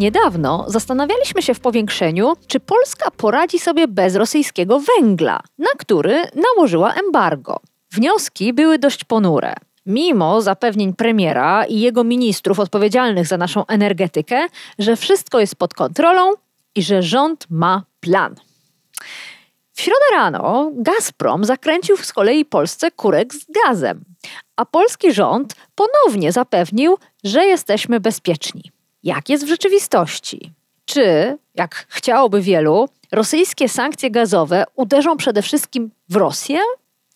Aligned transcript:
Niedawno 0.00 0.64
zastanawialiśmy 0.68 1.42
się 1.42 1.54
w 1.54 1.60
powiększeniu, 1.60 2.32
czy 2.46 2.60
Polska 2.60 3.10
poradzi 3.10 3.58
sobie 3.58 3.88
bez 3.88 4.16
rosyjskiego 4.16 4.80
węgla, 4.80 5.40
na 5.58 5.70
który 5.78 6.22
nałożyła 6.34 6.94
embargo. 6.94 7.60
Wnioski 7.92 8.52
były 8.52 8.78
dość 8.78 9.04
ponure. 9.04 9.54
Mimo 9.86 10.42
zapewnień 10.42 10.94
premiera 10.94 11.64
i 11.64 11.80
jego 11.80 12.04
ministrów 12.04 12.60
odpowiedzialnych 12.60 13.26
za 13.26 13.36
naszą 13.36 13.66
energetykę, 13.66 14.46
że 14.78 14.96
wszystko 14.96 15.40
jest 15.40 15.56
pod 15.56 15.74
kontrolą 15.74 16.32
i 16.74 16.82
że 16.82 17.02
rząd 17.02 17.46
ma 17.50 17.82
plan. 18.00 18.34
W 19.72 19.80
środę 19.80 20.06
rano 20.12 20.70
Gazprom 20.74 21.44
zakręcił 21.44 21.96
z 21.96 22.12
kolei 22.12 22.44
Polsce 22.44 22.90
kurek 22.90 23.34
z 23.34 23.46
gazem, 23.64 24.04
a 24.56 24.64
polski 24.66 25.12
rząd 25.12 25.54
ponownie 25.74 26.32
zapewnił, 26.32 26.98
że 27.24 27.44
jesteśmy 27.44 28.00
bezpieczni. 28.00 28.70
Jak 29.02 29.28
jest 29.28 29.44
w 29.44 29.48
rzeczywistości? 29.48 30.52
Czy, 30.84 31.38
jak 31.54 31.86
chciałoby 31.88 32.42
wielu, 32.42 32.88
rosyjskie 33.12 33.68
sankcje 33.68 34.10
gazowe 34.10 34.64
uderzą 34.74 35.16
przede 35.16 35.42
wszystkim 35.42 35.90
w 36.08 36.16
Rosję? 36.16 36.58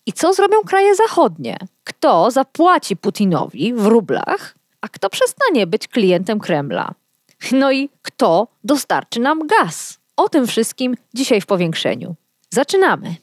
I 0.05 0.13
co 0.13 0.33
zrobią 0.33 0.61
kraje 0.61 0.95
zachodnie? 0.95 1.57
Kto 1.83 2.31
zapłaci 2.31 2.97
Putinowi 2.97 3.73
w 3.73 3.85
rublach, 3.85 4.55
a 4.81 4.87
kto 4.87 5.09
przestanie 5.09 5.67
być 5.67 5.87
klientem 5.87 6.39
Kremla? 6.39 6.91
No 7.51 7.71
i 7.71 7.89
kto 8.01 8.47
dostarczy 8.63 9.19
nam 9.19 9.47
gaz? 9.47 9.99
O 10.17 10.29
tym 10.29 10.47
wszystkim 10.47 10.97
dzisiaj 11.13 11.41
w 11.41 11.45
powiększeniu. 11.45 12.15
Zaczynamy. 12.49 13.15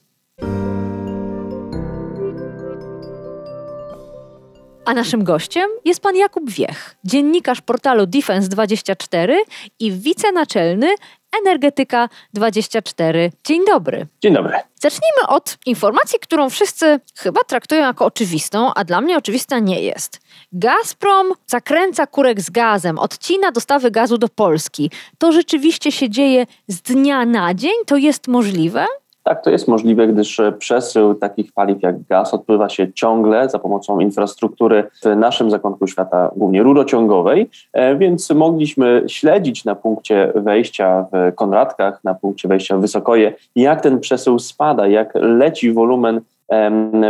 A 4.85 4.93
naszym 4.93 5.23
gościem 5.23 5.69
jest 5.85 5.99
pan 5.99 6.15
Jakub 6.15 6.49
Wiech, 6.49 6.95
dziennikarz 7.03 7.61
portalu 7.61 8.03
Defense24 8.03 9.35
i 9.79 9.91
wicenaczelny 9.91 10.95
Energetyka 11.41 12.09
24. 12.33 13.31
Dzień 13.43 13.65
dobry. 13.65 14.07
Dzień 14.21 14.33
dobry. 14.33 14.53
Zacznijmy 14.81 15.27
od 15.27 15.57
informacji, 15.65 16.19
którą 16.19 16.49
wszyscy 16.49 16.99
chyba 17.17 17.41
traktują 17.47 17.81
jako 17.81 18.05
oczywistą, 18.05 18.73
a 18.73 18.83
dla 18.83 19.01
mnie 19.01 19.17
oczywista 19.17 19.59
nie 19.59 19.81
jest. 19.81 20.19
Gazprom 20.51 21.33
zakręca 21.47 22.07
kurek 22.07 22.41
z 22.41 22.49
gazem, 22.49 22.99
odcina 22.99 23.51
dostawy 23.51 23.91
gazu 23.91 24.17
do 24.17 24.29
Polski. 24.29 24.91
To 25.17 25.31
rzeczywiście 25.31 25.91
się 25.91 26.09
dzieje 26.09 26.45
z 26.67 26.81
dnia 26.81 27.25
na 27.25 27.53
dzień? 27.53 27.73
To 27.85 27.97
jest 27.97 28.27
możliwe? 28.27 28.85
Tak, 29.23 29.43
to 29.43 29.49
jest 29.49 29.67
możliwe, 29.67 30.07
gdyż 30.07 30.41
przesył 30.59 31.15
takich 31.15 31.51
paliw 31.51 31.81
jak 31.81 32.03
gaz 32.03 32.33
odpływa 32.33 32.69
się 32.69 32.93
ciągle 32.93 33.49
za 33.49 33.59
pomocą 33.59 33.99
infrastruktury 33.99 34.83
w 35.03 35.15
naszym 35.15 35.51
zakątku 35.51 35.87
świata, 35.87 36.31
głównie 36.35 36.63
rurociągowej, 36.63 37.49
e, 37.73 37.95
więc 37.95 38.29
mogliśmy 38.29 39.03
śledzić 39.07 39.65
na 39.65 39.75
punkcie 39.75 40.31
wejścia 40.35 41.05
w 41.11 41.35
Konradkach, 41.35 42.03
na 42.03 42.13
punkcie 42.13 42.47
wejścia 42.47 42.77
w 42.77 42.81
Wysokoje, 42.81 43.33
jak 43.55 43.81
ten 43.81 43.99
przesył 43.99 44.39
spada, 44.39 44.87
jak 44.87 45.13
leci 45.15 45.71
wolumen 45.71 46.21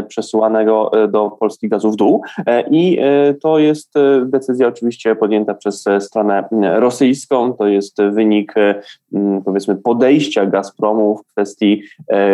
przesyłanego 0.08 1.04
e, 1.04 1.08
do 1.08 1.30
Polski 1.30 1.70
gazu 1.70 1.92
w 1.92 1.96
dół. 1.96 2.22
E, 2.48 2.64
I 2.70 3.00
e, 3.00 3.34
to 3.34 3.60
jest 3.60 3.94
decyzja 4.26 4.68
oczywiście 4.68 5.16
podjęta 5.16 5.54
przez 5.54 5.86
stronę 6.00 6.44
rosyjską. 6.62 7.54
To 7.54 7.68
jest 7.68 7.98
wynik 8.12 8.54
powiedzmy 9.46 9.76
podejścia 9.76 10.46
Gazpromu 10.46 11.18
w 11.18 11.28
kwestii 11.32 11.84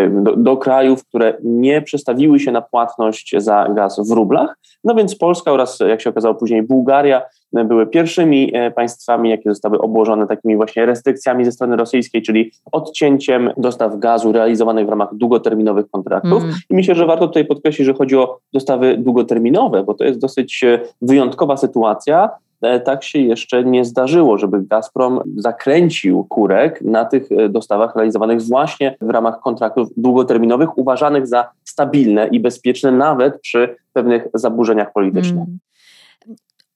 do, 0.09 0.35
do 0.35 0.57
krajów, 0.57 1.05
które 1.05 1.37
nie 1.43 1.81
przestawiły 1.81 2.39
się 2.39 2.51
na 2.51 2.61
płatność 2.61 3.35
za 3.37 3.67
gaz 3.75 3.99
w 4.09 4.11
rublach. 4.11 4.57
No 4.83 4.95
więc 4.95 5.15
Polska 5.15 5.51
oraz, 5.51 5.79
jak 5.79 6.01
się 6.01 6.09
okazało 6.09 6.35
później, 6.35 6.63
Bułgaria 6.63 7.21
były 7.53 7.87
pierwszymi 7.87 8.53
państwami, 8.75 9.29
jakie 9.29 9.49
zostały 9.49 9.79
obłożone 9.79 10.27
takimi 10.27 10.55
właśnie 10.55 10.85
restrykcjami 10.85 11.45
ze 11.45 11.51
strony 11.51 11.75
rosyjskiej, 11.75 12.21
czyli 12.21 12.51
odcięciem 12.71 13.49
dostaw 13.57 13.99
gazu 13.99 14.31
realizowanych 14.31 14.85
w 14.85 14.89
ramach 14.89 15.15
długoterminowych 15.15 15.89
kontraktów. 15.89 16.43
Mm. 16.43 16.55
I 16.69 16.75
myślę, 16.75 16.95
że 16.95 17.05
warto 17.05 17.27
tutaj 17.27 17.45
podkreślić, 17.45 17.85
że 17.85 17.93
chodzi 17.93 18.17
o 18.17 18.39
dostawy 18.53 18.97
długoterminowe, 18.97 19.83
bo 19.83 19.93
to 19.93 20.03
jest 20.03 20.19
dosyć 20.19 20.63
e, 20.63 20.79
wyjątkowa 21.01 21.57
sytuacja. 21.57 22.29
E, 22.61 22.79
tak 22.79 23.03
się 23.03 23.19
jeszcze 23.19 23.63
nie 23.63 23.85
zdarzyło, 23.85 24.37
żeby 24.37 24.63
Gazprom 24.63 25.21
zakręcił 25.37 26.23
kurek 26.23 26.81
na 26.81 27.05
tych 27.05 27.31
e, 27.31 27.49
dostawach 27.49 27.95
realizowanych 27.95 28.41
właśnie 28.41 28.95
w 29.01 29.09
ramach 29.09 29.39
kontraktów 29.39 29.89
długoterminowych, 29.97 30.77
uważanych 30.77 31.27
za 31.27 31.49
stabilne 31.63 32.27
i 32.27 32.39
bezpieczne 32.39 32.91
nawet 32.91 33.41
przy 33.41 33.75
pewnych 33.93 34.27
zaburzeniach 34.33 34.93
politycznych. 34.93 35.43
Mm. 35.43 35.59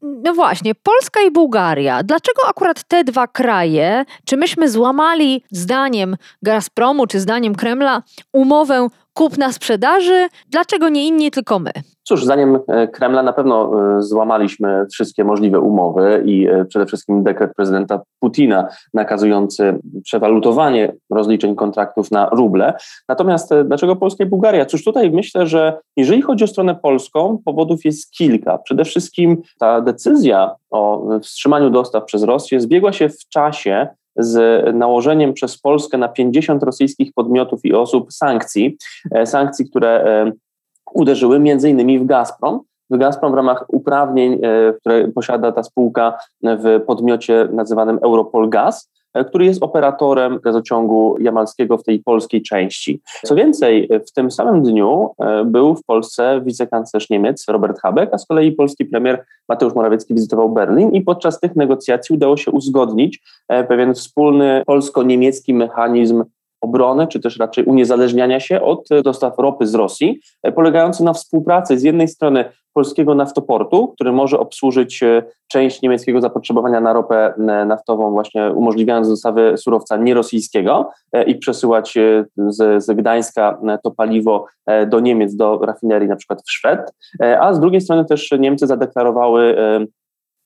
No 0.03 0.33
właśnie, 0.33 0.75
Polska 0.75 1.21
i 1.21 1.31
Bułgaria. 1.31 2.03
Dlaczego 2.03 2.41
akurat 2.47 2.83
te 2.83 3.03
dwa 3.03 3.27
kraje? 3.27 4.05
Czy 4.25 4.37
myśmy 4.37 4.69
złamali 4.69 5.43
zdaniem 5.51 6.17
Gazpromu 6.41 7.07
czy 7.07 7.19
zdaniem 7.19 7.55
Kremla 7.55 8.03
umowę 8.33 8.87
kupna 9.13 9.51
sprzedaży? 9.51 10.27
Dlaczego 10.49 10.89
nie 10.89 11.07
inni, 11.07 11.31
tylko 11.31 11.59
my? 11.59 11.71
Cóż, 12.03 12.25
zdaniem 12.25 12.59
e, 12.67 12.87
Kremla 12.87 13.23
na 13.23 13.33
pewno 13.33 13.71
e, 13.97 14.01
złamaliśmy 14.01 14.85
wszystkie 14.91 15.23
możliwe 15.23 15.59
umowy 15.59 16.23
i 16.25 16.47
e, 16.47 16.65
przede 16.65 16.85
wszystkim 16.85 17.23
dekret 17.23 17.55
prezydenta 17.55 18.01
Putina 18.19 18.67
nakazujący 18.93 19.79
przewalutowanie 20.03 20.93
rozliczeń 21.09 21.55
kontraktów 21.55 22.11
na 22.11 22.29
ruble. 22.29 22.73
Natomiast 23.09 23.53
dlaczego 23.65 23.95
Polska 23.95 24.23
i 24.23 24.27
Bułgaria? 24.27 24.65
Cóż, 24.65 24.83
tutaj 24.83 25.11
myślę, 25.11 25.47
że 25.47 25.79
jeżeli 25.97 26.21
chodzi 26.21 26.43
o 26.43 26.47
stronę 26.47 26.75
polską, 26.75 27.41
powodów 27.45 27.85
jest 27.85 28.11
kilka. 28.11 28.57
Przede 28.57 28.85
wszystkim 28.85 29.41
ta 29.59 29.81
decyzja 29.81 30.55
o 30.71 31.07
wstrzymaniu 31.21 31.69
dostaw 31.69 32.05
przez 32.05 32.23
Rosję 32.23 32.59
zbiegła 32.59 32.93
się 32.93 33.09
w 33.09 33.27
czasie 33.29 33.87
z 34.15 34.65
nałożeniem 34.75 35.33
przez 35.33 35.57
Polskę 35.57 35.97
na 35.97 36.07
50 36.07 36.63
rosyjskich 36.63 37.13
podmiotów 37.13 37.65
i 37.65 37.73
osób 37.73 38.13
sankcji, 38.13 38.77
sankcji, 39.25 39.69
które 39.69 40.31
uderzyły 40.93 41.39
między 41.39 41.69
innymi 41.69 41.99
w 41.99 42.05
Gazprom. 42.05 42.61
W 42.89 42.97
Gazprom 42.97 43.31
w 43.31 43.35
ramach 43.35 43.65
uprawnień, 43.67 44.33
e, 44.33 44.73
które 44.73 45.07
posiada 45.07 45.51
ta 45.51 45.63
spółka 45.63 46.17
w 46.43 46.81
podmiocie 46.87 47.47
nazywanym 47.51 47.99
Europol 48.01 48.49
Gaz, 48.49 48.89
e, 48.89 48.92
który 49.27 49.45
jest 49.45 49.63
operatorem 49.63 50.39
gazociągu 50.39 51.17
jamalskiego 51.19 51.77
w 51.77 51.83
tej 51.83 51.99
polskiej 51.99 52.41
części. 52.41 53.01
Co 53.25 53.35
więcej, 53.35 53.89
w 54.07 54.11
tym 54.11 54.31
samym 54.31 54.63
dniu 54.63 55.09
e, 55.19 55.45
był 55.45 55.75
w 55.75 55.83
Polsce 55.83 56.41
wicekanclerz 56.45 57.09
Niemiec 57.09 57.45
Robert 57.47 57.79
Habeck, 57.79 58.13
a 58.13 58.17
z 58.17 58.25
kolei 58.25 58.51
polski 58.51 58.85
premier 58.85 59.25
Mateusz 59.49 59.75
Morawiecki 59.75 60.13
wizytował 60.13 60.49
Berlin 60.49 60.91
i 60.91 61.01
podczas 61.01 61.39
tych 61.39 61.55
negocjacji 61.55 62.15
udało 62.15 62.37
się 62.37 62.51
uzgodnić 62.51 63.23
pewien 63.67 63.93
wspólny 63.93 64.63
polsko-niemiecki 64.65 65.53
mechanizm 65.53 66.23
obrony, 66.63 67.07
czy 67.07 67.19
też 67.19 67.39
raczej 67.39 67.65
uniezależniania 67.65 68.39
się 68.39 68.61
od 68.61 68.87
dostaw 69.03 69.33
ropy 69.37 69.67
z 69.67 69.75
Rosji, 69.75 70.19
e, 70.43 70.51
polegający 70.51 71.03
na 71.03 71.13
współpracy 71.13 71.79
z 71.79 71.83
jednej 71.83 72.07
strony 72.07 72.45
polskiego 72.73 73.15
naftoportu, 73.15 73.87
który 73.87 74.11
może 74.11 74.39
obsłużyć 74.39 75.03
e, 75.03 75.23
część 75.47 75.81
niemieckiego 75.81 76.21
zapotrzebowania 76.21 76.81
na 76.81 76.93
ropę 76.93 77.33
e, 77.37 77.65
naftową, 77.65 78.11
właśnie 78.11 78.51
umożliwiając 78.51 79.09
dostawy 79.09 79.57
surowca 79.57 79.97
nierosyjskiego 79.97 80.91
i 81.27 81.35
przesyłać 81.35 81.93
z, 82.37 82.83
z 82.83 82.97
Gdańska 82.97 83.59
to 83.83 83.91
paliwo 83.91 84.45
do 84.87 84.99
Niemiec, 84.99 85.35
do 85.35 85.57
rafinerii 85.57 86.07
na 86.07 86.15
przykład 86.15 86.41
w 86.41 86.51
Szwed, 86.51 86.93
a 87.39 87.53
z 87.53 87.59
drugiej 87.59 87.81
strony 87.81 88.05
też 88.05 88.31
Niemcy 88.39 88.67
zadeklarowały 88.67 89.55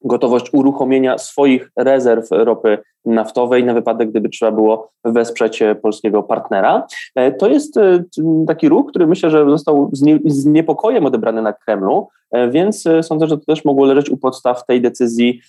gotowość 0.01 0.53
uruchomienia 0.53 1.17
swoich 1.17 1.71
rezerw 1.75 2.27
ropy 2.31 2.77
naftowej 3.05 3.63
na 3.63 3.73
wypadek, 3.73 4.09
gdyby 4.09 4.29
trzeba 4.29 4.51
było 4.51 4.91
wesprzeć 5.05 5.61
e, 5.61 5.75
polskiego 5.75 6.23
partnera. 6.23 6.87
E, 7.15 7.31
to 7.31 7.47
jest 7.47 7.77
e, 7.77 8.03
taki 8.47 8.69
ruch, 8.69 8.89
który 8.89 9.07
myślę, 9.07 9.29
że 9.29 9.49
został 9.49 9.89
z 10.25 10.45
niepokojem 10.45 11.05
odebrany 11.05 11.41
na 11.41 11.53
Kremlu, 11.53 12.07
więc 12.49 12.83
sądzę, 13.01 13.27
że 13.27 13.37
to 13.37 13.45
też 13.45 13.65
mogło 13.65 13.85
leżeć 13.85 14.09
u 14.09 14.17
podstaw 14.17 14.65
tej 14.65 14.81
decyzji 14.81 15.41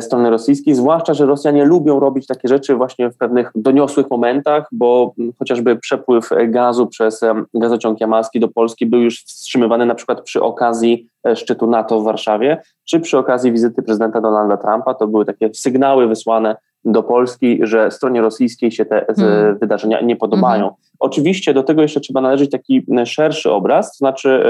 strony 0.00 0.30
rosyjskiej, 0.30 0.74
zwłaszcza, 0.74 1.14
że 1.14 1.26
Rosjanie 1.26 1.64
lubią 1.64 2.00
robić 2.00 2.26
takie 2.26 2.48
rzeczy 2.48 2.74
właśnie 2.74 3.10
w 3.10 3.16
pewnych 3.16 3.50
doniosłych 3.54 4.10
momentach, 4.10 4.68
bo 4.72 5.14
chociażby 5.38 5.76
przepływ 5.76 6.30
gazu 6.48 6.86
przez 6.86 7.20
gazociąg 7.54 8.00
jamalski 8.00 8.40
do 8.40 8.48
Polski 8.48 8.86
był 8.86 9.00
już 9.00 9.24
wstrzymywany 9.24 9.86
na 9.86 9.94
przykład 9.94 10.22
przy 10.22 10.42
okazji 10.42 11.06
e, 11.26 11.36
szczytu 11.36 11.66
NATO 11.66 12.00
w 12.00 12.04
Warszawie, 12.04 12.62
czy 12.84 13.00
przy 13.00 13.18
okazji 13.18 13.52
wizyty 13.52 13.82
prezydenta 13.82 14.20
Donalda 14.20 14.56
Trumpa. 14.56 14.94
To 14.94 15.06
były 15.06 15.24
takie 15.24 15.54
sygnały 15.54 16.08
wysłane 16.08 16.56
do 16.84 17.02
Polski, 17.02 17.60
że 17.62 17.90
stronie 17.90 18.20
rosyjskiej 18.20 18.72
się 18.72 18.84
te 18.84 19.04
hmm. 19.16 19.58
wydarzenia 19.58 20.00
nie 20.00 20.16
podobają. 20.16 20.62
Hmm. 20.62 20.76
Oczywiście 20.98 21.54
do 21.54 21.62
tego 21.62 21.82
jeszcze 21.82 22.00
trzeba 22.00 22.20
należeć 22.20 22.50
taki 22.50 22.86
szerszy 23.04 23.50
obraz, 23.50 23.90
to 23.90 23.96
znaczy 23.96 24.42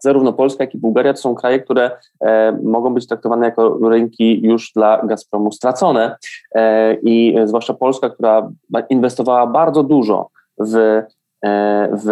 zarówno 0.00 0.32
Polska, 0.32 0.64
jak 0.64 0.74
i 0.74 0.78
Bułgaria 0.78 1.12
to 1.12 1.20
są 1.20 1.34
kraje, 1.34 1.60
które 1.60 1.90
e, 2.20 2.52
mogą 2.62 2.94
być 2.94 3.06
traktowane 3.06 3.46
jako 3.46 3.78
rynki 3.88 4.42
już 4.42 4.72
dla 4.72 5.06
Gazpromu 5.06 5.52
stracone. 5.52 6.16
E, 6.54 6.94
i 6.94 7.36
zwłaszcza 7.44 7.74
Polska, 7.74 8.10
która 8.10 8.50
inwestowała 8.88 9.46
bardzo 9.46 9.82
dużo 9.82 10.28
w, 10.58 10.74
e, 10.74 11.88
w 12.04 12.08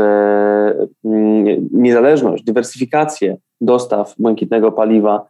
mm, 1.04 1.68
niezależność, 1.72 2.44
dywersyfikację 2.44 3.36
dostaw 3.60 4.14
błękitnego 4.18 4.72
paliwa 4.72 5.26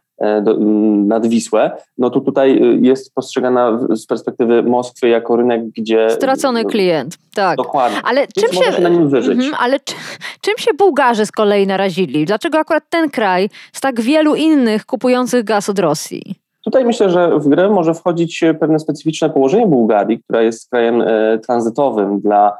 nad 1.07 1.27
Wisłę, 1.27 1.71
no 1.97 2.09
to 2.09 2.21
tutaj 2.21 2.63
y, 2.63 2.79
jest 2.81 3.13
postrzegana 3.13 3.79
z 3.89 4.05
perspektywy 4.05 4.63
Moskwy 4.63 5.09
jako 5.09 5.35
rynek, 5.35 5.61
gdzie... 5.77 6.09
Stracony 6.09 6.65
klient, 6.65 7.17
tak. 7.35 7.57
Dokładnie. 7.57 7.97
Ale 8.03 8.27
czym 8.27 8.53
się, 8.53 8.71
się 8.71 8.81
na 8.81 8.89
nim 8.89 9.09
wyżyć. 9.09 9.39
Mm, 9.39 9.53
ale 9.59 9.79
czy, 9.79 9.95
czym 10.41 10.53
się 10.57 10.71
Bułgarzy 10.77 11.25
z 11.25 11.31
kolei 11.31 11.67
narazili? 11.67 12.25
Dlaczego 12.25 12.57
akurat 12.57 12.83
ten 12.89 13.09
kraj 13.09 13.49
z 13.73 13.81
tak 13.81 14.01
wielu 14.01 14.35
innych 14.35 14.85
kupujących 14.85 15.43
gaz 15.43 15.69
od 15.69 15.79
Rosji? 15.79 16.35
Tutaj 16.63 16.85
myślę, 16.85 17.09
że 17.09 17.39
w 17.39 17.47
grę 17.47 17.69
może 17.69 17.93
wchodzić 17.93 18.43
pewne 18.59 18.79
specyficzne 18.79 19.29
położenie 19.29 19.67
Bułgarii, 19.67 20.23
która 20.23 20.41
jest 20.41 20.69
krajem 20.69 21.01
e, 21.01 21.39
tranzytowym 21.39 22.19
dla 22.19 22.57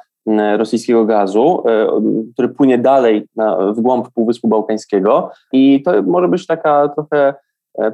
rosyjskiego 0.57 1.05
gazu, 1.05 1.63
e, 1.67 1.87
który 2.33 2.49
płynie 2.49 2.77
dalej 2.77 3.25
na, 3.35 3.73
w 3.73 3.81
głąb 3.81 4.09
Półwyspu 4.09 4.47
Bałkańskiego 4.47 5.31
i 5.51 5.83
to 5.83 6.03
może 6.03 6.27
być 6.27 6.47
taka 6.47 6.87
trochę 6.87 7.33
E, 7.37 7.46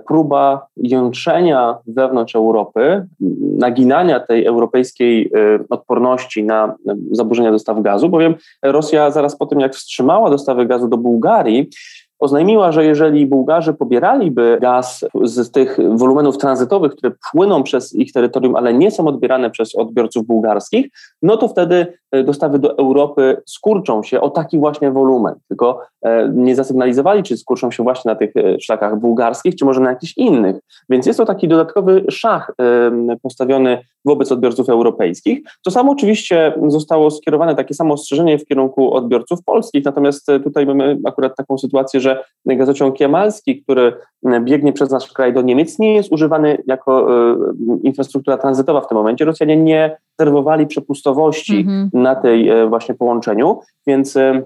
próba 0.07 0.68
jątrzenia 0.77 1.77
wewnątrz 1.88 2.35
Europy, 2.35 3.07
naginania 3.57 4.19
tej 4.19 4.45
europejskiej 4.45 5.31
e, 5.35 5.59
odporności 5.69 6.44
na 6.44 6.75
zaburzenia 7.12 7.51
dostaw 7.51 7.81
gazu, 7.81 8.09
bowiem 8.09 8.35
Rosja 8.63 9.12
zaraz 9.12 9.38
po 9.38 9.45
tym, 9.45 9.59
jak 9.59 9.75
wstrzymała 9.75 10.30
dostawy 10.30 10.65
gazu 10.65 10.88
do 10.88 10.97
Bułgarii, 10.97 11.69
oznajmiła, 12.23 12.71
że 12.71 12.85
jeżeli 12.85 13.25
Bułgarzy 13.25 13.73
pobieraliby 13.73 14.57
gaz 14.61 15.05
z 15.23 15.51
tych 15.51 15.77
wolumenów 15.95 16.37
tranzytowych, 16.37 16.95
które 16.95 17.11
płyną 17.31 17.63
przez 17.63 17.95
ich 17.95 18.13
terytorium, 18.13 18.55
ale 18.55 18.73
nie 18.73 18.91
są 18.91 19.07
odbierane 19.07 19.49
przez 19.49 19.75
odbiorców 19.75 20.25
bułgarskich, 20.25 20.85
no 21.21 21.37
to 21.37 21.47
wtedy 21.47 21.97
e, 22.11 22.23
dostawy 22.23 22.59
do 22.59 22.77
Europy 22.77 23.41
skurczą 23.45 24.03
się 24.03 24.21
o 24.21 24.29
taki 24.29 24.59
właśnie 24.59 24.91
wolumen. 24.91 25.35
Tylko 25.47 25.81
e, 26.01 26.29
nie 26.33 26.55
zasygnalizowali, 26.55 27.23
czy 27.23 27.37
skurczą 27.37 27.71
się 27.71 27.83
właśnie 27.83 28.09
na 28.09 28.15
tych 28.15 28.35
e, 28.35 28.59
szlakach 28.59 28.99
bułgarskich, 28.99 29.55
czy 29.55 29.65
może 29.65 29.81
na 29.81 29.89
jakichś 29.89 30.17
innych. 30.17 30.55
Więc 30.89 31.05
jest 31.05 31.19
to 31.19 31.25
taki 31.25 31.47
dodatkowy 31.47 32.05
szach 32.09 32.51
postawiony 33.21 33.79
wobec 34.05 34.31
odbiorców 34.31 34.69
europejskich. 34.69 35.39
To 35.65 35.71
samo 35.71 35.91
oczywiście 35.91 36.53
zostało 36.67 37.11
skierowane, 37.11 37.55
takie 37.55 37.73
samo 37.73 37.93
ostrzeżenie 37.93 38.39
w 38.39 38.45
kierunku 38.45 38.93
odbiorców 38.93 39.43
polskich, 39.43 39.85
natomiast 39.85 40.27
tutaj 40.43 40.65
mamy 40.65 40.97
akurat 41.05 41.35
taką 41.35 41.57
sytuację, 41.57 41.99
że 41.99 42.12
gazociąg 42.45 43.00
jamalski, 43.00 43.62
który 43.62 43.94
biegnie 44.42 44.74
przez 44.74 44.92
nasz 44.92 45.13
kraj 45.13 45.33
do 45.33 45.42
Niemiec, 45.42 45.80
nie 45.80 45.95
jest 45.95 46.12
używany 46.12 46.57
jako 46.68 47.15
e, 47.31 47.36
infrastruktura 47.83 48.38
tranzytowa 48.38 48.81
w 48.81 48.88
tym 48.88 48.98
momencie. 48.98 49.25
Rosjanie 49.25 49.57
nie 49.57 49.98
rezerwowali 50.19 50.68
przepustowości 50.68 51.65
-hmm. 51.65 51.88
na 51.94 52.15
tej 52.15 52.50
e, 52.50 52.68
właśnie 52.68 52.95
połączeniu, 52.95 53.60
więc 53.88 54.18
e, 54.18 54.42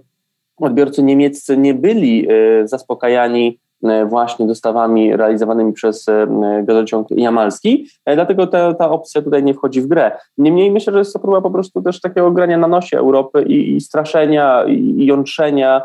odbiorcy 0.58 1.04
niemieccy 1.04 1.58
nie 1.58 1.74
byli 1.74 2.28
zaspokajani 2.64 3.60
właśnie 4.10 4.48
dostawami 4.48 5.16
realizowanymi 5.16 5.74
przez 5.74 6.06
gazociąg 6.64 7.12
jamalski, 7.12 7.88
dlatego 8.06 8.48
ta, 8.48 8.74
ta 8.74 8.90
opcja 8.90 9.22
tutaj 9.22 9.44
nie 9.44 9.54
wchodzi 9.54 9.82
w 9.82 9.88
grę. 9.88 10.12
Niemniej 10.38 10.72
myślę, 10.72 10.94
że 10.94 11.00
jest 11.00 11.14
to 11.14 11.20
próba 11.20 11.42
po 11.42 11.52
prostu 11.52 11.82
też 11.82 12.02
takiego 12.02 12.32
grania 12.32 12.58
na 12.58 12.68
nosie 12.68 12.98
Europy 12.98 13.44
i, 13.44 13.76
i 13.76 13.82
straszenia, 13.82 14.64
i, 14.64 15.06
jątrzenia 15.06 15.82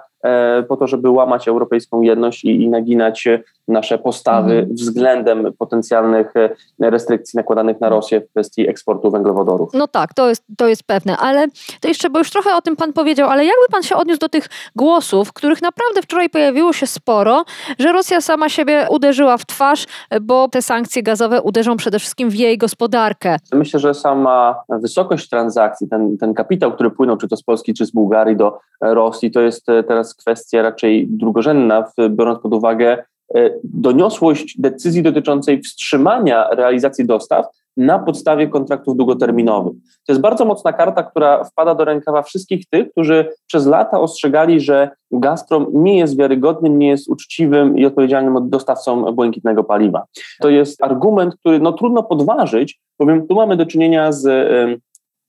po 0.69 0.76
to, 0.76 0.86
żeby 0.86 1.10
łamać 1.10 1.48
europejską 1.48 2.00
jedność 2.00 2.44
i, 2.44 2.62
i 2.62 2.69
naginać 2.69 3.28
nasze 3.69 3.98
postawy 3.98 4.52
mhm. 4.52 4.74
względem 4.74 5.52
potencjalnych 5.58 6.36
e, 6.36 6.50
restrykcji 6.80 7.36
nakładanych 7.36 7.80
na 7.80 7.88
Rosję 7.88 8.20
w 8.20 8.30
kwestii 8.30 8.69
eksportu 8.69 9.10
węglowodorów. 9.10 9.70
No 9.74 9.88
tak, 9.88 10.14
to 10.14 10.28
jest, 10.28 10.44
to 10.56 10.69
jest 10.69 10.82
pewne, 10.84 11.16
ale 11.16 11.46
to 11.80 11.88
jeszcze, 11.88 12.10
bo 12.10 12.19
już 12.19 12.30
trochę 12.30 12.54
o 12.56 12.62
tym 12.62 12.76
pan 12.76 12.92
powiedział, 12.92 13.28
ale 13.28 13.44
jakby 13.44 13.66
pan 13.72 13.82
się 13.82 13.96
odniósł 13.96 14.20
do 14.20 14.28
tych 14.28 14.48
głosów, 14.76 15.32
których 15.32 15.62
naprawdę 15.62 16.02
wczoraj 16.02 16.30
pojawiło 16.30 16.72
się 16.72 16.86
sporo, 16.86 17.44
że 17.78 17.92
Rosja 17.92 18.20
sama 18.20 18.48
siebie 18.48 18.86
uderzyła 18.90 19.36
w 19.36 19.46
twarz, 19.46 19.86
bo 20.22 20.48
te 20.48 20.62
sankcje 20.62 21.02
gazowe 21.02 21.42
uderzą 21.42 21.76
przede 21.76 21.98
wszystkim 21.98 22.30
w 22.30 22.34
jej 22.34 22.58
gospodarkę. 22.58 23.36
Myślę, 23.52 23.80
że 23.80 23.94
sama 23.94 24.62
wysokość 24.68 25.28
transakcji, 25.28 25.88
ten, 25.88 26.18
ten 26.18 26.34
kapitał, 26.34 26.72
który 26.72 26.90
płynął 26.90 27.16
czy 27.16 27.28
to 27.28 27.36
z 27.36 27.42
Polski, 27.42 27.75
czy 27.75 27.86
z 27.86 27.90
Bułgarii 27.90 28.36
do 28.36 28.58
Rosji, 28.80 29.30
to 29.30 29.40
jest 29.40 29.68
e, 29.68 29.82
teraz 30.12 30.14
kwestia 30.14 30.62
raczej 30.62 31.06
drugorzędna, 31.09 31.85
biorąc 32.11 32.43
pod 32.43 32.55
uwagę 32.55 33.05
e, 33.35 33.50
doniosłość 33.64 34.61
decyzji 34.61 35.03
dotyczącej 35.03 35.62
wstrzymania 35.62 36.49
realizacji 36.50 37.06
dostaw 37.06 37.47
na 37.76 37.99
podstawie 37.99 38.49
kontraktów 38.49 38.97
długoterminowych. 38.97 39.73
To 40.06 40.12
jest 40.12 40.20
bardzo 40.20 40.44
mocna 40.44 40.73
karta, 40.73 41.03
która 41.03 41.44
wpada 41.44 41.75
do 41.75 41.85
rękawa 41.85 42.23
wszystkich 42.23 42.67
tych, 42.70 42.91
którzy 42.91 43.29
przez 43.47 43.67
lata 43.67 44.00
ostrzegali, 44.00 44.61
że 44.61 44.91
Gazprom 45.11 45.67
nie 45.73 45.99
jest 45.99 46.19
wiarygodnym, 46.19 46.79
nie 46.79 46.88
jest 46.88 47.09
uczciwym 47.09 47.79
i 47.79 47.87
odpowiedzialnym 47.87 48.50
dostawcą 48.50 49.12
błękitnego 49.12 49.64
paliwa. 49.64 50.05
To 50.41 50.50
jest 50.50 50.82
argument, 50.82 51.37
który 51.37 51.61
no, 51.61 51.73
trudno 51.73 52.03
podważyć, 52.03 52.81
bowiem 52.99 53.26
tu 53.26 53.35
mamy 53.35 53.56
do 53.56 53.67
czynienia 53.67 54.12
z 54.12 54.25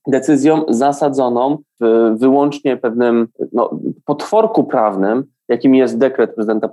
decyzją 0.06 0.64
zasadzoną 0.68 1.58
w 1.80 2.14
wyłącznie 2.18 2.76
pewnym 2.76 3.28
no, 3.52 3.80
potworku 4.04 4.64
prawnym, 4.64 5.24
jakim 5.48 5.74
jest 5.74 5.98
dekret 5.98 6.34
prezydenta 6.34 6.68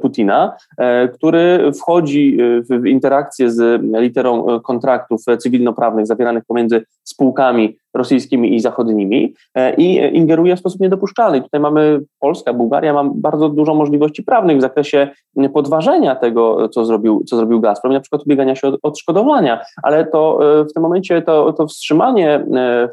Putina, 0.00 0.56
e, 0.78 1.08
który 1.08 1.72
wchodzi 1.72 2.38
e, 2.40 2.62
w 2.80 2.86
interakcję 2.86 3.50
z 3.50 3.82
literą 3.82 4.46
e, 4.46 4.60
kontraktów 4.60 5.22
cywilnoprawnych 5.38 6.06
zawieranych 6.06 6.44
pomiędzy 6.44 6.84
spółkami 7.04 7.76
rosyjskimi 7.94 8.54
i 8.54 8.60
zachodnimi 8.60 9.34
i 9.78 10.00
ingeruje 10.12 10.56
w 10.56 10.58
sposób 10.58 10.80
niedopuszczalny. 10.80 11.42
Tutaj 11.42 11.60
mamy 11.60 12.00
Polska, 12.20 12.52
Bułgaria, 12.52 12.92
ma 12.92 13.10
bardzo 13.14 13.48
dużo 13.48 13.74
możliwości 13.74 14.22
prawnych 14.22 14.58
w 14.58 14.60
zakresie 14.60 15.08
podważenia 15.54 16.14
tego, 16.14 16.68
co 16.68 16.84
zrobił, 16.84 17.24
co 17.26 17.36
zrobił 17.36 17.60
Gazprom, 17.60 17.92
na 17.92 18.00
przykład 18.00 18.22
ubiegania 18.22 18.56
się 18.56 18.68
o 18.68 18.78
odszkodowania, 18.82 19.64
ale 19.82 20.06
to 20.06 20.38
w 20.70 20.72
tym 20.72 20.82
momencie 20.82 21.22
to, 21.22 21.52
to 21.52 21.66
wstrzymanie 21.66 22.46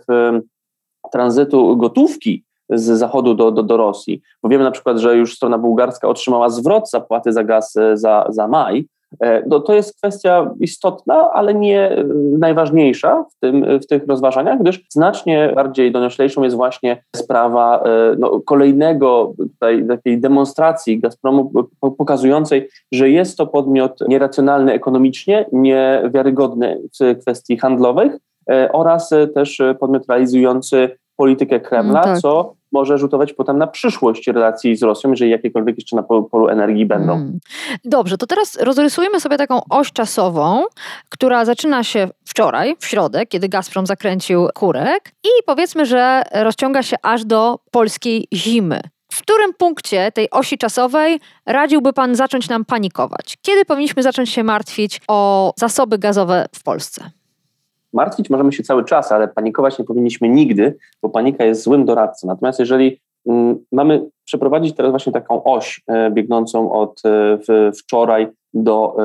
w 0.07 0.39
tranzytu 1.11 1.77
gotówki 1.77 2.43
z 2.69 2.83
zachodu 2.83 3.33
do, 3.33 3.51
do, 3.51 3.63
do 3.63 3.77
Rosji, 3.77 4.21
bo 4.43 4.49
wiemy 4.49 4.63
na 4.63 4.71
przykład, 4.71 4.97
że 4.97 5.17
już 5.17 5.35
strona 5.35 5.57
bułgarska 5.57 6.07
otrzymała 6.07 6.49
zwrot 6.49 6.89
zapłaty 6.89 7.33
za 7.33 7.43
gaz 7.43 7.75
e, 7.75 7.97
za, 7.97 8.25
za 8.29 8.47
maj, 8.47 8.87
no, 9.47 9.59
to 9.59 9.73
jest 9.73 9.97
kwestia 9.97 10.53
istotna, 10.59 11.31
ale 11.33 11.53
nie 11.53 11.91
e, 11.91 12.03
najważniejsza 12.39 13.25
w, 13.31 13.39
tym, 13.39 13.79
w 13.79 13.87
tych 13.87 14.07
rozważaniach, 14.07 14.59
gdyż 14.59 14.81
znacznie 14.89 15.51
bardziej 15.55 15.91
donioślejszą 15.91 16.43
jest 16.43 16.55
właśnie 16.55 17.03
sprawa 17.15 17.83
no, 18.17 18.39
kolejnego 18.45 19.33
tutaj 19.37 19.87
takiej 19.87 20.21
demonstracji 20.21 20.99
Gazpromu 20.99 21.51
pokazującej, 21.97 22.69
że 22.91 23.09
jest 23.09 23.37
to 23.37 23.47
podmiot 23.47 23.99
nieracjonalny 24.07 24.73
ekonomicznie, 24.73 25.45
niewiarygodny 25.51 26.81
w 27.01 27.19
kwestii 27.21 27.57
handlowych 27.57 28.17
oraz 28.73 29.09
też 29.35 29.61
podmiot 29.79 30.03
realizujący 30.09 30.97
politykę 31.15 31.59
Kremla, 31.59 32.01
mm, 32.01 32.13
tak. 32.13 32.21
co 32.21 32.55
może 32.71 32.97
rzutować 32.97 33.33
potem 33.33 33.57
na 33.57 33.67
przyszłość 33.67 34.27
relacji 34.27 34.75
z 34.75 34.83
Rosją, 34.83 35.09
jeżeli 35.09 35.31
jakiekolwiek 35.31 35.77
jeszcze 35.77 35.95
na 35.95 36.03
polu, 36.03 36.23
polu 36.23 36.47
energii 36.47 36.85
będą. 36.85 37.13
Mm. 37.13 37.39
Dobrze, 37.85 38.17
to 38.17 38.27
teraz 38.27 38.57
rozrysujemy 38.61 39.19
sobie 39.19 39.37
taką 39.37 39.61
oś 39.69 39.91
czasową, 39.91 40.63
która 41.09 41.45
zaczyna 41.45 41.83
się 41.83 42.07
wczoraj, 42.25 42.75
w 42.79 42.85
środę, 42.85 43.25
kiedy 43.25 43.49
Gazprom 43.49 43.85
zakręcił 43.85 44.47
kurek 44.55 45.11
i 45.23 45.29
powiedzmy, 45.45 45.85
że 45.85 46.21
rozciąga 46.33 46.83
się 46.83 46.95
aż 47.01 47.25
do 47.25 47.59
polskiej 47.71 48.27
zimy. 48.33 48.81
W 49.11 49.21
którym 49.21 49.53
punkcie 49.53 50.11
tej 50.11 50.29
osi 50.29 50.57
czasowej 50.57 51.19
radziłby 51.45 51.93
Pan 51.93 52.15
zacząć 52.15 52.49
nam 52.49 52.65
panikować? 52.65 53.37
Kiedy 53.41 53.65
powinniśmy 53.65 54.03
zacząć 54.03 54.29
się 54.29 54.43
martwić 54.43 55.01
o 55.07 55.53
zasoby 55.57 55.97
gazowe 55.97 56.45
w 56.55 56.63
Polsce? 56.63 57.11
Martwić 57.93 58.29
możemy 58.29 58.51
się 58.51 58.63
cały 58.63 58.85
czas, 58.85 59.11
ale 59.11 59.27
panikować 59.27 59.79
nie 59.79 59.85
powinniśmy 59.85 60.29
nigdy, 60.29 60.77
bo 61.01 61.09
panika 61.09 61.45
jest 61.45 61.63
złym 61.63 61.85
doradcą. 61.85 62.27
Natomiast 62.27 62.59
jeżeli 62.59 63.01
mm, 63.27 63.57
mamy 63.71 64.05
przeprowadzić 64.25 64.75
teraz 64.75 64.91
właśnie 64.91 65.13
taką 65.13 65.43
oś 65.43 65.81
e, 65.87 66.11
biegnącą 66.11 66.71
od 66.71 67.01
e, 67.05 67.71
wczoraj 67.71 68.27
do 68.53 68.97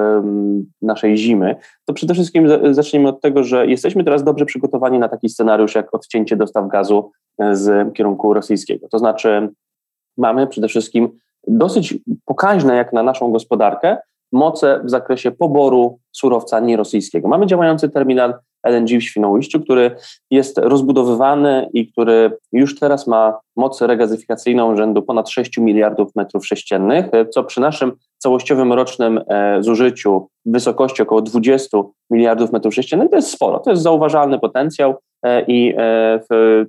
naszej 0.82 1.16
zimy, 1.16 1.56
to 1.84 1.92
przede 1.92 2.14
wszystkim 2.14 2.48
zacznijmy 2.74 3.08
od 3.08 3.20
tego, 3.20 3.44
że 3.44 3.66
jesteśmy 3.66 4.04
teraz 4.04 4.24
dobrze 4.24 4.46
przygotowani 4.46 4.98
na 4.98 5.08
taki 5.08 5.28
scenariusz 5.28 5.74
jak 5.74 5.94
odcięcie 5.94 6.36
dostaw 6.36 6.68
gazu 6.68 7.10
e, 7.38 7.56
z 7.56 7.94
kierunku 7.94 8.34
rosyjskiego. 8.34 8.88
To 8.88 8.98
znaczy 8.98 9.48
mamy 10.16 10.46
przede 10.46 10.68
wszystkim 10.68 11.08
dosyć 11.46 11.94
pokaźne 12.24 12.76
jak 12.76 12.92
na 12.92 13.02
naszą 13.02 13.32
gospodarkę 13.32 13.96
moce 14.32 14.80
w 14.84 14.90
zakresie 14.90 15.30
poboru 15.30 15.98
surowca 16.12 16.60
nierosyjskiego. 16.60 17.28
Mamy 17.28 17.46
działający 17.46 17.88
terminal 17.88 18.34
LNG 18.62 18.98
w 19.00 19.02
Świnoujściu, 19.02 19.60
który 19.60 19.96
jest 20.30 20.58
rozbudowywany 20.58 21.68
i 21.72 21.92
który 21.92 22.36
już 22.52 22.78
teraz 22.78 23.06
ma 23.06 23.38
moc 23.56 23.82
regazyfikacyjną 23.82 24.76
rzędu 24.76 25.02
ponad 25.02 25.30
6 25.30 25.58
miliardów 25.58 26.16
metrów 26.16 26.46
sześciennych, 26.46 27.06
co 27.30 27.44
przy 27.44 27.60
naszym 27.60 27.92
całościowym 28.18 28.72
rocznym 28.72 29.20
e, 29.28 29.62
zużyciu 29.62 30.28
w 30.46 30.52
wysokości 30.52 31.02
około 31.02 31.22
20 31.22 31.78
miliardów 32.10 32.52
metrów 32.52 32.74
sześciennych 32.74 33.10
to 33.10 33.16
jest 33.16 33.30
sporo, 33.30 33.58
to 33.58 33.70
jest 33.70 33.82
zauważalny 33.82 34.38
potencjał 34.38 34.94
e, 35.22 35.44
i 35.48 35.74
e, 35.76 36.20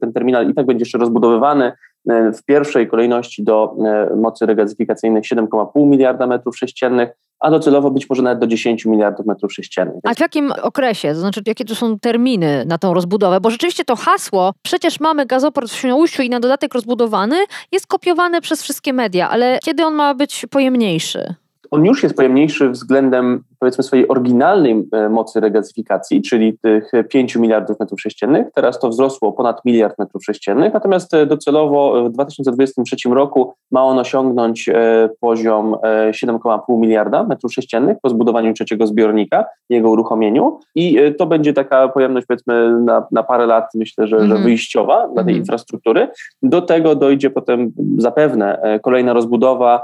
ten 0.01 0.13
terminal 0.13 0.49
i 0.49 0.53
tak 0.53 0.65
będzie 0.65 0.81
jeszcze 0.81 0.97
rozbudowywany. 0.97 1.71
E, 2.09 2.31
w 2.31 2.43
pierwszej 2.43 2.87
kolejności 2.87 3.43
do 3.43 3.75
e, 3.85 4.15
mocy 4.15 4.45
regazyfikacyjnej 4.45 5.21
7,5 5.21 5.87
miliarda 5.87 6.27
metrów 6.27 6.57
sześciennych, 6.57 7.09
a 7.39 7.51
docelowo 7.51 7.91
być 7.91 8.09
może 8.09 8.21
nawet 8.21 8.39
do 8.39 8.47
10 8.47 8.85
miliardów 8.85 9.25
metrów 9.25 9.53
sześciennych. 9.53 9.95
A 10.03 10.13
w 10.13 10.19
jakim 10.19 10.51
okresie? 10.61 11.13
To 11.13 11.19
znaczy, 11.19 11.41
jakie 11.45 11.65
to 11.65 11.75
są 11.75 11.99
terminy 11.99 12.65
na 12.65 12.77
tą 12.77 12.93
rozbudowę? 12.93 13.41
Bo 13.41 13.49
rzeczywiście 13.49 13.85
to 13.85 13.95
hasło, 13.95 14.53
przecież 14.61 14.99
mamy 14.99 15.25
gazoport 15.25 15.69
w 15.69 15.75
Świnoujściu 15.75 16.21
i 16.21 16.29
na 16.29 16.39
dodatek 16.39 16.73
rozbudowany, 16.73 17.35
jest 17.71 17.87
kopiowane 17.87 18.41
przez 18.41 18.63
wszystkie 18.63 18.93
media, 18.93 19.29
ale 19.29 19.59
kiedy 19.65 19.85
on 19.85 19.93
ma 19.93 20.13
być 20.13 20.45
pojemniejszy? 20.49 21.35
on 21.71 21.85
już 21.85 22.03
jest 22.03 22.15
pojemniejszy 22.15 22.69
względem 22.69 23.43
powiedzmy 23.59 23.83
swojej 23.83 24.07
oryginalnej 24.07 24.87
e, 24.91 25.09
mocy 25.09 25.39
regazyfikacji, 25.39 26.21
czyli 26.21 26.57
tych 26.57 26.91
5 27.09 27.35
miliardów 27.35 27.79
metrów 27.79 28.01
sześciennych. 28.01 28.47
Teraz 28.55 28.79
to 28.79 28.89
wzrosło 28.89 29.33
ponad 29.33 29.65
miliard 29.65 29.99
metrów 29.99 30.25
sześciennych, 30.25 30.73
natomiast 30.73 31.13
e, 31.13 31.25
docelowo 31.25 32.03
w 32.03 32.11
2023 32.11 33.09
roku 33.09 33.53
ma 33.71 33.83
on 33.83 33.99
osiągnąć 33.99 34.69
e, 34.69 35.09
poziom 35.19 35.75
7,5 36.09 36.79
miliarda 36.79 37.23
metrów 37.23 37.53
sześciennych 37.53 37.97
po 38.01 38.09
zbudowaniu 38.09 38.53
trzeciego 38.53 38.87
zbiornika, 38.87 39.45
jego 39.69 39.89
uruchomieniu 39.89 40.59
i 40.75 40.99
to 41.17 41.25
będzie 41.25 41.53
taka 41.53 41.87
pojemność 41.87 42.27
powiedzmy 42.27 42.79
na, 42.81 43.07
na 43.11 43.23
parę 43.23 43.45
lat, 43.45 43.65
myślę, 43.75 44.07
że, 44.07 44.15
mm 44.15 44.25
-hmm. 44.25 44.29
że 44.29 44.35
mhm. 44.35 44.43
wyjściowa 44.43 45.07
dla 45.07 45.23
tej 45.23 45.33
mm 45.33 45.35
-hmm. 45.35 45.37
infrastruktury. 45.37 46.07
Do 46.43 46.61
tego 46.61 46.95
dojdzie 46.95 47.29
potem 47.29 47.71
zapewne 47.97 48.79
kolejna 48.83 49.13
rozbudowa 49.13 49.81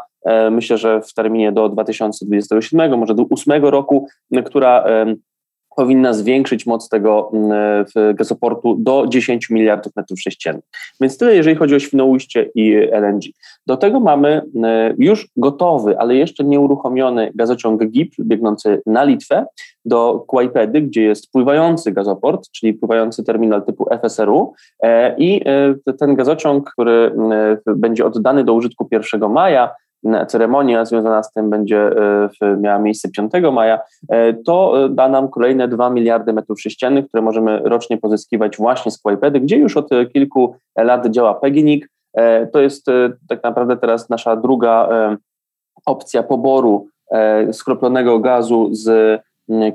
myślę, 0.51 0.77
że 0.77 1.01
w 1.01 1.13
terminie 1.13 1.51
do 1.51 1.70
2027, 1.70 3.00
może 3.00 3.15
do 3.15 3.25
2028 3.25 3.65
roku, 3.72 4.08
która 4.46 4.86
powinna 5.76 6.14
zwiększyć 6.14 6.66
moc 6.66 6.90
tego 6.90 7.32
gazoportu 8.14 8.76
do 8.80 9.06
10 9.08 9.50
miliardów 9.50 9.96
metrów 9.96 10.20
sześciennych. 10.20 10.64
Więc 11.02 11.18
tyle, 11.18 11.36
jeżeli 11.36 11.56
chodzi 11.56 11.76
o 11.76 11.80
Świnoujście 11.80 12.50
i 12.56 12.76
LNG. 12.92 13.22
Do 13.68 13.78
tego 13.78 14.00
mamy 14.00 14.42
już 14.98 15.28
gotowy, 15.38 16.00
ale 16.00 16.16
jeszcze 16.16 16.44
nieuruchomiony 16.44 17.32
gazociąg 17.36 17.86
GIP 17.86 18.14
biegnący 18.20 18.82
na 18.86 19.04
Litwę 19.04 19.46
do 19.86 20.24
Kłajpedy, 20.28 20.82
gdzie 20.82 21.04
jest 21.04 21.32
pływający 21.32 21.92
gazoport, 21.92 22.52
czyli 22.52 22.74
pływający 22.74 23.24
terminal 23.24 23.64
typu 23.64 23.86
FSRU 24.02 24.54
e, 24.84 25.16
i 25.18 25.42
e, 25.46 25.94
ten 25.94 26.16
gazociąg, 26.16 26.72
który 26.72 27.12
będzie 27.66 28.06
oddany 28.06 28.44
do 28.44 28.54
użytku 28.54 28.88
1 28.92 29.32
maja, 29.32 29.70
ceremonia 30.28 30.86
związana 30.86 31.24
z 31.24 31.32
tym 31.32 31.50
będzie 31.50 31.92
e, 32.42 32.58
miała 32.58 32.80
miejsce 32.80 33.10
5 33.10 33.32
maja, 33.54 33.80
e, 34.10 34.34
to 34.34 34.86
e, 34.86 34.90
da 34.90 35.10
nam 35.10 35.30
kolejne 35.30 35.68
2 35.68 35.90
miliardy 35.90 36.34
metrów 36.34 36.62
sześciennych, 36.62 37.08
które 37.08 37.24
możemy 37.24 37.60
rocznie 37.64 37.98
pozyskiwać 37.98 38.58
właśnie 38.58 38.92
z 38.92 38.98
Kłajpedy, 38.98 39.40
gdzie 39.40 39.58
już 39.58 39.78
od 39.78 39.90
kilku 40.14 40.56
lat 40.78 41.08
działa 41.08 41.34
Peginik. 41.34 41.90
To 42.54 42.62
jest 42.62 42.86
tak 43.30 43.44
naprawdę 43.44 43.78
teraz 43.78 44.10
nasza 44.10 44.36
druga 44.36 44.90
opcja 45.86 46.24
poboru 46.24 46.88
skroplonego 47.52 48.20
gazu 48.20 48.70
z 48.72 49.20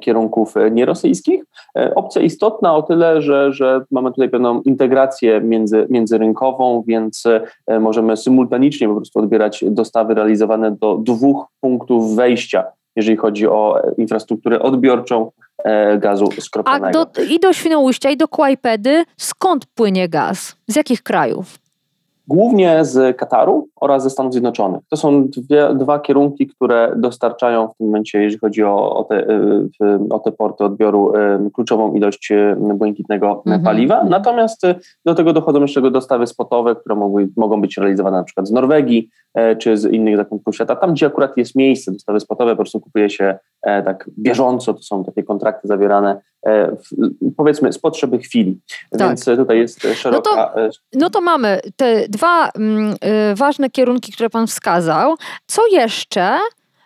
kierunków 0.01 0.55
nierosyjskich. 0.71 1.45
E, 1.79 1.95
opcja 1.95 2.23
istotna 2.23 2.77
o 2.77 2.83
tyle, 2.83 3.23
że, 3.23 3.53
że 3.53 3.81
mamy 3.91 4.11
tutaj 4.11 4.29
pewną 4.29 4.63
integrację 4.63 5.41
między, 5.41 5.87
międzyrynkową, 5.91 6.85
więc 6.87 7.25
e, 7.67 7.81
możemy 7.81 8.17
symultanicznie 8.17 8.89
po 8.89 8.95
prostu 8.95 9.19
odbierać 9.19 9.65
dostawy 9.69 10.15
realizowane 10.15 10.71
do 10.71 10.97
dwóch 10.97 11.47
punktów 11.61 12.17
wejścia, 12.17 12.65
jeżeli 12.97 13.17
chodzi 13.17 13.49
o 13.49 13.83
infrastrukturę 13.99 14.61
odbiorczą 14.63 15.31
e, 15.65 15.99
gazu 15.99 16.29
skroplonego. 16.41 17.01
A 17.01 17.05
do, 17.05 17.23
i 17.23 17.41
do 17.41 17.53
Świnoujścia, 17.53 18.11
i 18.11 18.17
do 18.17 18.29
Kłajpedy 18.29 19.05
skąd 19.17 19.67
płynie 19.67 20.09
gaz? 20.09 20.57
Z 20.69 20.77
jakich 20.77 21.03
krajów? 21.03 21.59
Głównie 22.31 22.85
z 22.85 23.17
Kataru 23.17 23.69
oraz 23.81 24.03
ze 24.03 24.11
Stanów 24.11 24.33
Zjednoczonych. 24.33 24.81
To 24.89 24.97
są 24.97 25.29
dwie, 25.29 25.75
dwa 25.75 25.99
kierunki, 25.99 26.47
które 26.47 26.93
dostarczają 26.97 27.69
w 27.69 27.77
tym 27.77 27.87
momencie, 27.87 28.23
jeżeli 28.23 28.39
chodzi 28.41 28.65
o, 28.65 28.97
o, 28.97 29.05
te, 29.05 29.27
o 30.11 30.19
te 30.19 30.33
porty 30.33 30.65
odbioru, 30.65 31.13
kluczową 31.55 31.95
ilość 31.95 32.33
błękitnego 32.75 33.43
mhm. 33.47 33.63
paliwa. 33.63 34.05
Natomiast 34.05 34.67
do 35.05 35.15
tego 35.15 35.33
dochodzą 35.33 35.61
jeszcze 35.61 35.91
dostawy 35.91 36.27
spotowe, 36.27 36.77
które 36.77 36.95
mogą, 36.95 37.27
mogą 37.37 37.61
być 37.61 37.77
realizowane 37.77 38.17
na 38.17 38.25
przykład 38.25 38.49
z 38.49 38.51
Norwegii 38.51 39.09
e, 39.35 39.57
czy 39.57 39.77
z 39.77 39.85
innych 39.85 40.17
zakątków 40.17 40.55
świata. 40.55 40.77
Tam, 40.77 40.93
gdzie 40.93 41.07
akurat 41.07 41.37
jest 41.37 41.55
miejsce, 41.55 41.93
dostawy 41.93 42.21
spotowe 42.21 42.51
po 42.51 42.57
prostu 42.57 42.81
kupuje 42.81 43.11
się 43.11 43.39
e, 43.63 43.83
tak 43.83 44.11
bieżąco, 44.19 44.75
to 44.75 44.83
są 44.83 45.05
takie 45.05 45.23
kontrakty 45.23 45.69
zawierane 45.69 46.11
e, 46.11 46.21
powiedzmy 47.37 47.73
z 47.73 47.79
potrzeby 47.79 48.19
chwili. 48.19 48.61
Tak. 48.91 49.09
Więc 49.09 49.25
tutaj 49.25 49.59
jest 49.59 49.87
szeroka... 49.95 50.53
No 50.55 50.55
to, 50.55 50.71
no 50.93 51.11
to 51.11 51.21
mamy 51.21 51.61
te 51.77 52.09
dwa 52.09 52.49
mm, 52.49 52.95
y, 53.33 53.35
ważne 53.35 53.71
kierunki, 53.71 54.13
które 54.13 54.31
Pan 54.31 54.47
wskazał. 54.47 55.15
Co 55.47 55.63
jeszcze? 55.67 56.39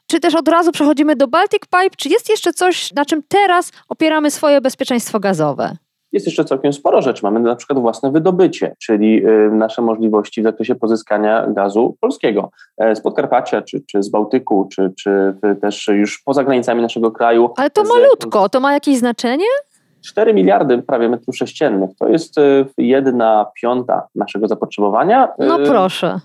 Czy 0.06 0.20
też 0.20 0.34
od 0.34 0.48
razu 0.48 0.72
przechodzimy 0.72 1.16
do 1.16 1.28
Baltic 1.28 1.62
Pipe? 1.62 1.96
Czy 1.96 2.08
jest 2.08 2.28
jeszcze 2.28 2.52
coś, 2.52 2.92
na 2.92 3.04
czym 3.04 3.22
teraz 3.28 3.72
opieramy 3.88 4.30
swoje 4.30 4.60
bezpieczeństwo 4.60 5.20
gazowe? 5.20 5.76
Jest 6.14 6.26
jeszcze 6.26 6.44
całkiem 6.44 6.72
sporo 6.72 7.02
rzeczy. 7.02 7.20
Mamy 7.22 7.40
na 7.40 7.56
przykład 7.56 7.78
własne 7.78 8.10
wydobycie, 8.10 8.74
czyli 8.78 9.26
y, 9.26 9.50
nasze 9.50 9.82
możliwości 9.82 10.40
w 10.40 10.44
zakresie 10.44 10.74
pozyskania 10.74 11.46
gazu 11.46 11.96
polskiego 12.00 12.50
e, 12.78 12.96
z 12.96 13.00
Podkarpacia, 13.00 13.62
czy, 13.62 13.82
czy 13.86 14.02
z 14.02 14.08
Bałtyku, 14.08 14.68
czy, 14.72 14.92
czy 14.98 15.34
też 15.60 15.88
już 15.88 16.22
poza 16.22 16.44
granicami 16.44 16.82
naszego 16.82 17.10
kraju. 17.10 17.50
Ale 17.56 17.70
to 17.70 17.84
malutko, 17.84 18.48
to 18.48 18.60
ma 18.60 18.72
jakieś 18.72 18.98
znaczenie? 18.98 19.44
4 20.04 20.34
miliardy 20.34 20.82
prawie 20.82 21.08
metrów 21.08 21.36
sześciennych. 21.36 21.90
To 21.98 22.08
jest 22.08 22.38
e, 22.38 22.64
jedna 22.78 23.46
piąta 23.62 24.08
naszego 24.14 24.48
zapotrzebowania. 24.48 25.28
No 25.38 25.60
e, 25.62 25.66
proszę. 25.66 26.20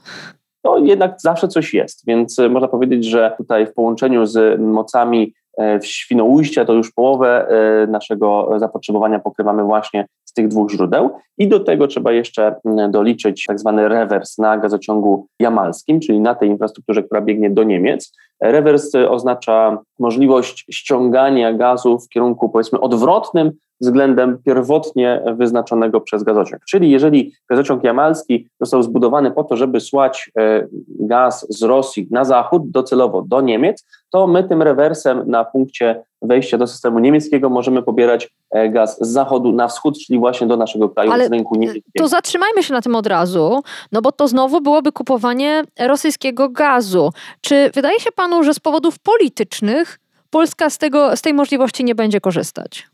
To 0.61 0.77
jednak 0.77 1.15
zawsze 1.21 1.47
coś 1.47 1.73
jest, 1.73 2.05
więc 2.07 2.39
e, 2.39 2.49
można 2.49 2.67
powiedzieć, 2.67 3.05
że 3.05 3.33
tutaj 3.37 3.67
w 3.67 3.73
połączeniu 3.73 4.25
z 4.25 4.59
mocami 4.59 5.33
w 5.81 5.85
Świnoujścia 5.85 6.65
to 6.65 6.73
już 6.73 6.91
połowę 6.91 7.47
naszego 7.87 8.49
zapotrzebowania 8.59 9.19
pokrywamy 9.19 9.63
właśnie 9.63 10.05
z 10.29 10.33
tych 10.33 10.47
dwóch 10.47 10.71
źródeł 10.71 11.09
i 11.37 11.47
do 11.47 11.59
tego 11.59 11.87
trzeba 11.87 12.11
jeszcze 12.11 12.55
doliczyć 12.89 13.45
tak 13.47 13.59
zwany 13.59 13.89
rewers 13.89 14.37
na 14.37 14.57
gazociągu 14.57 15.27
jamalskim, 15.39 15.99
czyli 15.99 16.19
na 16.19 16.35
tej 16.35 16.49
infrastrukturze, 16.49 17.03
która 17.03 17.21
biegnie 17.21 17.49
do 17.49 17.63
Niemiec. 17.63 18.13
Rewers 18.41 18.95
oznacza 18.95 19.77
możliwość 19.99 20.65
ściągania 20.71 21.53
gazu 21.53 21.99
w 21.99 22.09
kierunku 22.09 22.49
powiedzmy 22.49 22.79
odwrotnym 22.79 23.51
względem 23.81 24.37
pierwotnie 24.45 25.21
wyznaczonego 25.37 26.01
przez 26.01 26.23
gazociąg. 26.23 26.63
Czyli 26.65 26.91
jeżeli 26.91 27.33
gazociąg 27.49 27.83
jamalski 27.83 28.47
został 28.59 28.83
zbudowany 28.83 29.31
po 29.31 29.43
to, 29.43 29.57
żeby 29.57 29.79
słać 29.79 30.31
e, 30.37 30.67
gaz 30.99 31.45
z 31.49 31.63
Rosji 31.63 32.07
na 32.11 32.25
zachód, 32.25 32.71
docelowo 32.71 33.21
do 33.21 33.41
Niemiec, 33.41 33.85
to 34.11 34.27
my 34.27 34.43
tym 34.43 34.61
rewersem 34.61 35.23
na 35.27 35.45
punkcie 35.45 36.03
wejścia 36.21 36.57
do 36.57 36.67
systemu 36.67 36.99
niemieckiego 36.99 37.49
możemy 37.49 37.83
pobierać 37.83 38.29
e, 38.51 38.69
gaz 38.69 38.97
z 39.01 39.07
zachodu 39.07 39.51
na 39.51 39.67
wschód, 39.67 39.97
czyli 40.05 40.19
właśnie 40.19 40.47
do 40.47 40.57
naszego 40.57 40.89
kraju, 40.89 41.11
Ale 41.11 41.27
z 41.27 41.31
rynku 41.31 41.55
niemieckiego. 41.55 41.85
To 41.97 42.07
zatrzymajmy 42.07 42.63
się 42.63 42.73
na 42.73 42.81
tym 42.81 42.95
od 42.95 43.07
razu, 43.07 43.61
no 43.91 44.01
bo 44.01 44.11
to 44.11 44.27
znowu 44.27 44.61
byłoby 44.61 44.91
kupowanie 44.91 45.63
rosyjskiego 45.79 46.49
gazu. 46.49 47.09
Czy 47.41 47.71
wydaje 47.73 47.99
się 47.99 48.11
panu, 48.11 48.43
że 48.43 48.53
z 48.53 48.59
powodów 48.59 48.99
politycznych 48.99 49.99
Polska 50.29 50.69
z, 50.69 50.77
tego, 50.77 51.17
z 51.17 51.21
tej 51.21 51.33
możliwości 51.33 51.83
nie 51.83 51.95
będzie 51.95 52.21
korzystać? 52.21 52.89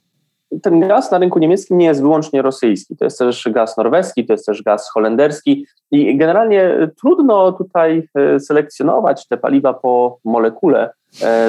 ten 0.63 0.87
gaz 0.87 1.11
na 1.11 1.17
rynku 1.17 1.39
niemieckim 1.39 1.77
nie 1.77 1.85
jest 1.85 2.01
wyłącznie 2.01 2.41
rosyjski. 2.41 2.97
To 2.97 3.05
jest 3.05 3.19
też 3.19 3.49
gaz 3.51 3.77
norweski, 3.77 4.25
to 4.25 4.33
jest 4.33 4.45
też 4.45 4.63
gaz 4.63 4.91
holenderski 4.91 5.65
i 5.91 6.17
generalnie 6.17 6.91
trudno 7.01 7.51
tutaj 7.51 8.09
e, 8.15 8.39
selekcjonować 8.39 9.27
te 9.27 9.37
paliwa 9.37 9.73
po 9.73 10.19
molekule, 10.23 10.89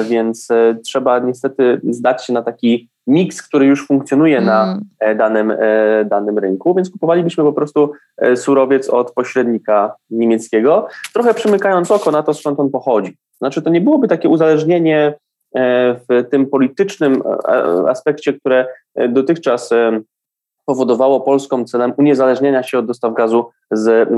więc 0.09 0.51
e, 0.51 0.75
trzeba 0.83 1.19
niestety 1.19 1.81
zdać 1.89 2.25
się 2.25 2.33
na 2.33 2.41
taki 2.41 2.89
miks, 3.07 3.41
który 3.41 3.65
już 3.65 3.87
funkcjonuje 3.87 4.41
na 4.41 4.77
mm. 5.01 5.17
danym, 5.17 5.53
danym 6.05 6.37
rynku, 6.37 6.75
więc 6.75 6.89
kupowalibyśmy 6.89 7.43
po 7.43 7.53
prostu 7.53 7.91
surowiec 8.35 8.89
od 8.89 9.11
pośrednika 9.11 9.95
niemieckiego, 10.09 10.87
trochę 11.13 11.33
przymykając 11.33 11.91
oko 11.91 12.11
na 12.11 12.23
to, 12.23 12.33
skąd 12.33 12.59
on 12.59 12.69
pochodzi. 12.69 13.17
Znaczy, 13.37 13.61
to 13.61 13.69
nie 13.69 13.81
byłoby 13.81 14.07
takie 14.07 14.29
uzależnienie 14.29 15.13
E, 15.55 15.95
w 16.09 16.29
tym 16.29 16.47
politycznym 16.47 17.23
e, 17.25 17.89
aspekcie, 17.89 18.33
które 18.33 18.65
e, 18.95 19.09
dotychczas 19.09 19.69
powodowało 20.67 21.21
Polską 21.21 21.65
celem 21.65 21.93
uniezależnienia 21.97 22.63
się 22.63 22.79
od 22.79 22.85
dostaw 22.85 23.13
gazu 23.13 23.45
z, 23.71 24.09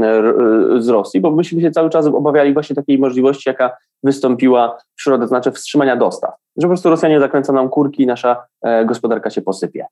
z 0.84 0.90
Rosji, 0.90 1.22
bo 1.22 1.32
myśmy 1.32 1.62
się 1.62 1.72
cały 1.72 1.90
czas 1.90 2.06
obawiali 2.06 2.54
właśnie 2.54 2.76
takiej 2.76 3.00
możliwości, 3.00 3.50
jaka 3.50 3.78
wystąpiła 4.04 4.78
w 4.96 5.02
środę, 5.02 5.24
to 5.24 5.28
znaczy 5.28 5.52
wstrzymania 5.52 5.96
dostaw. 5.96 6.34
że 6.58 6.62
po 6.62 6.68
prostu 6.68 6.90
Rosjanie 6.90 7.20
zakręcą 7.20 7.54
nam 7.54 7.70
kurki 7.70 8.04
i 8.04 8.06
nasza 8.06 8.46
gospodarka 8.86 9.30
się 9.30 9.42
posypie. 9.42 9.86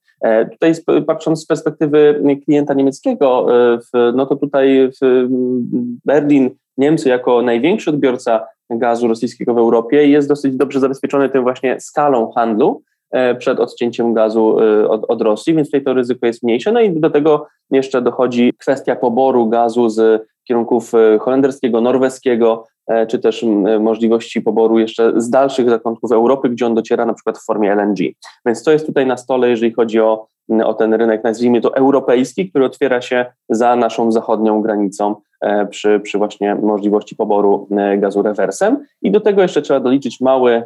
Tutaj 0.52 0.74
patrząc 1.08 1.44
z 1.44 1.46
perspektywy 1.46 2.24
klienta 2.46 2.74
niemieckiego, 2.74 3.48
no 4.14 4.26
to 4.26 4.36
tutaj 4.36 4.92
w 5.02 5.28
Berlin, 6.06 6.50
Niemcy 6.78 7.10
jako 7.10 7.42
największy 7.42 7.90
odbiorca 7.90 8.46
gazu 8.70 9.08
rosyjskiego 9.08 9.54
w 9.54 9.58
Europie 9.58 10.08
jest 10.08 10.28
dosyć 10.28 10.56
dobrze 10.56 10.80
zabezpieczony 10.80 11.30
tym 11.30 11.44
właśnie 11.44 11.80
skalą 11.80 12.32
handlu, 12.32 12.82
E, 12.82 12.97
przed 13.40 13.60
odcięciem 13.60 14.14
gazu 14.14 14.60
e, 14.60 14.90
od, 14.90 15.06
od, 15.08 15.22
Rosji, 15.22 15.54
więc 15.54 15.68
tutaj 15.68 15.84
to 15.84 15.94
ryzyko 15.94 16.26
jest 16.26 16.44
mniejsze. 16.44 16.72
No 16.72 16.80
i 16.80 16.92
do 16.92 17.10
tego 17.10 17.48
jeszcze 17.72 18.02
dochodzi 18.02 18.54
kwestia 18.60 18.96
poboru 18.96 19.50
gazu 19.50 19.90
z 19.90 20.28
kierunków 20.48 20.94
e, 20.94 21.18
holenderskiego, 21.20 21.82
norweskiego, 21.82 22.66
czy 23.08 23.20
też 23.20 23.46
możliwości 23.80 24.42
poboru 24.42 24.80
jeszcze 24.80 25.22
z 25.22 25.30
dalszych 25.30 25.70
zakątków 25.70 26.12
Europy, 26.12 26.50
gdzie 26.50 26.66
on 26.66 26.76
dociera 26.76 27.06
na 27.06 27.14
przykład 27.14 27.38
w 27.38 27.46
formie 27.46 27.72
LNG. 27.72 27.98
Więc 28.46 28.64
to 28.64 28.72
jest 28.72 28.86
tutaj 28.86 29.06
na 29.06 29.18
stole, 29.18 29.50
jeżeli 29.50 29.74
chodzi 29.74 30.00
o, 30.00 30.28
o 30.64 30.74
ten 30.74 30.94
rynek, 30.94 31.24
nazwijmy 31.24 31.62
to 31.62 31.76
europejski, 31.76 32.50
który 32.50 32.66
otwiera 32.66 33.02
się 33.02 33.26
za 33.50 33.76
naszą 33.76 34.12
zachodnią 34.12 34.62
granicą 34.62 35.16
przy, 35.70 36.00
przy 36.00 36.18
właśnie 36.18 36.56
możliwości 36.56 37.16
poboru 37.16 37.68
gazu 37.98 38.22
rewersem. 38.22 38.86
I 39.02 39.12
do 39.12 39.20
tego 39.20 39.42
jeszcze 39.42 39.62
trzeba 39.62 39.80
doliczyć 39.80 40.22
mały 40.22 40.64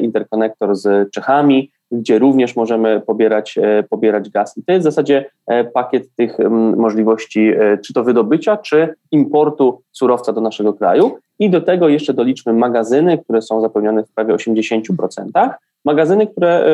interkonektor 0.00 0.76
z 0.76 1.10
Czechami, 1.10 1.70
gdzie 1.98 2.18
również 2.18 2.56
możemy 2.56 3.00
pobierać, 3.00 3.58
e, 3.58 3.82
pobierać 3.82 4.30
gaz. 4.30 4.58
I 4.58 4.64
to 4.64 4.72
jest 4.72 4.82
w 4.82 4.90
zasadzie 4.90 5.24
e, 5.46 5.64
pakiet 5.64 6.14
tych 6.16 6.38
możliwości, 6.76 7.48
e, 7.48 7.78
czy 7.78 7.94
to 7.94 8.04
wydobycia, 8.04 8.56
czy 8.56 8.94
importu 9.10 9.82
surowca 9.92 10.32
do 10.32 10.40
naszego 10.40 10.72
kraju. 10.72 11.16
I 11.38 11.50
do 11.50 11.60
tego 11.60 11.88
jeszcze 11.88 12.14
doliczmy 12.14 12.52
magazyny, 12.52 13.18
które 13.18 13.42
są 13.42 13.60
zapełnione 13.60 14.04
w 14.04 14.12
prawie 14.12 14.34
80%. 14.34 15.50
Magazyny, 15.84 16.26
które 16.26 16.64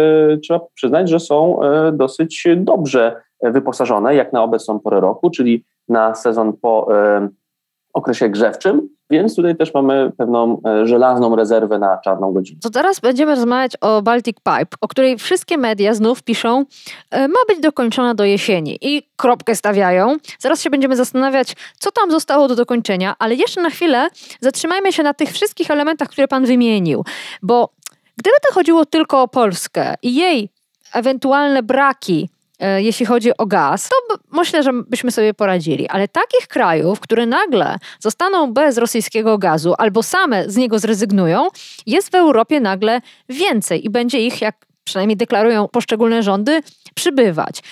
trzeba 0.43 0.61
przyznać, 0.75 1.09
że 1.11 1.21
są 1.21 1.61
dosyć 1.93 2.49
dobrze 2.57 3.17
wyposażone, 3.43 4.15
jak 4.15 4.33
na 4.33 4.43
obecną 4.43 4.81
porę 4.81 5.01
roku, 5.01 5.31
czyli 5.31 5.65
na 5.89 6.15
sezon 6.15 6.53
po 6.53 6.89
okresie 7.93 8.29
grzewczym, 8.29 8.89
więc 9.11 9.37
tutaj 9.37 9.57
też 9.57 9.75
mamy 9.75 10.13
pewną 10.19 10.61
e, 10.67 10.87
żelazną 10.87 11.37
rezerwę 11.37 11.79
na 11.79 11.99
czarną 11.99 12.33
godzinę. 12.33 12.61
To 12.63 12.71
teraz 12.71 13.01
będziemy 13.01 13.35
rozmawiać 13.35 13.73
o 13.81 14.03
Baltic 14.03 14.37
Pipe, 14.37 14.77
o 14.81 14.89
której 14.89 15.19
wszystkie 15.19 15.59
media 15.59 15.95
znów 15.95 16.23
piszą, 16.23 16.65
e, 17.11 17.29
ma 17.29 17.41
być 17.49 17.61
dokończona 17.61 18.15
do 18.15 18.25
jesieni 18.25 18.79
i 18.81 19.03
kropkę 19.17 19.55
stawiają. 19.55 20.17
Zaraz 20.39 20.63
się 20.63 20.71
będziemy 20.71 20.97
zastanawiać, 20.97 21.57
co 21.79 21.91
tam 21.91 22.11
zostało 22.11 22.49
do 22.49 22.57
dokończenia, 22.57 23.15
ale 23.19 23.35
jeszcze 23.35 23.63
na 23.63 23.71
chwilę 23.71 24.09
zatrzymajmy 24.41 24.93
się 24.93 25.03
na 25.03 25.15
tych 25.15 25.29
wszystkich 25.33 25.71
elementach, 25.71 26.09
które 26.09 26.29
Pan 26.29 26.45
wymienił, 26.45 27.05
bo 27.43 27.69
gdyby 28.17 28.37
to 28.49 28.55
chodziło 28.55 28.87
tylko 28.87 29.23
o 29.23 29.29
Polskę 29.29 29.95
i 30.03 30.15
jej 30.15 30.51
ewentualne 30.95 31.63
braki 31.63 32.29
jeśli 32.77 33.07
chodzi 33.07 33.37
o 33.39 33.47
gaz, 33.47 33.89
to 33.89 34.17
myślę, 34.33 34.63
że 34.63 34.73
byśmy 34.73 35.11
sobie 35.11 35.35
poradzili. 35.35 35.89
Ale 35.89 36.09
takich 36.09 36.49
krajów, 36.49 37.01
które 37.01 37.27
nagle 37.27 37.77
zostaną 38.01 38.53
bez 38.53 38.79
rosyjskiego 38.79 39.39
gazu 39.39 39.75
albo 39.79 40.03
same 40.03 40.51
z 40.51 40.57
niego 40.57 40.79
zrezygnują, 40.79 41.49
jest 41.87 42.11
w 42.11 42.15
Europie 42.15 42.61
nagle 42.61 43.01
więcej 43.29 43.87
i 43.87 43.91
będzie 43.91 44.21
ich, 44.27 44.41
jak 44.41 44.67
przynajmniej 44.85 45.17
deklarują 45.17 45.69
poszczególne 45.69 46.23
rządy, 46.23 46.61
przybywać. 46.95 47.63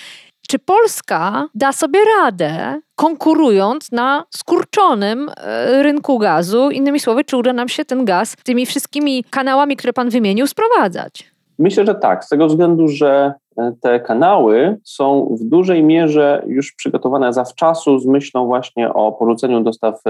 Czy 0.47 0.59
Polska 0.59 1.47
da 1.55 1.71
sobie 1.71 1.99
radę, 2.17 2.79
konkurując 2.95 3.91
na 3.91 4.23
skurczonym 4.35 5.29
e, 5.37 5.83
rynku 5.83 6.19
gazu? 6.19 6.69
Innymi 6.69 6.99
słowy, 6.99 7.23
czy 7.23 7.37
uda 7.37 7.53
nam 7.53 7.69
się 7.69 7.85
ten 7.85 8.05
gaz 8.05 8.35
tymi 8.43 8.65
wszystkimi 8.65 9.23
kanałami, 9.29 9.75
które 9.75 9.93
Pan 9.93 10.09
wymienił, 10.09 10.47
sprowadzać? 10.47 11.31
Myślę, 11.59 11.85
że 11.85 11.95
tak, 11.95 12.25
z 12.25 12.29
tego 12.29 12.47
względu, 12.47 12.87
że 12.87 13.33
te 13.81 13.99
kanały 13.99 14.77
są 14.83 15.35
w 15.39 15.43
dużej 15.43 15.83
mierze 15.83 16.43
już 16.47 16.71
przygotowane 16.71 17.33
zawczasu 17.33 17.99
z 17.99 18.05
myślą 18.05 18.45
właśnie 18.45 18.93
o 18.93 19.11
porzuceniu 19.11 19.61
dostaw 19.61 20.01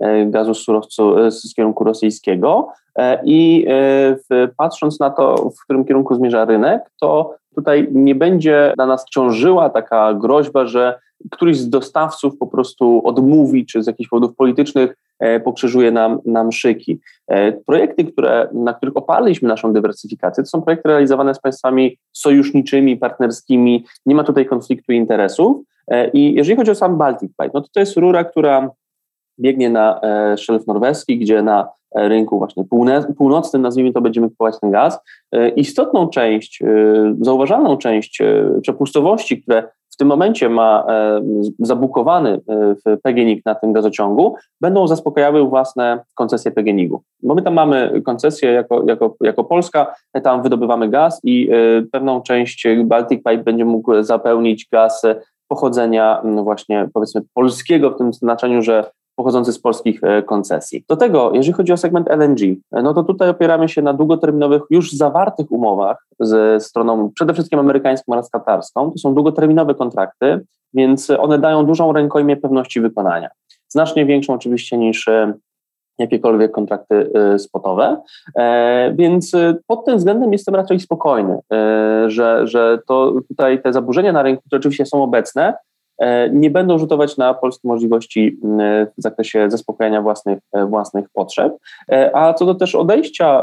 e, 0.00 0.26
gazu 0.26 0.54
z 0.54 0.64
surowcu 0.64 1.18
e, 1.18 1.30
z 1.30 1.54
kierunku 1.54 1.84
rosyjskiego. 1.84 2.68
E, 2.98 3.20
i 3.24 3.66
patrząc 4.56 5.00
na 5.00 5.10
to, 5.10 5.50
w 5.50 5.64
którym 5.64 5.84
kierunku 5.84 6.14
zmierza 6.14 6.44
rynek, 6.44 6.90
to 7.00 7.34
tutaj 7.54 7.88
nie 7.92 8.14
będzie 8.14 8.74
na 8.78 8.86
nas 8.86 9.04
ciążyła 9.04 9.70
taka 9.70 10.14
groźba, 10.14 10.66
że 10.66 10.98
któryś 11.30 11.58
z 11.58 11.70
dostawców 11.70 12.38
po 12.38 12.46
prostu 12.46 13.02
odmówi, 13.04 13.66
czy 13.66 13.82
z 13.82 13.86
jakichś 13.86 14.08
powodów 14.10 14.36
politycznych 14.36 14.94
E, 15.18 15.40
pokrzyżuje 15.40 15.90
nam, 15.90 16.20
nam 16.24 16.52
szyki. 16.52 17.00
E, 17.28 17.52
projekty, 17.52 18.04
które, 18.04 18.48
na 18.52 18.74
których 18.74 18.96
oparliśmy 18.96 19.48
naszą 19.48 19.72
dywersyfikację, 19.72 20.44
to 20.44 20.50
są 20.50 20.62
projekty 20.62 20.88
realizowane 20.88 21.34
z 21.34 21.40
państwami 21.40 21.98
sojuszniczymi, 22.12 22.96
partnerskimi, 22.96 23.84
nie 24.06 24.14
ma 24.14 24.24
tutaj 24.24 24.46
konfliktu 24.46 24.92
interesów. 24.92 25.56
E, 25.88 26.10
I 26.10 26.34
jeżeli 26.34 26.56
chodzi 26.56 26.70
o 26.70 26.74
sam 26.74 26.98
Baltic 26.98 27.30
Pipe, 27.30 27.50
no 27.54 27.60
to 27.60 27.68
to 27.72 27.80
jest 27.80 27.96
rura, 27.96 28.24
która 28.24 28.70
biegnie 29.40 29.70
na 29.70 30.00
szelf 30.36 30.66
norweski, 30.66 31.18
gdzie 31.18 31.42
na 31.42 31.68
rynku 31.94 32.38
właśnie 32.38 32.64
północnym, 33.18 33.62
nazwijmy 33.62 33.92
to, 33.92 34.00
będziemy 34.00 34.30
kupować 34.30 34.60
ten 34.60 34.70
gaz. 34.70 34.98
Istotną 35.56 36.08
część, 36.08 36.62
zauważalną 37.20 37.76
część 37.76 38.22
przepustowości, 38.62 39.42
które 39.42 39.68
w 39.94 39.96
tym 39.96 40.08
momencie 40.08 40.48
ma 40.48 40.86
e, 40.88 41.20
zabukowany 41.58 42.40
e, 42.86 42.96
PGNiG 42.96 43.46
na 43.46 43.54
tym 43.54 43.72
gazociągu, 43.72 44.34
będą 44.60 44.86
zaspokajały 44.86 45.48
własne 45.48 46.04
koncesje 46.14 46.50
PGNiG-u. 46.50 47.02
Bo 47.22 47.34
my 47.34 47.42
tam 47.42 47.54
mamy 47.54 48.02
koncesję 48.04 48.52
jako, 48.52 48.84
jako, 48.86 49.16
jako 49.20 49.44
Polska, 49.44 49.94
tam 50.22 50.42
wydobywamy 50.42 50.88
gaz 50.88 51.20
i 51.24 51.48
e, 51.50 51.82
pewną 51.92 52.22
część 52.22 52.66
Baltic 52.84 53.18
Pipe 53.18 53.44
będzie 53.44 53.64
mógł 53.64 54.02
zapełnić 54.02 54.68
gaz 54.72 55.02
pochodzenia 55.48 56.22
właśnie 56.24 56.88
powiedzmy 56.94 57.22
polskiego 57.34 57.90
w 57.90 57.98
tym 57.98 58.12
znaczeniu, 58.12 58.62
że 58.62 58.90
pochodzący 59.16 59.52
z 59.52 59.58
polskich 59.58 60.04
e, 60.04 60.22
koncesji. 60.22 60.84
Do 60.88 60.96
tego, 60.96 61.30
jeżeli 61.34 61.52
chodzi 61.52 61.72
o 61.72 61.76
segment 61.76 62.10
LNG, 62.10 62.40
e, 62.72 62.82
no 62.82 62.94
to 62.94 63.02
tutaj 63.02 63.28
opieramy 63.28 63.68
się 63.68 63.82
na 63.82 63.92
długoterminowych, 63.92 64.62
już 64.70 64.92
zawartych 64.92 65.52
umowach 65.52 66.06
ze 66.20 66.60
stroną 66.60 67.10
przede 67.14 67.32
wszystkim 67.32 67.58
amerykańską 67.58 68.12
oraz 68.12 68.30
katarską. 68.30 68.92
To 68.92 68.98
są 68.98 69.14
długoterminowe 69.14 69.74
kontrakty, 69.74 70.40
więc 70.74 71.10
one 71.10 71.38
dają 71.38 71.66
dużą 71.66 71.92
rękojmię 71.92 72.36
pewności 72.36 72.80
wykonania. 72.80 73.28
Znacznie 73.68 74.06
większą 74.06 74.34
oczywiście 74.34 74.78
niż 74.78 75.08
e, 75.08 75.32
jakiekolwiek 75.98 76.52
kontrakty 76.52 77.10
spotowe. 77.38 78.02
Więc 78.94 79.32
pod 79.66 79.84
tym 79.84 79.96
względem 79.96 80.32
jestem 80.32 80.54
raczej 80.54 80.80
spokojny, 80.80 81.38
że, 82.06 82.46
że 82.46 82.78
to 82.88 83.14
tutaj 83.28 83.62
te 83.62 83.72
zaburzenia 83.72 84.12
na 84.12 84.22
rynku, 84.22 84.42
które 84.46 84.58
oczywiście 84.58 84.86
są 84.86 85.02
obecne, 85.02 85.54
nie 86.32 86.50
będą 86.50 86.78
rzutować 86.78 87.16
na 87.16 87.34
polskie 87.34 87.68
możliwości 87.68 88.38
w 88.98 89.02
zakresie 89.02 89.50
zaspokojenia 89.50 90.02
własnych, 90.02 90.38
e, 90.52 90.66
własnych 90.66 91.08
potrzeb. 91.12 91.52
E, 91.92 92.16
a 92.16 92.34
co 92.34 92.46
do 92.46 92.54
też 92.54 92.74
odejścia 92.74 93.42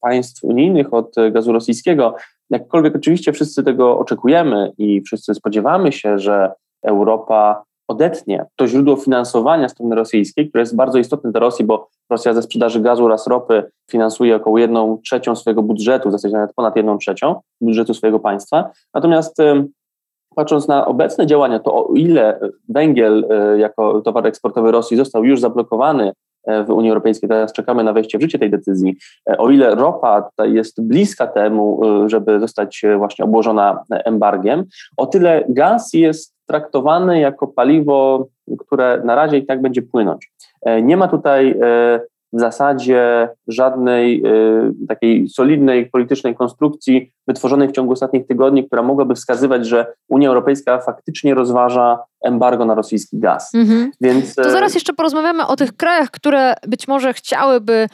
państw 0.00 0.44
unijnych 0.44 0.94
od 0.94 1.14
gazu 1.30 1.52
rosyjskiego, 1.52 2.14
jakkolwiek 2.50 2.96
oczywiście 2.96 3.32
wszyscy 3.32 3.62
tego 3.62 3.98
oczekujemy 3.98 4.72
i 4.78 5.02
wszyscy 5.02 5.34
spodziewamy 5.34 5.92
się, 5.92 6.18
że 6.18 6.52
Europa 6.82 7.62
odetnie 7.88 8.46
to 8.56 8.66
źródło 8.66 8.96
finansowania 8.96 9.68
strony 9.68 9.96
rosyjskiej, 9.96 10.48
które 10.48 10.62
jest 10.62 10.76
bardzo 10.76 10.98
istotne 10.98 11.30
dla 11.32 11.40
Rosji, 11.40 11.64
bo 11.64 11.88
Rosja 12.10 12.34
ze 12.34 12.42
sprzedaży 12.42 12.80
gazu 12.80 13.04
oraz 13.04 13.26
ropy 13.26 13.70
finansuje 13.90 14.36
około 14.36 14.58
jedną 14.58 14.98
trzecią 15.04 15.36
swojego 15.36 15.62
budżetu, 15.62 16.08
w 16.08 16.12
zasadzie 16.12 16.34
nawet 16.34 16.54
ponad 16.54 16.76
jedną 16.76 16.98
trzecią 16.98 17.40
budżetu 17.60 17.94
swojego 17.94 18.18
państwa. 18.18 18.70
Natomiast 18.94 19.36
patrząc 20.34 20.68
na 20.68 20.86
obecne 20.86 21.26
działania, 21.26 21.58
to 21.58 21.74
o 21.74 21.94
ile 21.94 22.40
węgiel 22.68 23.26
e, 23.30 23.58
jako 23.58 24.00
towar 24.00 24.26
eksportowy 24.26 24.70
Rosji 24.70 24.96
został 24.96 25.24
już 25.24 25.40
zablokowany 25.40 26.12
e, 26.44 26.64
w 26.64 26.70
Unii 26.70 26.90
Europejskiej, 26.90 27.28
teraz 27.28 27.52
czekamy 27.52 27.84
na 27.84 27.92
wejście 27.92 28.18
w 28.18 28.22
życie 28.22 28.38
tej 28.38 28.50
decyzji, 28.50 28.96
e, 29.30 29.38
o 29.38 29.50
ile 29.50 29.74
ropa 29.74 30.30
jest 30.44 30.82
bliska 30.86 31.26
temu, 31.26 31.80
żeby 32.06 32.40
zostać 32.40 32.82
właśnie 32.98 33.24
obłożona 33.24 33.84
embargiem, 33.90 34.64
o 34.96 35.06
tyle 35.06 35.44
gaz 35.48 35.92
jest 35.92 36.34
traktowany 36.46 37.20
jako 37.20 37.46
paliwo, 37.46 38.26
które 38.58 39.02
na 39.04 39.14
razie 39.14 39.38
i 39.38 39.46
tak 39.46 39.62
będzie 39.62 39.82
płynąć. 39.82 40.32
Nie 40.82 40.96
ma 40.96 41.08
tutaj 41.08 41.60
w 42.32 42.40
zasadzie 42.40 43.28
żadnej 43.48 44.22
y, 44.26 44.86
takiej 44.88 45.28
solidnej 45.28 45.90
politycznej 45.90 46.34
konstrukcji 46.34 47.12
wytworzonej 47.26 47.68
w 47.68 47.72
ciągu 47.72 47.92
ostatnich 47.92 48.26
tygodni, 48.26 48.66
która 48.66 48.82
mogłaby 48.82 49.14
wskazywać, 49.14 49.66
że 49.66 49.86
Unia 50.08 50.28
Europejska 50.28 50.78
faktycznie 50.78 51.34
rozważa 51.34 51.98
embargo 52.24 52.64
na 52.64 52.74
rosyjski 52.74 53.18
gaz. 53.18 53.54
Mhm. 53.54 53.90
Więc, 54.00 54.34
to 54.34 54.50
zaraz 54.50 54.74
jeszcze 54.74 54.92
porozmawiamy 54.92 55.46
o 55.46 55.56
tych 55.56 55.76
krajach, 55.76 56.10
które 56.10 56.54
być 56.68 56.88
może 56.88 57.12
chciałyby 57.12 57.86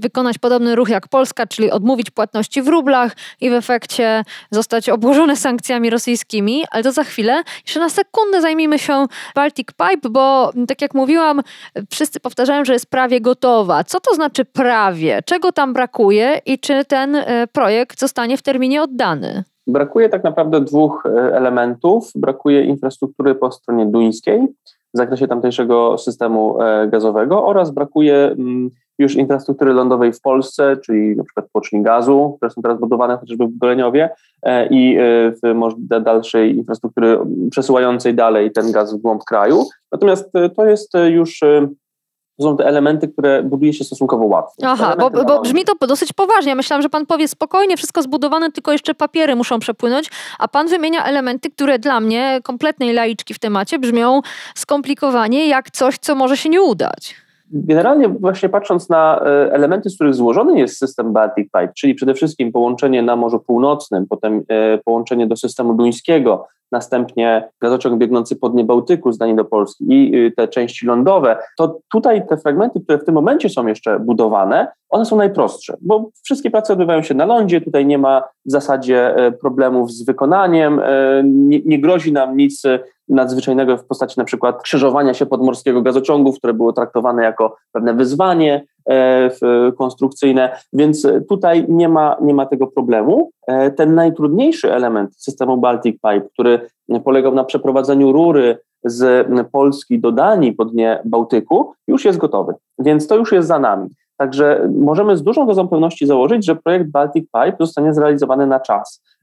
wykonać 0.00 0.38
podobny 0.38 0.74
ruch 0.74 0.88
jak 0.88 1.08
Polska, 1.08 1.46
czyli 1.46 1.70
odmówić 1.70 2.10
płatności 2.10 2.62
w 2.62 2.68
rublach 2.68 3.16
i 3.40 3.50
w 3.50 3.52
efekcie 3.52 4.22
zostać 4.50 4.88
obłożone 4.88 5.36
sankcjami 5.36 5.90
rosyjskimi, 5.90 6.64
ale 6.70 6.82
to 6.82 6.92
za 6.92 7.04
chwilę. 7.04 7.42
Jeszcze 7.66 7.80
na 7.80 7.88
sekundę 7.88 8.40
zajmijmy 8.40 8.78
się 8.78 9.06
Baltic 9.34 9.68
Pipe, 9.68 10.10
bo 10.10 10.52
tak 10.68 10.82
jak 10.82 10.94
mówiłam, 10.94 11.42
wszyscy 11.90 12.20
powtarzają, 12.20 12.64
że 12.64 12.72
jest 12.72 12.90
prawie 12.90 13.20
gotowa. 13.20 13.84
Co 13.84 14.00
to 14.00 14.14
znaczy 14.14 14.44
prawie? 14.44 15.20
Czego 15.24 15.52
tam 15.52 15.72
brakuje 15.72 16.40
i 16.46 16.58
czy 16.58 16.84
ten 16.84 17.16
e, 17.16 17.46
projekt 17.52 18.00
zostanie 18.00 18.36
w 18.36 18.42
terminie 18.42 18.82
oddany? 18.82 19.44
Brakuje 19.66 20.08
tak 20.08 20.24
naprawdę 20.24 20.60
dwóch 20.60 21.06
e, 21.06 21.36
elementów. 21.36 22.10
Brakuje 22.14 22.64
infrastruktury 22.64 23.34
po 23.34 23.52
stronie 23.52 23.86
duńskiej 23.86 24.46
w 24.94 24.98
zakresie 24.98 25.28
tamtejszego 25.28 25.98
systemu 25.98 26.62
e, 26.62 26.88
gazowego 26.88 27.46
oraz 27.46 27.70
brakuje 27.70 28.16
mm, 28.16 28.70
już 28.98 29.14
infrastruktury 29.14 29.72
lądowej 29.72 30.12
w 30.12 30.20
Polsce, 30.20 30.76
czyli 30.76 31.16
na 31.16 31.24
przykład 31.24 31.46
poczni 31.52 31.82
gazu, 31.82 32.34
które 32.36 32.50
są 32.50 32.62
teraz 32.62 32.80
budowane 32.80 33.16
chociażby 33.16 33.46
w 33.46 33.58
Goleniowie 33.58 34.10
e, 34.42 34.66
i 34.66 34.98
w 35.42 36.02
dalszej 36.02 36.56
infrastruktury 36.56 37.18
przesyłającej 37.50 38.14
dalej 38.14 38.52
ten 38.52 38.72
gaz 38.72 38.94
w 38.94 38.96
głąb 38.96 39.24
kraju. 39.24 39.64
Natomiast 39.92 40.32
to 40.56 40.66
jest 40.66 40.92
już 41.10 41.40
to 42.38 42.42
są 42.44 42.56
te 42.56 42.66
elementy, 42.66 43.08
które 43.08 43.42
buduje 43.42 43.72
się 43.72 43.84
stosunkowo 43.84 44.24
łatwo. 44.24 44.54
Aha, 44.62 44.96
bo, 44.98 45.10
bo, 45.10 45.40
brzmi 45.40 45.64
to 45.64 45.86
dosyć 45.86 46.12
poważnie. 46.12 46.48
Ja 46.48 46.54
myślałam, 46.54 46.82
że 46.82 46.88
pan 46.88 47.06
powie 47.06 47.28
spokojnie, 47.28 47.76
wszystko 47.76 48.02
zbudowane, 48.02 48.52
tylko 48.52 48.72
jeszcze 48.72 48.94
papiery 48.94 49.36
muszą 49.36 49.58
przepłynąć, 49.58 50.10
a 50.38 50.48
pan 50.48 50.68
wymienia 50.68 51.04
elementy, 51.04 51.50
które 51.50 51.78
dla 51.78 52.00
mnie, 52.00 52.40
kompletnej 52.42 52.92
laiczki 52.92 53.34
w 53.34 53.38
temacie, 53.38 53.78
brzmią 53.78 54.20
skomplikowanie 54.54 55.48
jak 55.48 55.70
coś, 55.70 55.98
co 55.98 56.14
może 56.14 56.36
się 56.36 56.48
nie 56.48 56.62
udać. 56.62 57.23
Generalnie 57.50 58.08
właśnie 58.08 58.48
patrząc 58.48 58.88
na 58.88 59.20
e, 59.20 59.52
elementy, 59.52 59.90
z 59.90 59.94
których 59.94 60.14
złożony 60.14 60.58
jest 60.58 60.78
system 60.78 61.12
Baltic 61.12 61.44
Pipe, 61.44 61.72
czyli 61.76 61.94
przede 61.94 62.14
wszystkim 62.14 62.52
połączenie 62.52 63.02
na 63.02 63.16
Morzu 63.16 63.40
Północnym, 63.40 64.06
potem 64.08 64.42
e, 64.48 64.78
połączenie 64.78 65.26
do 65.26 65.36
systemu 65.36 65.74
duńskiego, 65.74 66.46
następnie 66.74 67.48
gazociąg 67.60 67.98
biegnący 67.98 68.36
po 68.36 68.48
dnie 68.48 68.64
Bałtyku 68.64 69.12
z 69.12 69.18
Danii 69.18 69.36
do 69.36 69.44
Polski 69.44 69.84
i 69.88 70.26
y, 70.26 70.32
te 70.36 70.48
części 70.48 70.86
lądowe, 70.86 71.36
to 71.58 71.78
tutaj 71.92 72.26
te 72.26 72.36
fragmenty, 72.36 72.80
które 72.80 72.98
w 72.98 73.04
tym 73.04 73.14
momencie 73.14 73.48
są 73.48 73.66
jeszcze 73.66 74.00
budowane, 74.00 74.66
one 74.90 75.04
są 75.04 75.16
najprostsze, 75.16 75.76
bo 75.80 76.10
wszystkie 76.24 76.50
prace 76.50 76.72
odbywają 76.72 77.02
się 77.02 77.14
na 77.14 77.24
lądzie, 77.24 77.60
tutaj 77.60 77.86
nie 77.86 77.98
ma 77.98 78.22
w 78.46 78.50
zasadzie 78.50 79.16
e, 79.16 79.32
problemów 79.32 79.92
z 79.92 80.04
wykonaniem, 80.04 80.80
e, 80.80 81.22
nie, 81.24 81.60
nie 81.64 81.80
grozi 81.80 82.12
nam 82.12 82.36
nic 82.36 82.62
nadzwyczajnego 83.08 83.76
w 83.76 83.84
postaci 83.84 84.14
na 84.18 84.24
przykład 84.24 84.62
krzyżowania 84.62 85.14
się 85.14 85.26
podmorskiego 85.26 85.82
gazociągu, 85.82 86.32
które 86.32 86.54
było 86.54 86.72
traktowane 86.72 87.22
jako 87.22 87.56
pewne 87.72 87.94
wyzwanie 87.94 88.54
e, 88.54 88.73
konstrukcyjne, 89.78 90.56
więc 90.72 91.06
tutaj 91.28 91.66
nie 91.68 91.88
ma, 91.88 92.16
nie 92.20 92.34
ma 92.34 92.46
tego 92.46 92.66
problemu. 92.66 93.30
Ten 93.76 93.94
najtrudniejszy 93.94 94.72
element 94.72 95.16
systemu 95.16 95.56
Baltic 95.56 95.94
Pipe, 95.94 96.28
który 96.32 96.60
polegał 97.04 97.34
na 97.34 97.44
przeprowadzeniu 97.44 98.12
rury 98.12 98.58
z 98.84 99.26
Polski 99.52 100.00
do 100.00 100.12
Danii 100.12 100.52
po 100.52 100.64
dnie 100.64 101.00
Bałtyku, 101.04 101.72
już 101.88 102.04
jest 102.04 102.18
gotowy, 102.18 102.54
więc 102.78 103.06
to 103.06 103.16
już 103.16 103.32
jest 103.32 103.48
za 103.48 103.58
nami. 103.58 103.88
Także 104.16 104.70
możemy 104.74 105.16
z 105.16 105.22
dużą 105.22 105.46
dozą 105.46 105.68
pewności 105.68 106.06
założyć, 106.06 106.46
że 106.46 106.56
projekt 106.56 106.90
Baltic 106.90 107.24
Pipe 107.24 107.56
zostanie 107.60 107.94
zrealizowany 107.94 108.46
na 108.46 108.60
czas, 108.60 109.02
e, 109.04 109.13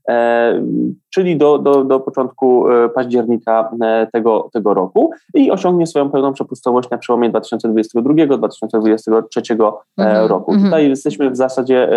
czyli 1.09 1.37
do, 1.37 1.57
do, 1.57 1.83
do 1.83 1.99
początku 1.99 2.69
e, 2.69 2.89
października 2.89 3.71
e, 3.81 4.07
tego, 4.13 4.49
tego 4.53 4.73
roku 4.73 5.11
i 5.33 5.51
osiągnie 5.51 5.87
swoją 5.87 6.09
pełną 6.09 6.33
przepustowość 6.33 6.89
na 6.89 6.97
przełomie 6.97 7.31
2022-2023 7.31 9.71
mhm, 9.97 10.27
roku. 10.27 10.51
Mhm. 10.51 10.71
Tutaj 10.71 10.89
jesteśmy 10.89 11.31
w 11.31 11.37
zasadzie 11.37 11.89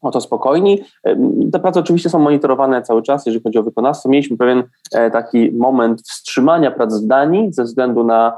o 0.00 0.10
to 0.10 0.20
spokojni. 0.20 0.82
Te 1.52 1.58
prace 1.58 1.80
oczywiście 1.80 2.10
są 2.10 2.18
monitorowane 2.18 2.82
cały 2.82 3.02
czas, 3.02 3.26
jeżeli 3.26 3.42
chodzi 3.42 3.58
o 3.58 3.62
wykonawstwo. 3.62 4.08
Mieliśmy 4.08 4.36
pewien 4.36 4.62
taki 5.12 5.52
moment 5.52 6.02
wstrzymania 6.02 6.70
prac 6.70 7.02
w 7.02 7.06
Danii 7.06 7.52
ze 7.52 7.64
względu 7.64 8.04
na 8.04 8.28
e, 8.28 8.32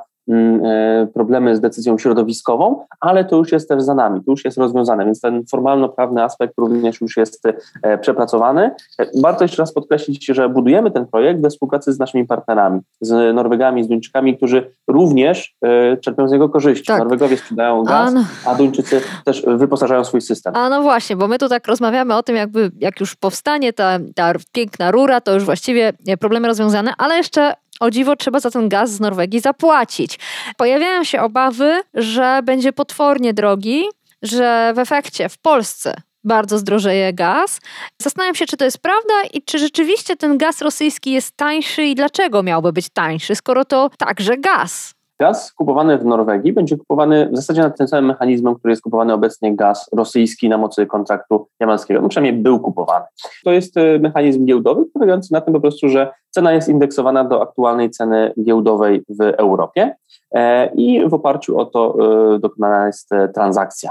problemy 1.14 1.56
z 1.56 1.60
decyzją 1.60 1.98
środowiskową, 1.98 2.86
ale 3.00 3.24
to 3.24 3.36
już 3.36 3.52
jest 3.52 3.68
też 3.68 3.82
za 3.82 3.94
nami, 3.94 4.24
to 4.24 4.30
już 4.30 4.44
jest 4.44 4.58
rozwiązane, 4.58 5.04
więc 5.04 5.20
ten 5.20 5.44
formalno-prawny 5.50 6.22
aspekt 6.22 6.54
również 6.58 7.00
już 7.00 7.16
jest 7.16 7.42
e, 7.82 7.98
przepracowany. 7.98 8.70
E, 8.98 9.06
warto 9.22 9.44
jeszcze 9.44 9.62
raz 9.62 9.72
podkreślić, 9.72 10.26
że 10.26 10.48
budujemy 10.48 10.90
ten 10.90 11.06
projekt 11.06 11.40
we 11.40 11.50
współpracy 11.50 11.92
z 11.92 11.98
naszymi 11.98 12.26
partnerami, 12.26 12.80
z 13.00 13.34
Norwegami, 13.34 13.84
z 13.84 13.88
Duńczykami, 13.88 14.36
którzy 14.36 14.70
również 14.88 15.56
czerpią 16.00 16.28
z 16.28 16.32
niego 16.32 16.48
korzyści. 16.48 16.86
Tak. 16.86 16.98
Norwegowie 16.98 17.36
sprzedają 17.36 17.82
gaz, 17.82 18.08
a, 18.08 18.10
no. 18.10 18.24
a 18.46 18.54
Duńczycy 18.54 19.00
też 19.24 19.42
wyposażają 19.46 20.04
swój 20.04 20.20
system. 20.20 20.56
A 20.56 20.68
no 20.68 20.82
właśnie, 20.82 21.16
bo 21.16 21.28
my 21.28 21.38
tu 21.38 21.48
tak 21.48 21.66
rozmawiamy 21.66 22.14
o 22.14 22.22
tym, 22.22 22.36
jakby 22.36 22.70
jak 22.78 23.00
już 23.00 23.16
powstanie 23.16 23.72
ta, 23.72 23.98
ta 24.14 24.32
piękna 24.52 24.90
rura, 24.90 25.20
to 25.20 25.34
już 25.34 25.44
właściwie 25.44 25.92
problemy 26.20 26.48
rozwiązane, 26.48 26.92
ale 26.98 27.16
jeszcze 27.16 27.54
o 27.80 27.90
dziwo 27.90 28.16
trzeba 28.16 28.40
za 28.40 28.50
ten 28.50 28.68
gaz 28.68 28.90
z 28.90 29.00
Norwegii 29.00 29.40
zapłacić. 29.40 30.18
Pojawiają 30.56 31.04
się 31.04 31.20
obawy, 31.20 31.82
że 31.94 32.40
będzie 32.44 32.72
potwornie 32.72 33.34
drogi, 33.34 33.84
że 34.22 34.72
w 34.76 34.78
efekcie 34.78 35.28
w 35.28 35.38
Polsce 35.38 35.94
bardzo 36.24 36.58
zdrożeje 36.58 37.12
gaz. 37.12 37.60
Zastanawiam 38.02 38.34
się, 38.34 38.46
czy 38.46 38.56
to 38.56 38.64
jest 38.64 38.78
prawda 38.78 39.14
i 39.32 39.42
czy 39.42 39.58
rzeczywiście 39.58 40.16
ten 40.16 40.38
gaz 40.38 40.62
rosyjski 40.62 41.12
jest 41.12 41.36
tańszy 41.36 41.84
i 41.84 41.94
dlaczego 41.94 42.42
miałby 42.42 42.72
być 42.72 42.88
tańszy, 42.88 43.34
skoro 43.34 43.64
to 43.64 43.90
także 43.98 44.36
gaz. 44.36 44.95
Gaz 45.20 45.52
kupowany 45.52 45.98
w 45.98 46.04
Norwegii 46.04 46.52
będzie 46.52 46.76
kupowany 46.76 47.28
w 47.32 47.36
zasadzie 47.36 47.62
nad 47.62 47.78
tym 47.78 47.88
samym 47.88 48.06
mechanizmem, 48.06 48.54
który 48.54 48.72
jest 48.72 48.82
kupowany 48.82 49.12
obecnie 49.12 49.56
gaz 49.56 49.88
rosyjski 49.92 50.48
na 50.48 50.58
mocy 50.58 50.86
kontraktu 50.86 51.48
jamalskiego. 51.60 52.00
No 52.00 52.08
przynajmniej 52.08 52.42
był 52.42 52.60
kupowany. 52.60 53.04
To 53.44 53.52
jest 53.52 53.76
e, 53.76 53.98
mechanizm 53.98 54.44
giełdowy, 54.44 54.84
polegający 54.94 55.32
na 55.32 55.40
tym 55.40 55.54
po 55.54 55.60
prostu, 55.60 55.88
że 55.88 56.12
cena 56.30 56.52
jest 56.52 56.68
indeksowana 56.68 57.24
do 57.24 57.42
aktualnej 57.42 57.90
ceny 57.90 58.32
giełdowej 58.44 59.02
w 59.08 59.22
Europie 59.22 59.96
e, 60.32 60.66
i 60.74 61.08
w 61.08 61.14
oparciu 61.14 61.58
o 61.58 61.64
to 61.64 61.96
e, 62.34 62.38
dokonana 62.38 62.86
jest 62.86 63.10
transakcja. 63.34 63.90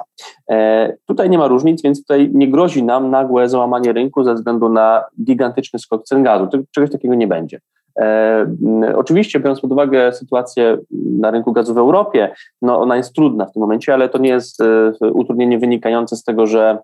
Tutaj 1.05 1.29
nie 1.29 1.37
ma 1.37 1.47
różnic, 1.47 1.81
więc 1.81 2.01
tutaj 2.01 2.31
nie 2.33 2.51
grozi 2.51 2.83
nam 2.83 3.09
nagłe 3.09 3.49
załamanie 3.49 3.93
rynku 3.93 4.23
ze 4.23 4.33
względu 4.33 4.69
na 4.69 5.03
gigantyczny 5.23 5.79
skok 5.79 6.03
cen 6.03 6.23
gazu. 6.23 6.47
Czegoś 6.71 6.91
takiego 6.91 7.15
nie 7.15 7.27
będzie. 7.27 7.59
E, 7.99 8.47
oczywiście, 8.95 9.39
biorąc 9.39 9.61
pod 9.61 9.71
uwagę 9.71 10.13
sytuację 10.13 10.77
na 11.19 11.31
rynku 11.31 11.53
gazu 11.53 11.73
w 11.73 11.77
Europie, 11.77 12.33
no 12.61 12.79
ona 12.79 12.97
jest 12.97 13.13
trudna 13.13 13.45
w 13.45 13.53
tym 13.53 13.61
momencie, 13.61 13.93
ale 13.93 14.09
to 14.09 14.17
nie 14.17 14.29
jest 14.29 14.61
e, 14.61 14.91
utrudnienie 15.11 15.59
wynikające 15.59 16.15
z 16.15 16.23
tego, 16.23 16.45
że 16.45 16.77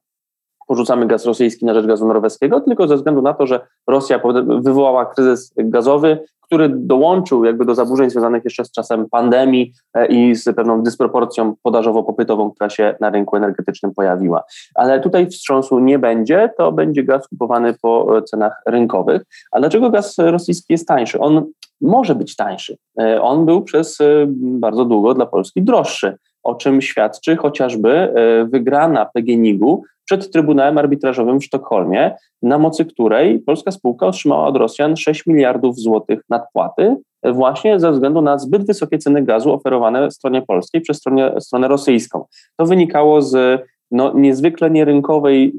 porzucamy 0.71 1.07
gaz 1.07 1.25
rosyjski 1.25 1.65
na 1.65 1.73
rzecz 1.73 1.85
gazu 1.85 2.07
norweskiego, 2.07 2.61
tylko 2.61 2.87
ze 2.87 2.95
względu 2.95 3.21
na 3.21 3.33
to, 3.33 3.47
że 3.47 3.59
Rosja 3.87 4.19
wywołała 4.61 5.05
kryzys 5.05 5.53
gazowy, 5.57 6.19
który 6.41 6.69
dołączył 6.69 7.45
jakby 7.45 7.65
do 7.65 7.75
zaburzeń 7.75 8.09
związanych 8.09 8.43
jeszcze 8.43 8.65
z 8.65 8.71
czasem 8.71 9.09
pandemii 9.09 9.73
e, 9.93 10.05
i 10.05 10.35
z 10.35 10.55
pewną 10.55 10.83
dysproporcją 10.83 11.55
podażowo-popytową, 11.63 12.51
która 12.51 12.69
się 12.69 12.95
na 12.99 13.09
rynku 13.09 13.35
energetycznym 13.35 13.93
pojawiła. 13.93 14.43
Ale 14.75 14.99
tutaj 14.99 15.27
wstrząsu 15.27 15.79
nie 15.79 15.99
będzie, 15.99 16.49
to 16.57 16.71
będzie 16.71 17.03
gaz 17.03 17.27
kupowany 17.27 17.73
po 17.81 18.17
e, 18.17 18.23
cenach 18.23 18.61
rynkowych. 18.67 19.21
A 19.51 19.59
dlaczego 19.59 19.89
gaz 19.89 20.17
rosyjski 20.17 20.73
jest 20.73 20.87
tańszy? 20.87 21.19
On 21.19 21.45
może 21.81 22.15
być 22.15 22.35
tańszy. 22.35 22.77
E, 22.99 23.21
on 23.21 23.45
był 23.45 23.61
przez 23.61 23.97
bardzo 24.35 24.85
długo 24.85 25.13
dla 25.13 25.25
Polski 25.25 25.61
droższy 25.61 26.17
o 26.43 26.55
czym 26.55 26.81
świadczy 26.81 27.35
chociażby 27.35 28.13
wygrana 28.51 29.05
PGNiG-u 29.05 29.83
przed 30.05 30.31
Trybunałem 30.31 30.77
Arbitrażowym 30.77 31.39
w 31.39 31.45
Sztokholmie, 31.45 32.15
na 32.41 32.57
mocy 32.57 32.85
której 32.85 33.39
polska 33.39 33.71
spółka 33.71 34.07
otrzymała 34.07 34.47
od 34.47 34.57
Rosjan 34.57 34.97
6 34.97 35.25
miliardów 35.25 35.79
złotych 35.79 36.19
nadpłaty, 36.29 36.95
właśnie 37.23 37.79
ze 37.79 37.91
względu 37.91 38.21
na 38.21 38.37
zbyt 38.37 38.67
wysokie 38.67 38.97
ceny 38.97 39.21
gazu 39.23 39.53
oferowane 39.53 40.11
stronie 40.11 40.41
polskiej 40.41 40.81
przez 40.81 40.97
stronę, 40.97 41.41
stronę 41.41 41.67
rosyjską. 41.67 42.25
To 42.57 42.65
wynikało 42.65 43.21
z 43.21 43.61
no, 43.91 44.13
niezwykle 44.13 44.71
nierynkowej 44.71 45.53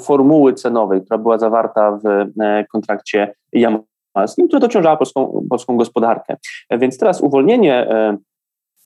formuły 0.00 0.54
cenowej, 0.54 1.02
która 1.02 1.18
była 1.18 1.38
zawarta 1.38 1.98
w 2.04 2.06
e, 2.40 2.64
kontrakcie 2.72 3.34
jamalskim, 3.52 4.48
która 4.48 4.60
dociążała 4.60 4.96
polską, 4.96 5.46
polską 5.50 5.76
gospodarkę. 5.76 6.36
Więc 6.70 6.98
teraz 6.98 7.20
uwolnienie 7.20 7.74
e, 7.74 8.16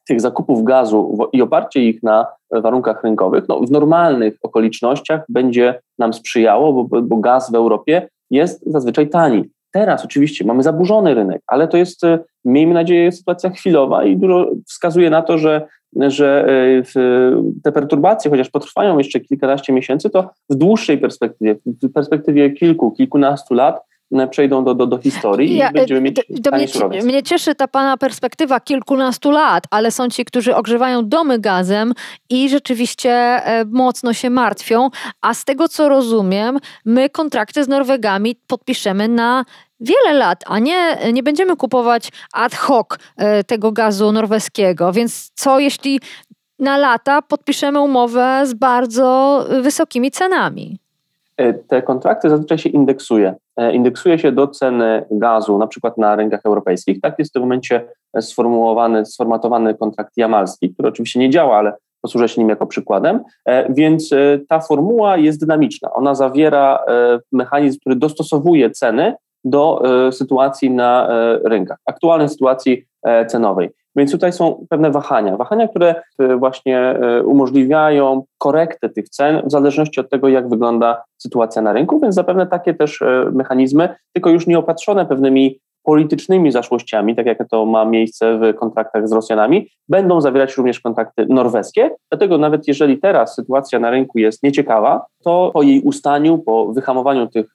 tych 0.09 0.21
zakupów 0.21 0.65
gazu 0.65 1.19
i 1.33 1.43
oparcie 1.43 1.83
ich 1.85 2.03
na 2.03 2.27
warunkach 2.51 3.05
rynkowych, 3.05 3.45
no, 3.49 3.61
w 3.61 3.71
normalnych 3.71 4.39
okolicznościach 4.43 5.21
będzie 5.29 5.81
nam 5.99 6.13
sprzyjało, 6.13 6.85
bo, 6.85 7.03
bo 7.03 7.17
gaz 7.17 7.53
w 7.53 7.55
Europie 7.55 8.09
jest 8.31 8.63
zazwyczaj 8.67 9.09
tani. 9.09 9.45
Teraz 9.73 10.05
oczywiście 10.05 10.45
mamy 10.45 10.63
zaburzony 10.63 11.15
rynek, 11.15 11.43
ale 11.47 11.69
to 11.69 11.77
jest, 11.77 12.05
e, 12.05 12.19
miejmy 12.45 12.75
nadzieję, 12.75 13.13
sytuacja 13.13 13.51
chwilowa 13.51 14.05
i 14.05 14.17
dużo 14.17 14.51
wskazuje 14.67 15.11
na 15.11 15.23
to, 15.23 15.39
że, 15.39 15.67
że 15.97 16.47
e, 16.97 17.43
te 17.63 17.73
perturbacje, 17.73 18.31
chociaż 18.31 18.51
potrwają 18.51 18.99
jeszcze 18.99 19.21
kilkanaście 19.21 19.73
miesięcy, 19.73 20.11
to 20.11 20.31
w 20.51 20.55
dłuższej 20.55 20.99
perspektywie, 20.99 21.57
w 21.83 21.93
perspektywie 21.93 22.51
kilku, 22.51 22.91
kilkunastu 22.91 23.55
lat, 23.55 23.81
przejdą 24.31 24.65
do, 24.65 24.75
do, 24.75 24.87
do 24.87 24.99
historii 24.99 25.57
ja, 25.57 25.71
i 25.71 25.73
będziemy 25.73 26.01
mieć 26.01 26.17
to, 26.17 26.51
to 26.51 26.89
mnie, 26.89 27.03
mnie 27.03 27.23
cieszy 27.23 27.55
ta 27.55 27.69
pana 27.69 27.97
perspektywa 27.97 28.61
kilkunastu 28.61 29.31
lat, 29.31 29.65
ale 29.71 29.91
są 29.91 30.09
ci, 30.09 30.25
którzy 30.25 30.57
ogrzewają 30.57 31.09
domy 31.09 31.39
gazem 31.39 31.93
i 32.31 32.49
rzeczywiście 32.49 33.43
mocno 33.67 34.13
się 34.13 34.31
martwią, 34.31 34.89
a 35.21 35.35
z 35.35 35.45
tego 35.45 35.69
co 35.69 35.89
rozumiem, 35.89 36.59
my 36.85 37.11
kontrakty 37.11 37.65
z 37.65 37.69
Norwegami 37.69 38.37
podpiszemy 38.47 39.09
na 39.09 39.45
wiele 39.81 40.19
lat, 40.19 40.45
a 40.47 40.59
nie, 40.59 40.99
nie 41.13 41.23
będziemy 41.23 41.57
kupować 41.57 42.11
ad 42.33 42.55
hoc 42.55 42.87
e, 43.17 43.45
tego 43.45 43.73
gazu 43.73 44.13
norweskiego. 44.13 44.93
Więc 44.93 45.31
co 45.35 45.59
jeśli 45.59 46.01
na 46.59 46.77
lata 46.77 47.23
podpiszemy 47.23 47.81
umowę 47.81 48.43
z 48.47 48.55
bardzo 48.55 49.45
wysokimi 49.63 50.11
cenami? 50.11 50.79
E, 51.37 51.55
te 51.55 51.83
kontrakty 51.83 52.31
zazwyczaj 52.31 52.59
się 52.59 52.69
indeksuje. 52.69 53.35
E, 53.59 53.73
indeksuje 53.73 54.19
się 54.19 54.33
do 54.33 54.47
ceny 54.47 55.05
gazu, 55.11 55.59
na 55.59 55.67
przykład 55.67 55.99
na 55.99 56.17
rynkach 56.17 56.41
europejskich. 56.45 57.01
Tak 57.01 57.19
jest 57.19 57.31
w 57.31 57.33
tym 57.33 57.43
momencie 57.43 57.89
sformułowany, 58.21 59.07
sformatowany 59.07 59.75
kontrakt 59.75 60.13
jamalski, 60.17 60.75
który 60.75 60.89
oczywiście 60.89 61.21
nie 61.21 61.31
działa, 61.31 61.57
ale 61.57 61.73
posłużę 62.03 62.29
się 62.29 62.41
nim 62.41 62.49
jako 62.49 62.67
przykładem. 62.67 63.21
Więc 63.69 64.11
ta 64.49 64.61
formuła 64.61 65.17
jest 65.17 65.41
dynamiczna. 65.41 65.93
Ona 65.93 66.15
zawiera 66.15 66.85
mechanizm, 67.33 67.81
który 67.81 67.97
dostosowuje 67.97 68.71
ceny 68.71 69.15
do 69.45 69.83
e, 70.07 70.13
sytuacji 70.13 70.71
na 70.71 71.09
e, 71.09 71.39
rynkach, 71.45 71.79
aktualnej 71.87 72.29
sytuacji 72.29 72.85
e, 73.03 73.27
cenowej. 73.27 73.71
Więc 73.99 74.13
tutaj 74.13 74.33
są 74.33 74.67
pewne 74.69 74.91
wahania, 74.91 75.37
wahania, 75.37 75.69
które 75.69 75.95
właśnie 76.39 76.99
umożliwiają 77.25 78.25
korektę 78.39 78.89
tych 78.89 79.09
cen 79.09 79.43
w 79.45 79.51
zależności 79.51 80.01
od 80.01 80.11
tego, 80.11 80.29
jak 80.29 80.49
wygląda 80.49 81.03
sytuacja 81.17 81.63
na 81.63 81.73
rynku, 81.73 82.01
więc 82.01 82.15
zapewne 82.15 82.47
takie 82.47 82.75
też 82.75 83.01
mechanizmy, 83.33 83.89
tylko 84.13 84.31
już 84.31 84.47
nie 84.47 84.59
opatrzone 84.59 85.07
pewnymi 85.07 85.59
politycznymi 85.83 86.53
zaszłościami, 86.53 87.17
tak 87.17 87.27
jak 87.27 87.49
to 87.51 87.67
ma 87.67 87.85
miejsce 87.85 88.39
w 88.39 88.55
kontraktach 88.55 89.09
z 89.09 89.13
Rosjanami, 89.13 89.69
będą 89.89 90.21
zawierać 90.21 90.57
również 90.57 90.81
kontrakty 90.81 91.27
norweskie. 91.29 91.91
Dlatego 92.11 92.39
nawet 92.39 92.69
jeżeli 92.69 92.99
teraz 92.99 93.35
sytuacja 93.35 93.79
na 93.79 93.91
rynku 93.91 94.19
jest 94.19 94.43
nieciekawa, 94.43 95.07
to 95.25 95.51
po 95.55 95.63
jej 95.63 95.81
ustaniu, 95.81 96.39
po 96.39 96.67
wyhamowaniu 96.67 97.27
tych 97.27 97.47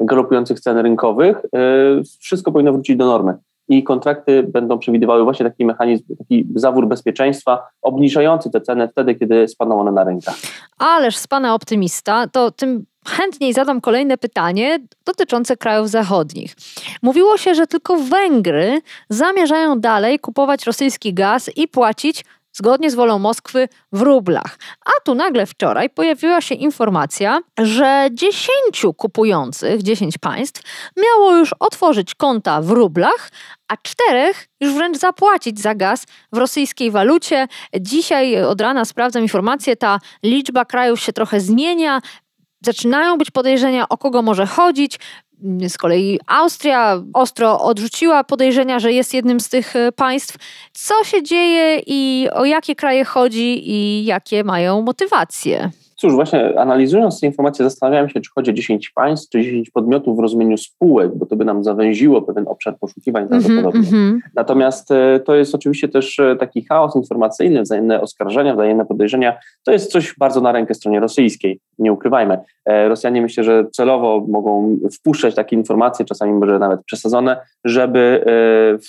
galopujących 0.00 0.60
cen 0.60 0.78
rynkowych, 0.78 1.42
wszystko 2.20 2.52
powinno 2.52 2.72
wrócić 2.72 2.96
do 2.96 3.06
normy. 3.06 3.34
I 3.68 3.82
kontrakty 3.82 4.42
będą 4.42 4.78
przewidywały 4.78 5.24
właśnie 5.24 5.46
taki 5.46 5.64
mechanizm, 5.64 6.04
taki 6.18 6.46
zawór 6.54 6.88
bezpieczeństwa, 6.88 7.66
obniżający 7.82 8.50
te 8.50 8.60
ceny 8.60 8.88
wtedy, 8.88 9.14
kiedy 9.14 9.48
spadną 9.48 9.80
one 9.80 9.92
na 9.92 10.04
rynkach. 10.04 10.34
Ależ 10.78 11.16
z 11.16 11.26
pana 11.26 11.54
optymista, 11.54 12.26
to 12.26 12.50
tym 12.50 12.84
chętniej 13.08 13.52
zadam 13.52 13.80
kolejne 13.80 14.18
pytanie 14.18 14.78
dotyczące 15.04 15.56
krajów 15.56 15.88
zachodnich. 15.90 16.54
Mówiło 17.02 17.38
się, 17.38 17.54
że 17.54 17.66
tylko 17.66 17.96
Węgry 17.96 18.80
zamierzają 19.08 19.80
dalej 19.80 20.18
kupować 20.18 20.66
rosyjski 20.66 21.14
gaz 21.14 21.50
i 21.56 21.68
płacić 21.68 22.24
zgodnie 22.52 22.90
z 22.90 22.94
wolą 22.94 23.18
Moskwy 23.18 23.68
w 23.92 24.00
rublach. 24.00 24.58
A 24.86 24.90
tu 25.04 25.14
nagle 25.14 25.46
wczoraj 25.46 25.90
pojawiła 25.90 26.40
się 26.40 26.54
informacja, 26.54 27.40
że 27.58 28.08
10 28.12 28.50
kupujących, 28.96 29.82
10 29.82 30.18
państw, 30.18 30.62
miało 30.96 31.36
już 31.36 31.54
otworzyć 31.60 32.14
konta 32.14 32.62
w 32.62 32.70
rublach, 32.70 33.30
a 33.68 33.76
czterech 33.76 34.48
już 34.60 34.72
wręcz 34.74 34.98
zapłacić 34.98 35.60
za 35.60 35.74
gaz 35.74 36.06
w 36.32 36.36
rosyjskiej 36.36 36.90
walucie. 36.90 37.48
Dzisiaj 37.80 38.44
od 38.44 38.60
rana 38.60 38.84
sprawdzam 38.84 39.22
informację, 39.22 39.76
ta 39.76 39.98
liczba 40.22 40.64
krajów 40.64 41.00
się 41.00 41.12
trochę 41.12 41.40
zmienia. 41.40 42.00
Zaczynają 42.64 43.18
być 43.18 43.30
podejrzenia, 43.30 43.88
o 43.88 43.98
kogo 43.98 44.22
może 44.22 44.46
chodzić. 44.46 44.98
Z 45.68 45.78
kolei 45.78 46.18
Austria 46.26 47.02
ostro 47.12 47.60
odrzuciła 47.60 48.24
podejrzenia, 48.24 48.80
że 48.80 48.92
jest 48.92 49.14
jednym 49.14 49.40
z 49.40 49.48
tych 49.48 49.76
e, 49.76 49.92
państw. 49.92 50.36
Co 50.72 51.04
się 51.04 51.22
dzieje 51.22 51.82
i 51.86 52.28
o 52.32 52.44
jakie 52.44 52.74
kraje 52.74 53.04
chodzi 53.04 53.70
i 53.70 54.04
jakie 54.04 54.44
mają 54.44 54.82
motywacje? 54.82 55.70
Cóż, 56.02 56.14
właśnie 56.14 56.60
analizując 56.60 57.20
te 57.20 57.26
informacje, 57.26 57.64
zastanawiałem 57.64 58.08
się, 58.08 58.20
czy 58.20 58.30
chodzi 58.34 58.50
o 58.50 58.54
10 58.54 58.90
państw, 58.90 59.30
czy 59.30 59.42
10 59.42 59.70
podmiotów 59.70 60.16
w 60.16 60.20
rozumieniu 60.20 60.56
spółek, 60.56 61.10
bo 61.14 61.26
to 61.26 61.36
by 61.36 61.44
nam 61.44 61.64
zawęziło 61.64 62.22
pewien 62.22 62.48
obszar 62.48 62.78
poszukiwań 62.78 63.24
-hmm, 63.24 63.28
prawdopodobnie. 63.28 63.88
Mm 63.88 64.14
-hmm. 64.14 64.18
Natomiast 64.34 64.90
e, 64.90 65.20
to 65.20 65.34
jest 65.34 65.54
oczywiście 65.54 65.88
też 65.88 66.18
e, 66.18 66.36
taki 66.36 66.64
chaos 66.64 66.96
informacyjny, 66.96 67.62
wzajemne 67.62 68.00
oskarżenia, 68.00 68.54
wzajemne 68.54 68.84
podejrzenia. 68.84 69.38
To 69.64 69.72
jest 69.72 69.92
coś 69.92 70.14
bardzo 70.18 70.40
na 70.40 70.52
rękę 70.52 70.74
stronie 70.74 71.00
rosyjskiej, 71.00 71.60
nie 71.78 71.92
ukrywajmy. 71.92 72.38
E, 72.64 72.88
Rosjanie 72.88 73.22
myślę, 73.22 73.44
że 73.44 73.64
celowo 73.72 74.26
mogą 74.28 74.76
wpuszczać 74.98 75.34
takie 75.34 75.56
informacje, 75.56 76.04
czasami 76.04 76.32
może 76.32 76.58
nawet 76.58 76.84
przesadzone, 76.84 77.36
żeby 77.64 78.24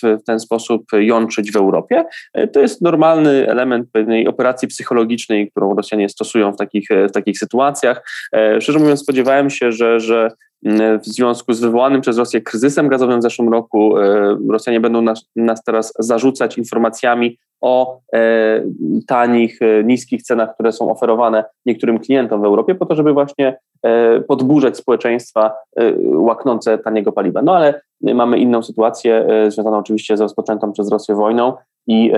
w 0.03 0.23
ten 0.25 0.39
sposób 0.39 0.83
jączyć 0.93 1.51
w 1.51 1.55
Europie. 1.55 2.05
To 2.53 2.59
jest 2.59 2.81
normalny 2.81 3.47
element 3.47 3.89
pewnej 3.91 4.27
operacji 4.27 4.67
psychologicznej, 4.67 5.51
którą 5.51 5.75
Rosjanie 5.75 6.09
stosują 6.09 6.53
w 6.53 6.57
takich 6.57 6.87
w 7.07 7.11
takich 7.11 7.39
sytuacjach. 7.39 8.05
E, 8.35 8.61
szczerze 8.61 8.79
mówiąc, 8.79 8.99
spodziewałem 8.99 9.49
się, 9.49 9.71
że, 9.71 9.99
że 9.99 10.31
mm, 10.65 10.99
w 10.99 11.05
związku 11.05 11.53
z 11.53 11.59
wywołanym 11.59 12.01
przez 12.01 12.17
Rosję 12.17 12.41
kryzysem 12.41 12.87
gazowym 12.87 13.19
w 13.19 13.23
zeszłym 13.23 13.49
roku 13.49 13.97
e, 13.97 14.37
Rosjanie 14.49 14.79
będą 14.79 15.01
nas, 15.01 15.29
nas 15.35 15.63
teraz 15.63 15.93
zarzucać 15.99 16.57
informacjami 16.57 17.37
o 17.61 17.99
e, 18.13 18.63
tanich, 19.07 19.59
niskich 19.83 20.23
cenach, 20.23 20.53
które 20.53 20.71
są 20.71 20.91
oferowane 20.91 21.43
niektórym 21.65 21.99
klientom 21.99 22.41
w 22.41 22.45
Europie, 22.45 22.75
po 22.75 22.85
to, 22.85 22.95
żeby 22.95 23.13
właśnie 23.13 23.57
podburzać 24.27 24.77
społeczeństwa 24.77 25.51
łaknące 26.03 26.77
taniego 26.77 27.11
paliwa. 27.11 27.41
No 27.41 27.55
ale 27.55 27.81
mamy 28.01 28.37
inną 28.37 28.63
sytuację, 28.63 29.27
związaną 29.47 29.77
oczywiście 29.77 30.17
z 30.17 30.21
rozpoczętą 30.21 30.71
przez 30.71 30.91
Rosję 30.91 31.15
wojną 31.15 31.53
i 31.87 32.11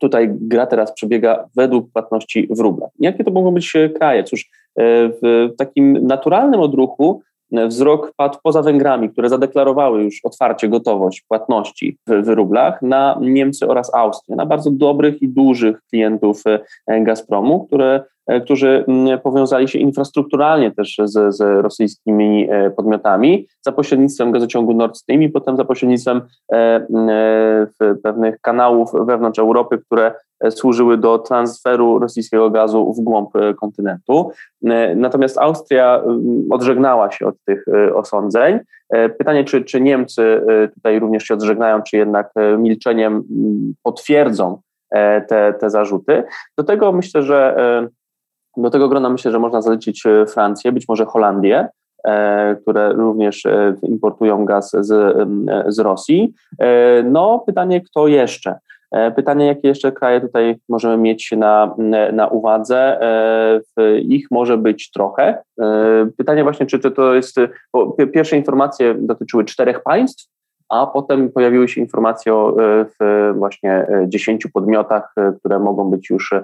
Tutaj 0.00 0.28
gra 0.30 0.66
teraz 0.66 0.92
przebiega 0.92 1.48
według 1.56 1.92
płatności 1.92 2.48
w 2.50 2.60
rublach. 2.60 2.90
Jakie 2.98 3.24
to 3.24 3.30
mogą 3.30 3.50
być 3.50 3.76
e, 3.76 3.88
kraje? 3.88 4.24
Cóż, 4.24 4.40
e, 4.40 4.82
w 5.22 5.50
takim 5.58 6.06
naturalnym 6.06 6.60
odruchu 6.60 7.22
e, 7.52 7.66
wzrok 7.66 8.12
padł 8.16 8.38
poza 8.42 8.62
Węgrami, 8.62 9.10
które 9.10 9.28
zadeklarowały 9.28 10.02
już 10.02 10.20
otwarcie 10.24 10.68
gotowość 10.68 11.24
płatności 11.28 11.98
w, 12.06 12.22
w, 12.26 12.28
rublach, 12.28 12.82
na 12.82 13.18
Niemcy 13.20 13.68
oraz 13.68 13.94
Austrię, 13.94 14.36
na 14.36 14.46
bardzo 14.46 14.70
dobrych 14.70 15.22
i 15.22 15.28
dużych 15.28 15.82
klientów 15.90 16.42
Gazpromu, 16.88 17.66
które 17.66 18.04
którzy 18.44 18.84
mm, 18.88 19.18
powiązali 19.20 19.68
się 19.68 19.78
infrastrukturalnie 19.78 20.70
też 20.70 21.00
z, 21.04 21.36
z 21.36 21.62
rosyjskimi 21.62 22.48
e, 22.50 22.70
podmiotami 22.70 23.46
za 23.60 23.72
pośrednictwem 23.72 24.32
gazociągu 24.32 24.74
Nord 24.74 24.96
Stream 24.96 25.22
i 25.22 25.28
potem 25.28 25.56
za 25.56 25.64
pośrednictwem 25.64 26.20
e, 26.52 26.86
pewnych 28.02 28.40
kanałów 28.40 28.90
wewnątrz 29.06 29.38
Europy, 29.38 29.78
które 29.78 30.12
służyły 30.50 30.98
do 30.98 31.18
transferu 31.18 31.98
rosyjskiego 31.98 32.50
gazu 32.50 32.92
w 32.92 33.00
głąb 33.00 33.30
kontynentu. 33.60 34.30
Natomiast 34.96 35.38
Austria 35.38 36.02
odżegnała 36.50 37.10
się 37.10 37.26
od 37.26 37.34
tych 37.44 37.64
osądzeń. 37.94 38.58
Pytanie, 39.18 39.44
czy, 39.44 39.64
czy 39.64 39.80
Niemcy 39.80 40.40
tutaj 40.74 40.98
również 40.98 41.24
się 41.24 41.34
odżegnają, 41.34 41.82
czy 41.82 41.96
jednak 41.96 42.32
milczeniem 42.58 43.22
potwierdzą 43.82 44.60
te, 45.28 45.54
te 45.60 45.70
zarzuty. 45.70 46.22
Do 46.58 46.64
tego 46.64 46.92
myślę, 46.92 47.22
że 47.22 47.56
do 48.56 48.70
tego 48.70 48.88
grona 48.88 49.10
myślę, 49.10 49.30
że 49.30 49.38
można 49.38 49.62
zalecić 49.62 50.06
e, 50.06 50.26
Francję, 50.26 50.72
być 50.72 50.88
może 50.88 51.04
Holandię, 51.04 51.68
e, 52.04 52.56
które 52.56 52.92
również 52.92 53.46
e, 53.46 53.74
importują 53.82 54.44
gaz 54.44 54.70
z, 54.80 55.16
z 55.66 55.78
Rosji. 55.78 56.34
No, 57.04 57.42
pytanie, 57.46 57.80
kto 57.80 58.08
jeszcze? 58.08 58.58
Pytanie, 59.16 59.46
jakie 59.46 59.68
jeszcze 59.68 59.92
kraje 59.92 60.20
tutaj 60.20 60.56
możemy 60.68 60.96
mieć 60.96 61.32
na, 61.36 61.74
na 62.12 62.28
uwadze? 62.28 63.00
Ich 64.02 64.30
może 64.30 64.58
być 64.58 64.90
trochę. 64.90 65.42
Pytanie 66.16 66.42
właśnie, 66.42 66.66
czy, 66.66 66.78
czy 66.78 66.90
to 66.90 67.14
jest, 67.14 67.36
bo 67.72 67.92
pierwsze 67.92 68.36
informacje 68.36 68.94
dotyczyły 68.94 69.44
czterech 69.44 69.82
państw, 69.82 70.28
a 70.68 70.86
potem 70.86 71.32
pojawiły 71.32 71.68
się 71.68 71.80
informacje 71.80 72.34
o 72.34 72.56
właśnie 73.34 73.86
dziesięciu 74.06 74.48
podmiotach, 74.54 75.14
które 75.38 75.58
mogą 75.58 75.90
być 75.90 76.10
już 76.10 76.34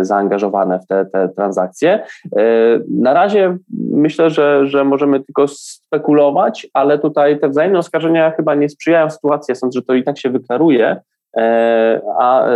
zaangażowane 0.00 0.78
w 0.78 0.86
te, 0.86 1.06
te 1.06 1.28
transakcje. 1.28 1.92
E, 1.92 2.42
na 2.90 3.12
razie 3.12 3.56
myślę, 3.90 4.30
że, 4.30 4.66
że 4.66 4.84
możemy 4.84 5.20
tylko 5.20 5.48
spekulować, 5.48 6.66
ale 6.72 6.98
tutaj 6.98 7.40
te 7.40 7.48
wzajemne 7.48 7.78
oskarżenia 7.78 8.30
chyba 8.30 8.54
nie 8.54 8.68
sprzyjają 8.68 9.10
sytuacji. 9.10 9.52
Ja 9.52 9.54
sądzę, 9.54 9.78
że 9.78 9.84
to 9.84 9.94
i 9.94 10.04
tak 10.04 10.18
się 10.18 10.30
wyklaruje, 10.30 11.00
e, 11.36 12.00
a 12.20 12.46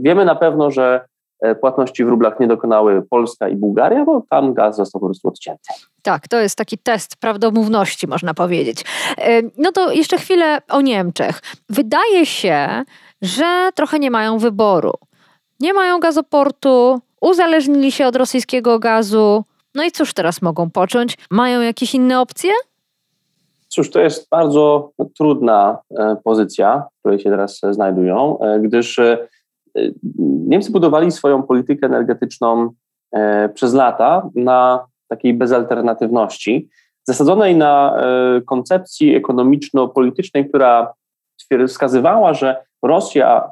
wiemy 0.00 0.24
na 0.24 0.34
pewno, 0.34 0.70
że 0.70 1.00
płatności 1.60 2.04
w 2.04 2.08
rublach 2.08 2.40
nie 2.40 2.46
dokonały 2.46 3.02
Polska 3.10 3.48
i 3.48 3.56
Bułgaria, 3.56 4.04
bo 4.04 4.22
tam 4.30 4.54
gaz 4.54 4.76
został 4.76 5.00
po 5.00 5.06
prostu 5.06 5.28
odcięty. 5.28 5.62
Tak, 6.02 6.28
to 6.28 6.40
jest 6.40 6.58
taki 6.58 6.78
test 6.78 7.16
prawdomówności, 7.16 8.06
można 8.06 8.34
powiedzieć. 8.34 8.84
No 9.58 9.72
to 9.72 9.92
jeszcze 9.92 10.18
chwilę 10.18 10.58
o 10.70 10.80
Niemczech. 10.80 11.40
Wydaje 11.68 12.26
się, 12.26 12.84
że 13.22 13.70
trochę 13.74 13.98
nie 13.98 14.10
mają 14.10 14.38
wyboru 14.38 14.92
nie 15.62 15.72
mają 15.72 16.00
gazoportu, 16.00 17.00
uzależnili 17.20 17.92
się 17.92 18.06
od 18.06 18.16
rosyjskiego 18.16 18.78
gazu. 18.78 19.44
No 19.74 19.84
i 19.84 19.90
cóż 19.90 20.14
teraz 20.14 20.42
mogą 20.42 20.70
począć? 20.70 21.18
Mają 21.30 21.60
jakieś 21.60 21.94
inne 21.94 22.20
opcje? 22.20 22.50
Cóż, 23.68 23.90
to 23.90 24.00
jest 24.00 24.28
bardzo 24.30 24.90
trudna 25.18 25.78
pozycja, 26.24 26.84
w 26.96 26.98
której 27.00 27.20
się 27.20 27.30
teraz 27.30 27.60
znajdują, 27.70 28.38
gdyż 28.62 29.00
Niemcy 30.46 30.72
budowali 30.72 31.12
swoją 31.12 31.42
politykę 31.42 31.86
energetyczną 31.86 32.70
przez 33.54 33.74
lata 33.74 34.28
na 34.34 34.86
takiej 35.08 35.34
bezalternatywności, 35.34 36.68
zasadzonej 37.04 37.56
na 37.56 38.02
koncepcji 38.46 39.14
ekonomiczno-politycznej, 39.14 40.48
która 40.48 40.92
wskazywała, 41.68 42.34
że 42.34 42.64
Rosja 42.82 43.50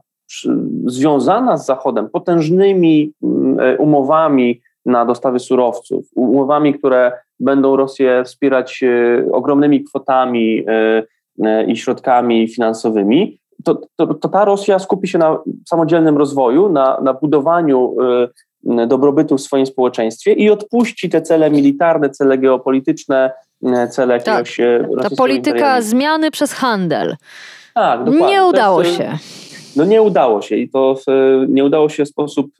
związana 0.87 1.57
z 1.57 1.67
Zachodem 1.67 2.09
potężnymi 2.09 3.13
mm, 3.23 3.61
e, 3.61 3.79
umowami 3.79 4.61
na 4.87 5.05
dostawy 5.05 5.39
surowców, 5.39 6.07
umowami, 6.15 6.75
które 6.75 7.13
będą 7.41 7.77
Rosję 7.77 8.23
wspierać 8.25 8.83
e, 8.83 9.33
ogromnymi 9.33 9.85
kwotami 9.85 10.65
e, 10.69 11.65
i 11.67 11.77
środkami 11.77 12.49
finansowymi, 12.49 13.41
to, 13.65 13.81
to, 13.97 14.15
to, 14.15 14.29
ta 14.29 14.45
Rosja 14.45 14.79
skupi 14.79 15.09
się 15.09 15.19
na 15.19 15.39
samodzielnym 15.69 16.19
rozwoju, 16.19 16.69
na, 16.69 17.01
na 17.01 17.15
budowaniu 17.15 17.97
dobrobytu 18.87 19.37
w 19.37 19.41
swoim 19.41 19.67
społeczeństwie 19.67 20.33
i 20.33 20.51
odpuści 20.51 21.09
te 21.09 21.23
cele 21.23 21.51
militarne, 21.51 22.11
cele 22.11 22.39
geopolityczne, 22.39 23.31
cele 23.91 24.21
tak, 24.21 24.27
jakiegoś 24.27 24.61
Ta 25.03 25.17
polityka 25.17 25.83
zmiany 25.83 26.31
przez 26.31 26.53
handel. 26.53 27.17
Tak, 27.75 28.05
dokładnie. 28.05 28.27
Nie 28.29 28.45
udało 28.45 28.83
jest, 28.83 28.97
się. 28.97 29.19
No 29.77 29.85
nie 29.85 30.03
udało 30.03 30.43
się 30.43 30.57
i 30.57 30.69
to 30.69 30.97
nie 31.49 31.65
udało 31.65 31.89
się 31.89 32.05
w 32.05 32.09
sposób, 32.09 32.51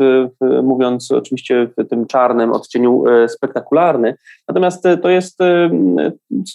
mówiąc 0.63 1.11
oczywiście 1.11 1.69
w 1.77 1.89
tym 1.89 2.07
czarnym 2.07 2.53
odcieniu 2.53 3.05
e, 3.07 3.29
spektakularny. 3.29 4.15
Natomiast 4.49 4.87
e, 4.87 4.99
to 4.99 5.09
jest 5.09 5.41
e, 5.41 5.71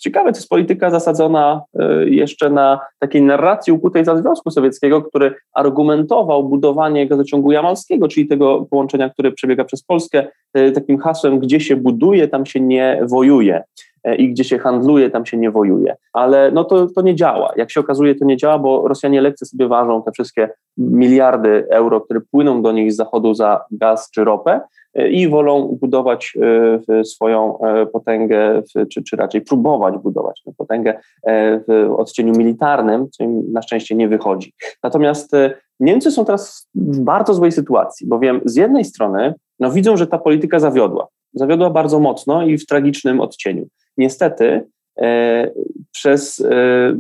ciekawe, 0.02 0.32
to 0.32 0.38
jest 0.38 0.50
polityka 0.50 0.90
zasadzona 0.90 1.62
jeszcze 2.06 2.50
na 2.50 2.80
takiej 3.00 3.22
narracji 3.22 3.74
ukutej 3.74 4.06
za 4.06 4.18
Związku 4.18 4.52
Sowieckiego, 4.52 5.02
który 5.02 5.36
argumentował 5.54 6.50
budowanie 6.50 7.08
gazociągu 7.08 7.52
jamalskiego, 7.52 8.08
czyli 8.08 8.28
tego 8.28 8.68
połączenia, 8.70 9.10
które 9.10 9.32
przebiega 9.32 9.64
przez 9.64 9.84
Polskę, 9.84 10.28
takim 10.76 10.98
hasłem, 10.98 11.40
gdzie 11.40 11.60
się 11.60 11.76
buduje, 11.76 12.28
tam 12.28 12.46
się 12.46 12.60
nie 12.60 13.02
wojuje. 13.10 13.64
E, 14.06 14.16
i 14.16 14.30
gdzie 14.30 14.44
się 14.44 14.60
handluje, 14.60 15.10
tam 15.10 15.26
się 15.26 15.38
nie 15.38 15.52
wojuje. 15.52 15.96
Ale 16.14 16.52
no 16.52 16.64
to, 16.64 16.88
to 16.88 17.02
nie 17.02 17.16
działa. 17.16 17.54
Jak 17.56 17.72
się 17.72 17.80
okazuje, 17.80 18.16
to 18.16 18.26
nie 18.26 18.38
działa, 18.38 18.60
bo 18.60 18.88
Rosjanie 18.88 19.22
lekce 19.22 19.46
sobie 19.46 19.68
ważą 19.68 20.04
te 20.04 20.12
wszystkie 20.12 20.50
miliardy 20.78 21.68
euro, 21.70 22.02
które 22.02 22.22
płyną 22.32 22.62
do 22.62 22.72
nich 22.72 22.94
z 22.94 22.96
zachodu 22.96 23.34
za 23.34 23.66
gaz 23.72 24.10
czy 24.12 24.24
ropę 24.24 24.62
e, 24.94 25.10
i 25.10 25.30
wolą 25.30 25.78
budować 25.82 26.34
e, 26.90 27.04
swoją 27.04 27.60
potęgę, 27.94 28.62
czy, 28.92 29.04
czy 29.04 29.16
raczej 29.16 29.42
próbować 29.42 29.98
budować 29.98 30.42
tę 30.46 30.52
potęgę 30.58 31.00
w 31.68 31.94
odcieniu 31.98 32.34
militarnym, 32.38 33.10
co 33.10 33.24
im 33.24 33.52
na 33.52 33.62
szczęście 33.62 33.96
nie 33.96 34.08
wychodzi. 34.08 34.54
Natomiast 34.84 35.32
Niemcy 35.80 36.12
są 36.12 36.26
teraz 36.26 36.68
w 36.76 37.00
bardzo 37.00 37.34
złej 37.34 37.52
sytuacji, 37.52 38.08
bowiem 38.08 38.42
z 38.46 38.56
jednej 38.56 38.86
strony 38.86 39.34
no, 39.60 39.72
widzą, 39.72 39.98
że 39.98 40.08
ta 40.08 40.18
polityka 40.18 40.60
zawiodła. 40.60 41.08
Zawiodła 41.34 41.70
bardzo 41.70 42.00
mocno 42.00 42.46
i 42.46 42.58
w 42.58 42.66
tragicznym 42.66 43.22
odcieniu 43.22 43.68
niestety 43.98 44.68
e, 45.02 45.52
przez 45.92 46.40
e, 46.40 46.96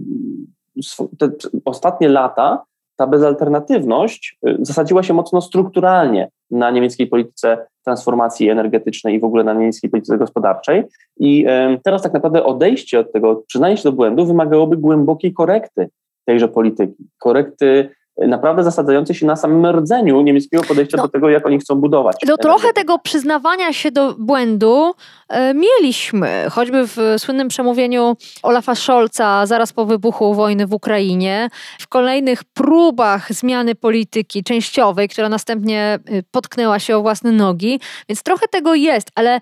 te 1.17 1.29
ostatnie 1.65 2.09
lata 2.09 2.63
ta 2.95 3.07
bezalternatywność 3.07 4.37
e, 4.47 4.55
zasadziła 4.59 5.03
się 5.03 5.13
mocno 5.13 5.41
strukturalnie 5.41 6.29
na 6.51 6.71
niemieckiej 6.71 7.07
polityce 7.07 7.67
transformacji 7.85 8.49
energetycznej 8.49 9.15
i 9.15 9.19
w 9.19 9.23
ogóle 9.23 9.43
na 9.43 9.53
niemieckiej 9.53 9.89
polityce 9.89 10.17
gospodarczej. 10.17 10.83
I 11.19 11.45
teraz 11.83 12.01
tak 12.01 12.13
naprawdę 12.13 12.43
odejście 12.43 12.99
od 12.99 13.11
tego, 13.11 13.43
przyznanie 13.47 13.77
się 13.77 13.83
do 13.83 13.91
błędu 13.91 14.25
wymagałoby 14.25 14.77
głębokiej 14.77 15.33
korekty 15.33 15.89
tejże 16.25 16.47
polityki, 16.47 17.03
korekty 17.17 17.89
naprawdę 18.17 18.63
zasadzający 18.63 19.13
się 19.13 19.25
na 19.25 19.35
samym 19.35 19.65
rdzeniu 19.65 20.21
niemieckiego 20.21 20.63
podejścia 20.63 20.97
no, 20.97 21.03
do 21.03 21.09
tego, 21.09 21.29
jak 21.29 21.45
oni 21.45 21.59
chcą 21.59 21.75
budować. 21.75 22.15
No 22.27 22.37
trochę 22.37 22.73
tego 22.73 22.99
przyznawania 22.99 23.73
się 23.73 23.91
do 23.91 24.15
błędu 24.19 24.93
e, 25.29 25.53
mieliśmy, 25.53 26.45
choćby 26.51 26.87
w 26.87 26.97
słynnym 27.17 27.47
przemówieniu 27.47 28.17
Olafa 28.43 28.75
Scholza 28.75 29.45
zaraz 29.45 29.73
po 29.73 29.85
wybuchu 29.85 30.33
wojny 30.33 30.67
w 30.67 30.73
Ukrainie, 30.73 31.49
w 31.79 31.87
kolejnych 31.87 32.43
próbach 32.43 33.33
zmiany 33.33 33.75
polityki 33.75 34.43
częściowej, 34.43 35.09
która 35.09 35.29
następnie 35.29 35.99
y, 36.09 36.23
potknęła 36.31 36.79
się 36.79 36.97
o 36.97 37.01
własne 37.01 37.31
nogi, 37.31 37.79
więc 38.09 38.23
trochę 38.23 38.47
tego 38.47 38.75
jest, 38.75 39.11
ale 39.15 39.39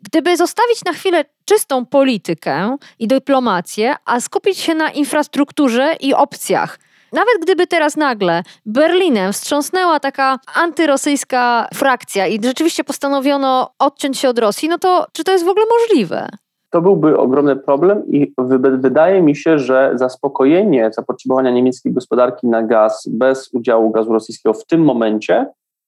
Gdyby 0.00 0.36
zostawić 0.36 0.84
na 0.84 0.92
chwilę 0.92 1.24
czystą 1.44 1.86
politykę 1.86 2.76
i 2.98 3.08
dyplomację, 3.08 3.94
a 4.04 4.20
skupić 4.20 4.58
się 4.58 4.74
na 4.74 4.90
infrastrukturze 4.90 5.94
i 6.00 6.14
opcjach, 6.14 6.78
nawet 7.12 7.42
gdyby 7.42 7.66
teraz 7.66 7.96
nagle 7.96 8.42
Berlinem 8.66 9.32
wstrząsnęła 9.32 10.00
taka 10.00 10.38
antyrosyjska 10.54 11.68
frakcja 11.74 12.26
i 12.26 12.44
rzeczywiście 12.44 12.84
postanowiono 12.84 13.70
odciąć 13.78 14.18
się 14.18 14.28
od 14.28 14.38
Rosji, 14.38 14.68
no 14.68 14.78
to 14.78 15.06
czy 15.12 15.24
to 15.24 15.32
jest 15.32 15.44
w 15.44 15.48
ogóle 15.48 15.66
możliwe? 15.80 16.28
To 16.70 16.82
byłby 16.82 17.18
ogromny 17.18 17.56
problem 17.56 18.02
i 18.12 18.32
wydaje 18.78 19.22
mi 19.22 19.36
się, 19.36 19.58
że 19.58 19.92
zaspokojenie 19.94 20.90
zapotrzebowania 20.92 21.50
niemieckiej 21.50 21.92
gospodarki 21.92 22.46
na 22.46 22.62
gaz 22.62 23.08
bez 23.10 23.54
udziału 23.54 23.90
gazu 23.90 24.12
rosyjskiego 24.12 24.52
w 24.52 24.66
tym 24.66 24.84
momencie 24.84 25.46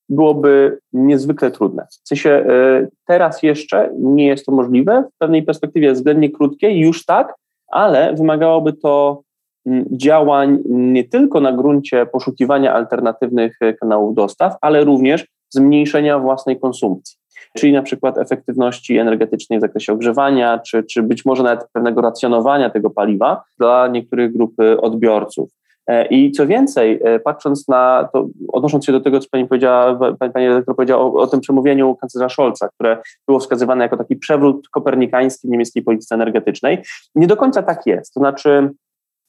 byłoby 0.09 0.79
niezwykle 0.93 1.51
trudne. 1.51 1.87
W 2.05 2.09
sensie 2.09 2.31
e, 2.31 2.89
teraz 3.07 3.43
jeszcze 3.43 3.91
nie 3.99 4.27
jest 4.27 4.47
to 4.47 4.53
możliwe, 4.53 5.05
w 5.15 5.19
pewnej 5.19 5.43
perspektywie 5.43 5.93
względnie 5.93 6.31
krótkiej 6.31 6.81
już 6.81 7.05
tak, 7.05 7.35
ale 7.69 8.15
wymagałoby 8.15 8.73
to 8.73 9.23
działań 9.93 10.59
nie 10.69 11.05
tylko 11.05 11.41
na 11.41 11.53
gruncie 11.53 12.07
poszukiwania 12.07 12.75
alternatywnych 12.75 13.57
e, 13.61 13.75
kanałów 13.75 14.15
dostaw, 14.15 14.57
ale 14.61 14.85
również 14.85 15.27
zmniejszenia 15.51 16.19
własnej 16.19 16.61
konsumpcji. 16.61 17.17
Czyli 17.59 17.73
na 17.73 17.83
przykład 17.83 18.19
efektywności 18.19 18.99
energetycznej 18.99 19.59
w 19.59 19.63
zakresie 19.63 19.93
ogrzewania, 19.93 20.59
czy, 20.59 20.83
czy 20.85 21.03
być 21.03 21.25
może 21.25 21.43
nawet 21.43 21.69
pewnego 21.73 22.01
racjonowania 22.01 22.71
tego 22.71 22.91
paliwa 22.91 23.43
dla 23.59 23.89
niektórych 23.89 24.33
grup 24.33 24.61
e, 24.61 24.81
odbiorców. 24.81 25.51
E, 25.87 26.07
I 26.07 26.33
co 26.33 26.47
więcej, 26.47 27.01
patrząc 27.25 27.69
na 27.69 28.09
to, 28.13 28.29
odnosząc 28.53 28.85
się 28.87 28.93
do 28.93 29.01
tego, 29.01 29.21
co 29.21 29.29
pani 29.31 29.47
powiedziała, 29.47 30.15
pani, 30.19 30.33
pani 30.33 30.49
redaktor 30.49 30.77
powiedziała 30.77 31.05
o, 31.05 31.13
o, 31.13 31.27
tym 31.27 31.41
przemówieniu 31.41 31.95
kanclerza 31.95 32.29
Scholza, 32.29 32.69
które 32.69 32.99
było 33.29 33.41
wskazywane 33.41 33.85
jako 33.85 33.97
taki 33.97 34.17
przewrót 34.17 34.69
kopernikański 34.69 35.49
w 35.49 35.51
niemieckiej 35.51 35.83
polityce 35.83 36.15
energetycznej, 36.15 36.83
nie 37.15 37.27
do 37.27 37.37
końca 37.37 37.63
tak 37.63 37.87
jest. 37.87 38.15
To 38.15 38.21
znaczy, 38.21 38.71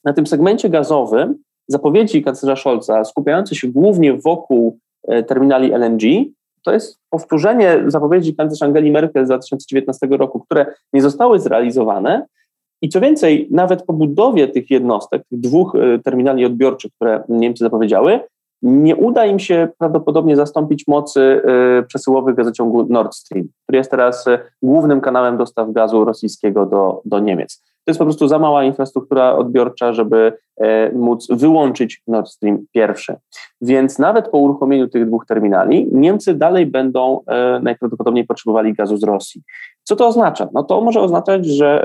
na 0.03 0.13
tym 0.13 0.27
segmencie 0.27 0.69
gazowym 0.69 1.35
zapowiedzi 1.67 2.23
kanclerza 2.23 2.55
Scholza, 2.55 3.05
skupiające 3.05 3.55
się 3.55 3.67
głównie 3.67 4.13
wokół 4.13 4.77
e, 5.07 5.23
terminali 5.23 5.73
LNG, 5.73 6.01
to 6.63 6.73
jest 6.73 6.99
powtórzenie 7.09 7.83
zapowiedzi 7.87 8.35
kanclerz 8.35 8.61
Angeli 8.61 8.91
Merkel 8.91 9.25
z 9.25 9.27
2019 9.27 10.07
roku, 10.07 10.39
które 10.39 10.65
nie 10.93 11.01
zostały 11.01 11.39
zrealizowane. 11.39 12.25
I 12.81 12.89
co 12.89 13.01
więcej, 13.01 13.47
nawet 13.51 13.83
po 13.83 13.93
budowie 13.93 14.47
tych 14.47 14.69
jednostek, 14.69 15.23
tych 15.29 15.39
dwóch 15.39 15.75
e, 15.75 15.99
terminali 15.99 16.45
odbiorczych, 16.45 16.91
które 16.93 17.23
Niemcy 17.29 17.63
zapowiedziały, 17.63 18.19
nie 18.61 18.95
uda 18.95 19.25
im 19.25 19.39
się 19.39 19.67
prawdopodobnie 19.77 20.35
zastąpić 20.35 20.87
mocy 20.87 21.41
e, 21.79 21.83
przesyłowych 21.83 22.35
gazociągu 22.35 22.87
Nord 22.89 23.15
Stream, 23.15 23.47
który 23.63 23.77
jest 23.77 23.91
teraz 23.91 24.25
głównym 24.61 25.01
kanałem 25.01 25.37
dostaw 25.37 25.71
gazu 25.71 26.05
rosyjskiego 26.05 26.65
do, 26.65 27.01
do 27.05 27.19
Niemiec. 27.19 27.63
To 27.85 27.91
jest 27.91 27.99
po 27.99 28.05
prostu 28.05 28.27
za 28.27 28.39
mała 28.39 28.63
infrastruktura 28.63 29.35
odbiorcza, 29.35 29.93
żeby 29.93 30.33
e, 30.57 30.91
móc 30.91 31.27
wyłączyć 31.29 32.01
Nord 32.07 32.27
Stream 32.27 32.65
pierwszy. 32.73 33.15
Więc 33.61 33.99
nawet 33.99 34.27
po 34.27 34.37
uruchomieniu 34.37 34.87
tych 34.87 35.07
dwóch 35.07 35.25
terminali 35.25 35.87
Niemcy 35.91 36.33
dalej 36.33 36.65
będą 36.65 37.19
najprawdopodobniej 37.61 38.25
potrzebowali 38.25 38.73
gazu 38.73 38.97
z 38.97 39.03
Rosji. 39.03 39.41
Co 39.83 39.95
to 39.95 40.07
oznacza? 40.07 40.49
No 40.53 40.63
to 40.63 40.81
może 40.81 41.01
oznaczać, 41.01 41.45
że 41.45 41.83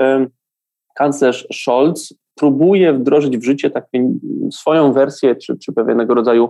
kanclerz 0.97 1.47
Scholz 1.53 2.13
próbuje 2.35 2.93
wdrożyć 2.93 3.37
w 3.37 3.43
życie 3.43 3.69
taką 3.69 4.19
swoją 4.51 4.93
wersję, 4.93 5.35
czy, 5.35 5.57
czy 5.57 5.73
pewnego 5.73 6.13
rodzaju 6.13 6.49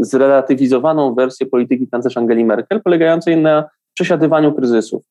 zrelatywizowaną 0.00 1.14
wersję 1.14 1.46
polityki 1.46 1.88
kanclerz 1.88 2.16
Angeli 2.16 2.44
Merkel, 2.44 2.82
polegającej 2.82 3.36
na 3.36 3.64
przesiadywaniu 3.94 4.54
kryzysów 4.54 5.02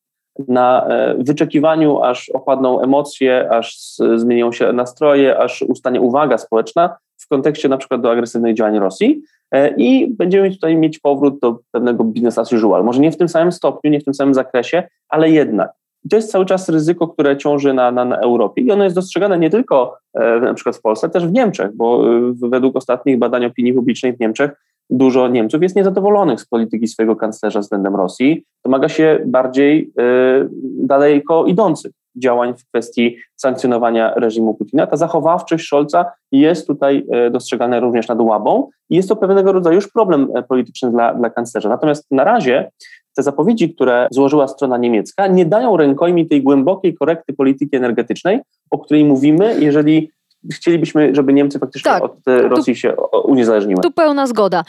na 0.48 0.86
e, 0.86 1.14
wyczekiwaniu, 1.18 2.02
aż 2.02 2.28
opadną 2.28 2.80
emocje, 2.80 3.50
aż 3.50 3.76
zmienią 4.16 4.52
się 4.52 4.72
nastroje, 4.72 5.38
aż 5.38 5.62
ustanie 5.62 6.00
uwaga 6.00 6.38
społeczna 6.38 6.96
w 7.20 7.28
kontekście 7.28 7.68
na 7.68 7.76
przykład 7.76 8.00
do 8.00 8.10
agresywnych 8.10 8.54
działań 8.54 8.78
Rosji 8.78 9.22
e, 9.50 9.74
i 9.76 10.14
będziemy 10.14 10.50
tutaj 10.50 10.76
mieć 10.76 10.98
powrót 10.98 11.40
do 11.40 11.58
pewnego 11.72 12.04
business 12.04 12.38
as 12.38 12.52
usual. 12.52 12.84
Może 12.84 13.00
nie 13.00 13.12
w 13.12 13.16
tym 13.16 13.28
samym 13.28 13.52
stopniu, 13.52 13.90
nie 13.90 14.00
w 14.00 14.04
tym 14.04 14.14
samym 14.14 14.34
zakresie, 14.34 14.82
ale 15.08 15.30
jednak. 15.30 15.70
I 16.04 16.08
to 16.08 16.16
jest 16.16 16.30
cały 16.30 16.46
czas 16.46 16.68
ryzyko, 16.68 17.08
które 17.08 17.36
ciąży 17.36 17.74
na, 17.74 17.92
na, 17.92 18.04
na 18.04 18.18
Europie 18.18 18.62
i 18.62 18.70
ono 18.70 18.84
jest 18.84 18.96
dostrzegane 18.96 19.38
nie 19.38 19.50
tylko 19.50 19.98
e, 20.14 20.40
na 20.40 20.54
przykład 20.54 20.76
w 20.76 20.80
Polsce, 20.80 21.08
też 21.08 21.26
w 21.26 21.32
Niemczech, 21.32 21.76
bo 21.76 22.04
według 22.32 22.76
ostatnich 22.76 23.18
badań 23.18 23.44
opinii 23.44 23.72
publicznej 23.72 24.12
w 24.12 24.20
Niemczech 24.20 24.50
dużo 24.90 25.28
Niemców 25.28 25.62
jest 25.62 25.76
niezadowolonych 25.76 26.40
z 26.40 26.46
polityki 26.46 26.88
swojego 26.88 27.16
kanclerza 27.16 27.60
względem 27.60 27.96
Rosji, 27.96 28.44
domaga 28.64 28.88
się 28.88 29.22
bardziej 29.26 29.92
y, 30.00 30.48
daleko 30.86 31.46
idących 31.46 31.92
działań 32.16 32.54
w 32.54 32.68
kwestii 32.68 33.16
sankcjonowania 33.36 34.14
reżimu 34.14 34.54
Putina. 34.54 34.86
Ta 34.86 34.96
zachowawczość 34.96 35.66
Scholza 35.66 36.04
jest 36.32 36.66
tutaj 36.66 37.06
dostrzegana 37.30 37.80
również 37.80 38.08
nad 38.08 38.20
łabą 38.20 38.68
i 38.90 38.96
jest 38.96 39.08
to 39.08 39.16
pewnego 39.16 39.52
rodzaju 39.52 39.74
już 39.74 39.92
problem 39.92 40.28
polityczny 40.48 40.90
dla, 40.90 41.14
dla 41.14 41.30
kanclerza. 41.30 41.68
Natomiast 41.68 42.06
na 42.10 42.24
razie 42.24 42.70
te 43.16 43.22
zapowiedzi, 43.22 43.74
które 43.74 44.08
złożyła 44.10 44.48
strona 44.48 44.78
niemiecka, 44.78 45.26
nie 45.26 45.46
dają 45.46 45.76
rękojmi 45.76 46.28
tej 46.28 46.42
głębokiej 46.42 46.94
korekty 46.94 47.32
polityki 47.32 47.76
energetycznej, 47.76 48.40
o 48.70 48.78
której 48.78 49.04
mówimy, 49.04 49.56
jeżeli 49.60 50.10
chcielibyśmy, 50.52 51.14
żeby 51.14 51.32
Niemcy 51.32 51.58
faktycznie 51.58 51.90
tak, 51.90 52.02
od 52.02 52.12
Rosji 52.26 52.74
tu, 52.74 52.80
się 52.80 52.96
uniezależniły. 53.24 53.82
Tu 53.82 53.90
pełna 53.90 54.26
zgoda. 54.26 54.64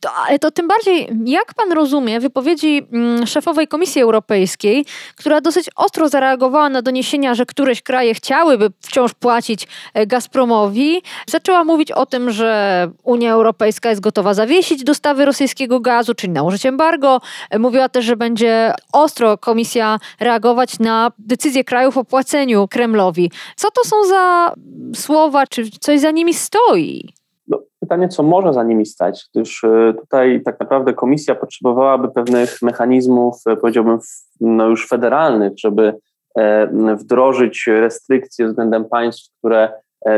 To, 0.00 0.10
ale 0.26 0.38
to 0.38 0.50
tym 0.50 0.68
bardziej, 0.68 1.08
jak 1.24 1.54
pan 1.54 1.72
rozumie 1.72 2.20
wypowiedzi 2.20 2.86
mm, 2.92 3.26
szefowej 3.26 3.68
Komisji 3.68 4.02
Europejskiej, 4.02 4.84
która 5.16 5.40
dosyć 5.40 5.70
ostro 5.76 6.08
zareagowała 6.08 6.68
na 6.68 6.82
doniesienia, 6.82 7.34
że 7.34 7.46
któreś 7.46 7.82
kraje 7.82 8.14
chciałyby 8.14 8.70
wciąż 8.80 9.14
płacić 9.14 9.68
e, 9.94 10.06
Gazpromowi, 10.06 11.02
zaczęła 11.28 11.64
mówić 11.64 11.92
o 11.92 12.06
tym, 12.06 12.30
że 12.30 12.90
Unia 13.02 13.32
Europejska 13.32 13.88
jest 13.88 14.00
gotowa 14.00 14.34
zawiesić 14.34 14.84
dostawy 14.84 15.24
rosyjskiego 15.24 15.80
gazu, 15.80 16.14
czyli 16.14 16.32
nałożyć 16.32 16.66
embargo. 16.66 17.20
E, 17.50 17.58
mówiła 17.58 17.88
też, 17.88 18.04
że 18.04 18.16
będzie 18.16 18.72
ostro 18.92 19.38
Komisja 19.38 19.98
reagować 20.20 20.78
na 20.78 21.10
decyzje 21.18 21.64
krajów 21.64 21.98
o 21.98 22.04
płaceniu 22.04 22.68
Kremlowi. 22.68 23.30
Co 23.56 23.68
to 23.70 23.84
są 23.84 24.04
za 24.08 24.54
słowa 24.94 25.13
słowa, 25.14 25.46
czy 25.46 25.70
coś 25.70 26.00
za 26.00 26.10
nimi 26.10 26.34
stoi? 26.34 27.08
No, 27.48 27.58
pytanie, 27.80 28.08
co 28.08 28.22
może 28.22 28.52
za 28.52 28.62
nimi 28.62 28.86
stać, 28.86 29.24
gdyż 29.34 29.64
e, 29.64 29.94
tutaj 30.00 30.42
tak 30.44 30.60
naprawdę 30.60 30.94
komisja 30.94 31.34
potrzebowałaby 31.34 32.08
pewnych 32.08 32.62
mechanizmów, 32.62 33.36
e, 33.46 33.56
powiedziałbym, 33.56 33.98
no 34.40 34.68
już 34.68 34.88
federalnych, 34.88 35.52
żeby 35.56 35.94
e, 36.38 36.96
wdrożyć 36.96 37.64
restrykcje 37.66 38.46
względem 38.46 38.84
państw, 38.84 39.38
które 39.38 39.72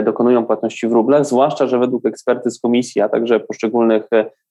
dokonują 0.05 0.47
płatności 0.47 0.88
w 0.88 0.92
rublach, 0.92 1.26
zwłaszcza, 1.26 1.66
że 1.66 1.78
według 1.78 2.07
ekspertyz 2.07 2.61
komisji, 2.61 3.01
a 3.01 3.09
także 3.09 3.40
poszczególnych 3.40 4.09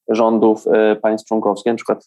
rządów 0.10 0.64
państw 1.02 1.28
członkowskich, 1.28 1.74
na 1.74 1.76
przykład 1.76 2.06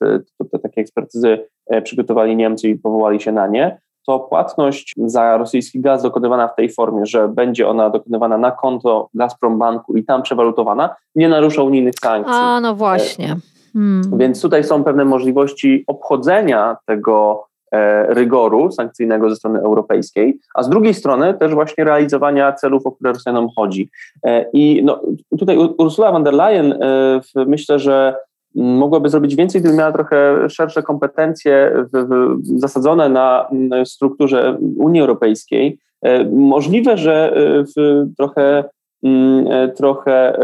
takie 0.62 0.80
ekspertyzy 0.80 1.49
przygotowali 1.84 2.36
Niemcy 2.36 2.68
i 2.68 2.76
powołali 2.76 3.20
się 3.20 3.32
na 3.32 3.47
nie, 3.47 3.80
to 4.09 4.18
płatność 4.18 4.94
za 4.96 5.36
rosyjski 5.36 5.80
gaz 5.80 6.02
dokonywana 6.02 6.48
w 6.48 6.54
tej 6.54 6.72
formie, 6.72 7.06
że 7.06 7.28
będzie 7.28 7.68
ona 7.68 7.90
dokonywana 7.90 8.38
na 8.38 8.50
konto 8.50 9.09
Gazprom 9.14 9.59
Banku 9.59 9.96
i 9.96 10.04
tam 10.04 10.22
przewalutowana, 10.22 10.96
nie 11.14 11.28
narusza 11.28 11.62
unijnych 11.62 11.94
sankcji. 12.02 12.34
A, 12.36 12.61
no 12.61 12.74
właśnie. 12.74 13.36
Hmm. 13.72 14.18
Więc 14.18 14.42
tutaj 14.42 14.64
są 14.64 14.84
pewne 14.84 15.04
możliwości 15.04 15.84
obchodzenia 15.86 16.76
tego 16.86 17.46
e, 17.72 18.14
rygoru 18.14 18.72
sankcyjnego 18.72 19.30
ze 19.30 19.36
strony 19.36 19.61
europejskiej, 19.61 20.38
a 20.54 20.62
z 20.62 20.68
drugiej 20.68 20.94
strony 20.94 21.34
też 21.34 21.54
właśnie 21.54 21.84
realizowania 21.84 22.52
celów, 22.52 22.86
o 22.86 22.92
które 22.92 23.12
Rosjanom 23.12 23.48
chodzi. 23.56 23.90
E, 24.24 24.46
I 24.52 24.82
no, 24.84 25.00
tutaj 25.38 25.59
Ursula 25.78 26.12
von 26.12 26.24
der 26.24 26.34
Leyen 26.34 26.72
e, 26.72 27.20
myślę, 27.46 27.78
że 27.78 28.16
mogłaby 28.55 29.09
zrobić 29.09 29.36
więcej, 29.36 29.61
gdyby 29.61 29.76
miała 29.76 29.92
trochę 29.92 30.51
szersze 30.51 30.82
kompetencje 30.82 31.72
w, 31.92 32.09
w, 32.09 32.61
zasadzone 32.61 33.09
na 33.09 33.49
strukturze 33.84 34.59
Unii 34.76 35.01
Europejskiej. 35.01 35.78
E, 36.03 36.24
możliwe, 36.24 36.99
że 36.99 37.32
e, 37.32 37.64
w 37.64 38.05
trochę, 38.16 38.64
mm, 39.03 39.46
e, 39.46 39.68
trochę 39.68 40.38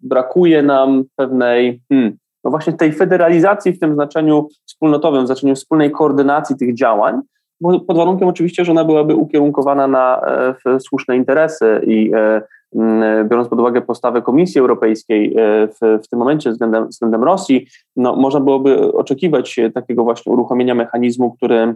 brakuje 0.00 0.62
nam 0.62 1.04
pewnej, 1.16 1.80
hmm, 1.88 2.16
no 2.44 2.50
właśnie 2.50 2.72
tej 2.72 2.92
federalizacji 2.92 3.72
w 3.72 3.80
tym 3.80 3.94
znaczeniu 3.94 4.48
wspólnotowym, 4.66 5.24
w 5.24 5.26
znaczeniu 5.26 5.54
wspólnej 5.54 5.90
koordynacji 5.90 6.56
tych 6.56 6.74
działań, 6.74 7.20
pod 7.86 7.96
warunkiem 7.96 8.28
oczywiście, 8.28 8.64
że 8.64 8.72
ona 8.72 8.84
byłaby 8.84 9.14
ukierunkowana 9.14 9.86
na 9.86 10.20
słuszne 10.78 11.16
interesy 11.16 11.80
i 11.86 12.10
biorąc 13.24 13.48
pod 13.48 13.60
uwagę 13.60 13.82
postawę 13.82 14.22
Komisji 14.22 14.60
Europejskiej 14.60 15.34
e, 15.36 15.68
w, 15.68 16.04
w 16.04 16.08
tym 16.08 16.18
momencie 16.18 16.50
względem, 16.50 16.88
względem 16.88 17.24
Rosji, 17.24 17.66
no, 17.96 18.16
można 18.16 18.40
byłoby 18.40 18.92
oczekiwać 18.92 19.60
takiego 19.74 20.04
właśnie 20.04 20.32
uruchomienia 20.32 20.74
mechanizmu, 20.74 21.34
który 21.36 21.74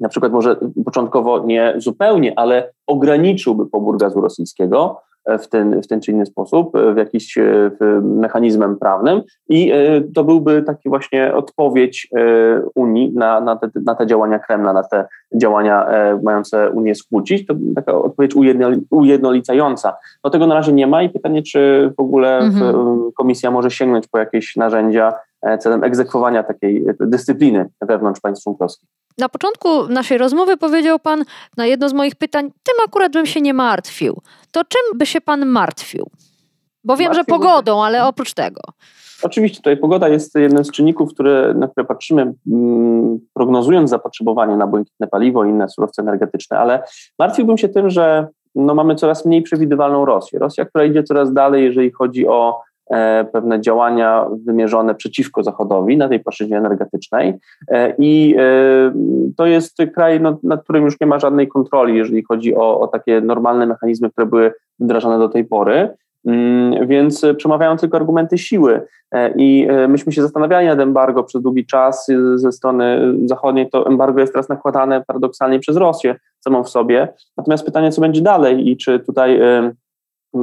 na 0.00 0.08
przykład 0.08 0.32
może 0.32 0.56
początkowo 0.84 1.46
nie 1.46 1.74
zupełnie, 1.76 2.38
ale 2.38 2.72
ograniczyłby 2.86 3.66
pobór 3.66 3.98
gazu 3.98 4.20
rosyjskiego, 4.20 5.00
w 5.26 5.48
ten, 5.48 5.82
w 5.82 5.86
ten 5.86 6.00
czy 6.00 6.10
inny 6.10 6.26
sposób, 6.26 6.72
w 6.94 6.96
jakiś 6.96 7.38
e, 7.38 7.70
mechanizmem 8.02 8.78
prawnym 8.78 9.22
i 9.48 9.72
e, 9.72 10.00
to 10.14 10.24
byłby 10.24 10.62
taki 10.62 10.88
właśnie 10.88 11.34
odpowiedź 11.34 12.08
e, 12.16 12.62
Unii 12.74 13.12
na, 13.14 13.40
na, 13.40 13.56
te, 13.56 13.70
na 13.86 13.94
te 13.94 14.06
działania 14.06 14.38
Kremla, 14.38 14.72
na 14.72 14.82
te 14.82 15.06
działania 15.34 15.86
mające 16.22 16.70
Unię 16.70 16.94
skłócić. 16.94 17.46
To 17.46 17.54
taka 17.74 17.92
odpowiedź 17.94 18.34
ujednolicająca. 18.90 19.96
No 20.24 20.30
tego 20.30 20.46
na 20.46 20.54
razie 20.54 20.72
nie 20.72 20.86
ma 20.86 21.02
i 21.02 21.08
pytanie, 21.08 21.42
czy 21.42 21.92
w 21.96 22.00
ogóle 22.00 22.38
mhm. 22.38 23.10
komisja 23.16 23.50
może 23.50 23.70
sięgnąć 23.70 24.08
po 24.08 24.18
jakieś 24.18 24.56
narzędzia 24.56 25.12
celem 25.58 25.84
egzekwowania 25.84 26.42
takiej 26.42 26.84
dyscypliny 27.00 27.68
wewnątrz 27.80 28.20
państw 28.20 28.44
członkowskich. 28.44 28.88
Na 29.18 29.28
początku 29.28 29.88
naszej 29.88 30.18
rozmowy 30.18 30.56
powiedział 30.56 30.98
Pan 30.98 31.24
na 31.56 31.66
jedno 31.66 31.88
z 31.88 31.92
moich 31.92 32.14
pytań, 32.14 32.50
tym 32.62 32.74
akurat 32.86 33.12
bym 33.12 33.26
się 33.26 33.40
nie 33.40 33.54
martwił. 33.54 34.20
To 34.52 34.64
czym 34.64 34.98
by 34.98 35.06
się 35.06 35.20
Pan 35.20 35.46
martwił? 35.46 36.10
Bo 36.84 36.96
wiem, 36.96 37.14
że 37.14 37.24
pogodą, 37.24 37.84
ale 37.84 38.06
oprócz 38.06 38.34
tego. 38.34 38.60
Oczywiście 39.22 39.56
tutaj 39.56 39.76
pogoda 39.76 40.08
jest 40.08 40.34
jednym 40.34 40.64
z 40.64 40.70
czynników, 40.70 41.14
które, 41.14 41.54
na 41.54 41.68
które 41.68 41.86
patrzymy, 41.86 42.34
mm, 42.46 43.18
prognozując 43.34 43.90
zapotrzebowanie 43.90 44.56
na 44.56 44.66
błękitne 44.66 45.06
paliwo 45.06 45.44
i 45.44 45.48
inne 45.48 45.68
surowce 45.68 46.02
energetyczne, 46.02 46.58
ale 46.58 46.82
martwiłbym 47.18 47.58
się 47.58 47.68
tym, 47.68 47.90
że 47.90 48.26
no, 48.54 48.74
mamy 48.74 48.94
coraz 48.94 49.26
mniej 49.26 49.42
przewidywalną 49.42 50.04
Rosję. 50.04 50.38
Rosja, 50.38 50.64
która 50.64 50.84
idzie 50.84 51.02
coraz 51.02 51.32
dalej, 51.32 51.64
jeżeli 51.64 51.90
chodzi 51.90 52.28
o 52.28 52.60
pewne 53.32 53.60
działania 53.60 54.26
wymierzone 54.46 54.94
przeciwko 54.94 55.42
Zachodowi 55.42 55.96
na 55.96 56.08
tej 56.08 56.20
płaszczyźnie 56.20 56.58
energetycznej. 56.58 57.34
E, 57.68 57.94
I 57.98 58.34
e, 58.38 58.92
to 59.36 59.46
jest 59.46 59.76
kraj, 59.94 60.20
no, 60.20 60.38
nad 60.42 60.62
którym 60.62 60.84
już 60.84 61.00
nie 61.00 61.06
ma 61.06 61.18
żadnej 61.18 61.48
kontroli, 61.48 61.96
jeżeli 61.96 62.24
chodzi 62.24 62.56
o, 62.56 62.80
o 62.80 62.86
takie 62.86 63.20
normalne 63.20 63.66
mechanizmy, 63.66 64.10
które 64.10 64.26
były 64.26 64.52
wdrażane 64.80 65.18
do 65.18 65.28
tej 65.28 65.44
pory. 65.44 65.88
Mm, 66.26 66.88
więc 66.88 67.26
przemawiają 67.36 67.76
tylko 67.76 67.96
argumenty 67.96 68.38
siły. 68.38 68.80
I 69.36 69.68
myśmy 69.88 70.12
się 70.12 70.22
zastanawiali 70.22 70.66
nad 70.66 70.80
embargo 70.80 71.24
przez 71.24 71.42
długi 71.42 71.66
czas 71.66 72.06
ze 72.34 72.52
strony 72.52 73.14
zachodniej. 73.24 73.70
To 73.70 73.86
embargo 73.86 74.20
jest 74.20 74.32
teraz 74.32 74.48
nakładane 74.48 75.04
paradoksalnie 75.06 75.58
przez 75.58 75.76
Rosję 75.76 76.16
samą 76.40 76.64
w 76.64 76.68
sobie. 76.68 77.08
Natomiast 77.36 77.64
pytanie, 77.64 77.92
co 77.92 78.00
będzie 78.00 78.20
dalej 78.20 78.68
i 78.68 78.76
czy 78.76 79.00
tutaj 79.00 79.40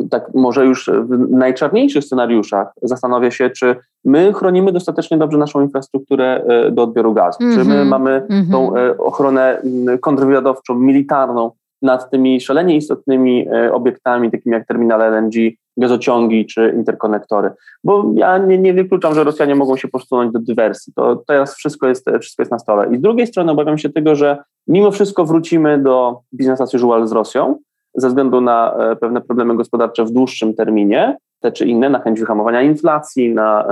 tak 0.10 0.34
może 0.34 0.66
już 0.66 0.90
w 1.04 1.30
najczarniejszych 1.30 2.04
scenariuszach 2.04 2.68
zastanawia 2.82 3.32
się, 3.32 3.50
czy 3.50 3.76
my 4.06 4.34
chronimy 4.34 4.72
dostatecznie 4.72 5.18
dobrze 5.18 5.38
naszą 5.38 5.62
infrastrukturę 5.62 6.44
e, 6.48 6.72
do 6.72 6.84
odbioru 6.84 7.14
gazu, 7.14 7.38
mm 7.42 7.54
-hmm. 7.54 7.60
czy 7.60 7.66
my 7.66 7.74
mhm. 7.74 7.88
mamy 7.88 8.12
mm 8.30 8.46
-hmm. 8.46 8.52
tą 8.52 8.76
e, 8.76 8.98
ochronę 8.98 9.62
kontrwywiadowczą, 10.02 10.76
militarną 10.76 11.52
nad 11.82 12.10
tymi 12.10 12.42
szalenie 12.42 12.76
istotnymi 12.76 13.48
e, 13.48 13.74
obiektami, 13.74 14.32
takimi 14.32 14.54
jak 14.54 14.68
terminale 14.68 15.06
LNG, 15.06 15.34
gazociągi 15.78 16.46
czy 16.46 16.74
interkonektory. 16.78 17.52
Bo 17.84 18.12
ja 18.16 18.38
nie, 18.38 18.58
nie 18.58 18.74
wykluczam, 18.74 19.16
że 19.16 19.24
Rosjanie 19.24 19.56
mogą 19.56 19.78
się 19.78 19.88
posunąć 19.88 20.34
do 20.34 20.40
dywersji. 20.40 20.94
To 20.94 21.24
teraz 21.28 21.56
wszystko 21.56 21.88
jest, 21.88 22.06
wszystko 22.22 22.42
jest 22.42 22.52
na 22.52 22.60
stole. 22.60 22.88
I 22.96 22.98
z 22.98 23.02
drugiej 23.02 23.28
strony 23.28 23.52
obawiam 23.52 23.78
się 23.78 23.90
tego, 23.90 24.16
że 24.16 24.38
mimo 24.68 24.92
wszystko 24.92 25.26
wrócimy 25.26 25.78
do 25.78 26.20
biznes 26.34 26.62
as 26.62 26.74
usual 26.74 27.08
z 27.08 27.12
Rosją, 27.12 27.58
ze 27.94 28.08
względu 28.08 28.42
na 28.42 28.74
e, 28.74 28.96
pewne 28.96 29.22
problemy 29.22 29.56
gospodarcze 29.56 30.06
w 30.06 30.12
dłuższym 30.12 30.54
terminie, 30.54 31.18
te 31.40 31.52
czy 31.52 31.66
inne, 31.66 31.90
na 31.90 32.00
chęć 32.00 32.20
wyhamowania 32.20 32.62
inflacji, 32.62 33.34
na, 33.34 33.68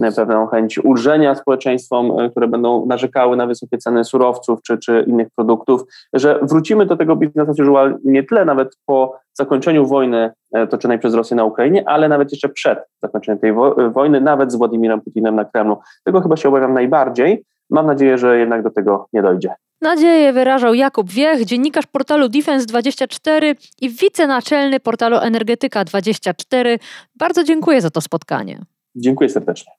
e, 0.00 0.12
pewną 0.12 0.46
chęć 0.46 0.78
ulżenia 0.78 1.34
społeczeństwom, 1.34 2.20
e, 2.20 2.30
które 2.30 2.48
będą 2.48 2.86
narzekały 2.86 3.36
na 3.36 3.46
wysokie 3.46 3.78
ceny 3.78 4.04
surowców 4.04 4.62
czy, 4.62 4.78
czy 4.78 5.04
innych 5.06 5.28
produktów, 5.36 5.82
że 6.12 6.38
wrócimy 6.42 6.86
do 6.86 6.96
tego 6.96 7.16
biznesu 7.16 7.50
usual 7.50 7.98
nie 8.04 8.22
tyle 8.22 8.44
nawet 8.44 8.76
po 8.86 9.18
zakończeniu 9.32 9.86
wojny 9.86 10.30
toczonej 10.70 10.98
przez 10.98 11.14
Rosję 11.14 11.36
na 11.36 11.44
Ukrainie, 11.44 11.88
ale 11.88 12.08
nawet 12.08 12.32
jeszcze 12.32 12.48
przed 12.48 12.78
zakończeniem 13.02 13.38
tej 13.38 13.52
wo 13.52 13.90
wojny, 13.90 14.20
nawet 14.20 14.52
z 14.52 14.56
Władimirem 14.56 15.00
Putinem 15.00 15.36
na 15.36 15.44
Kremlu. 15.44 15.78
Tego 16.04 16.20
chyba 16.20 16.36
się 16.36 16.48
obawiam 16.48 16.74
najbardziej. 16.74 17.44
Mam 17.70 17.86
nadzieję, 17.86 18.18
że 18.18 18.38
jednak 18.38 18.62
do 18.62 18.70
tego 18.70 19.06
nie 19.12 19.22
dojdzie. 19.22 19.54
Nadzieję 19.80 20.32
wyrażał 20.32 20.74
Jakub 20.74 21.10
Wiech, 21.10 21.44
dziennikarz 21.44 21.86
portalu 21.86 22.26
Defense24 22.26 23.54
i 23.80 23.90
wicenaczelny 23.90 24.80
portalu 24.80 25.16
Energetyka24. 25.16 26.78
Bardzo 27.14 27.44
dziękuję 27.44 27.80
za 27.80 27.90
to 27.90 28.00
spotkanie. 28.00 28.60
Dziękuję 28.94 29.30
serdecznie. 29.30 29.72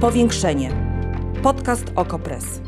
Powiększenie. 0.00 0.72
Podcast 1.42 1.84
Okopres. 1.96 2.67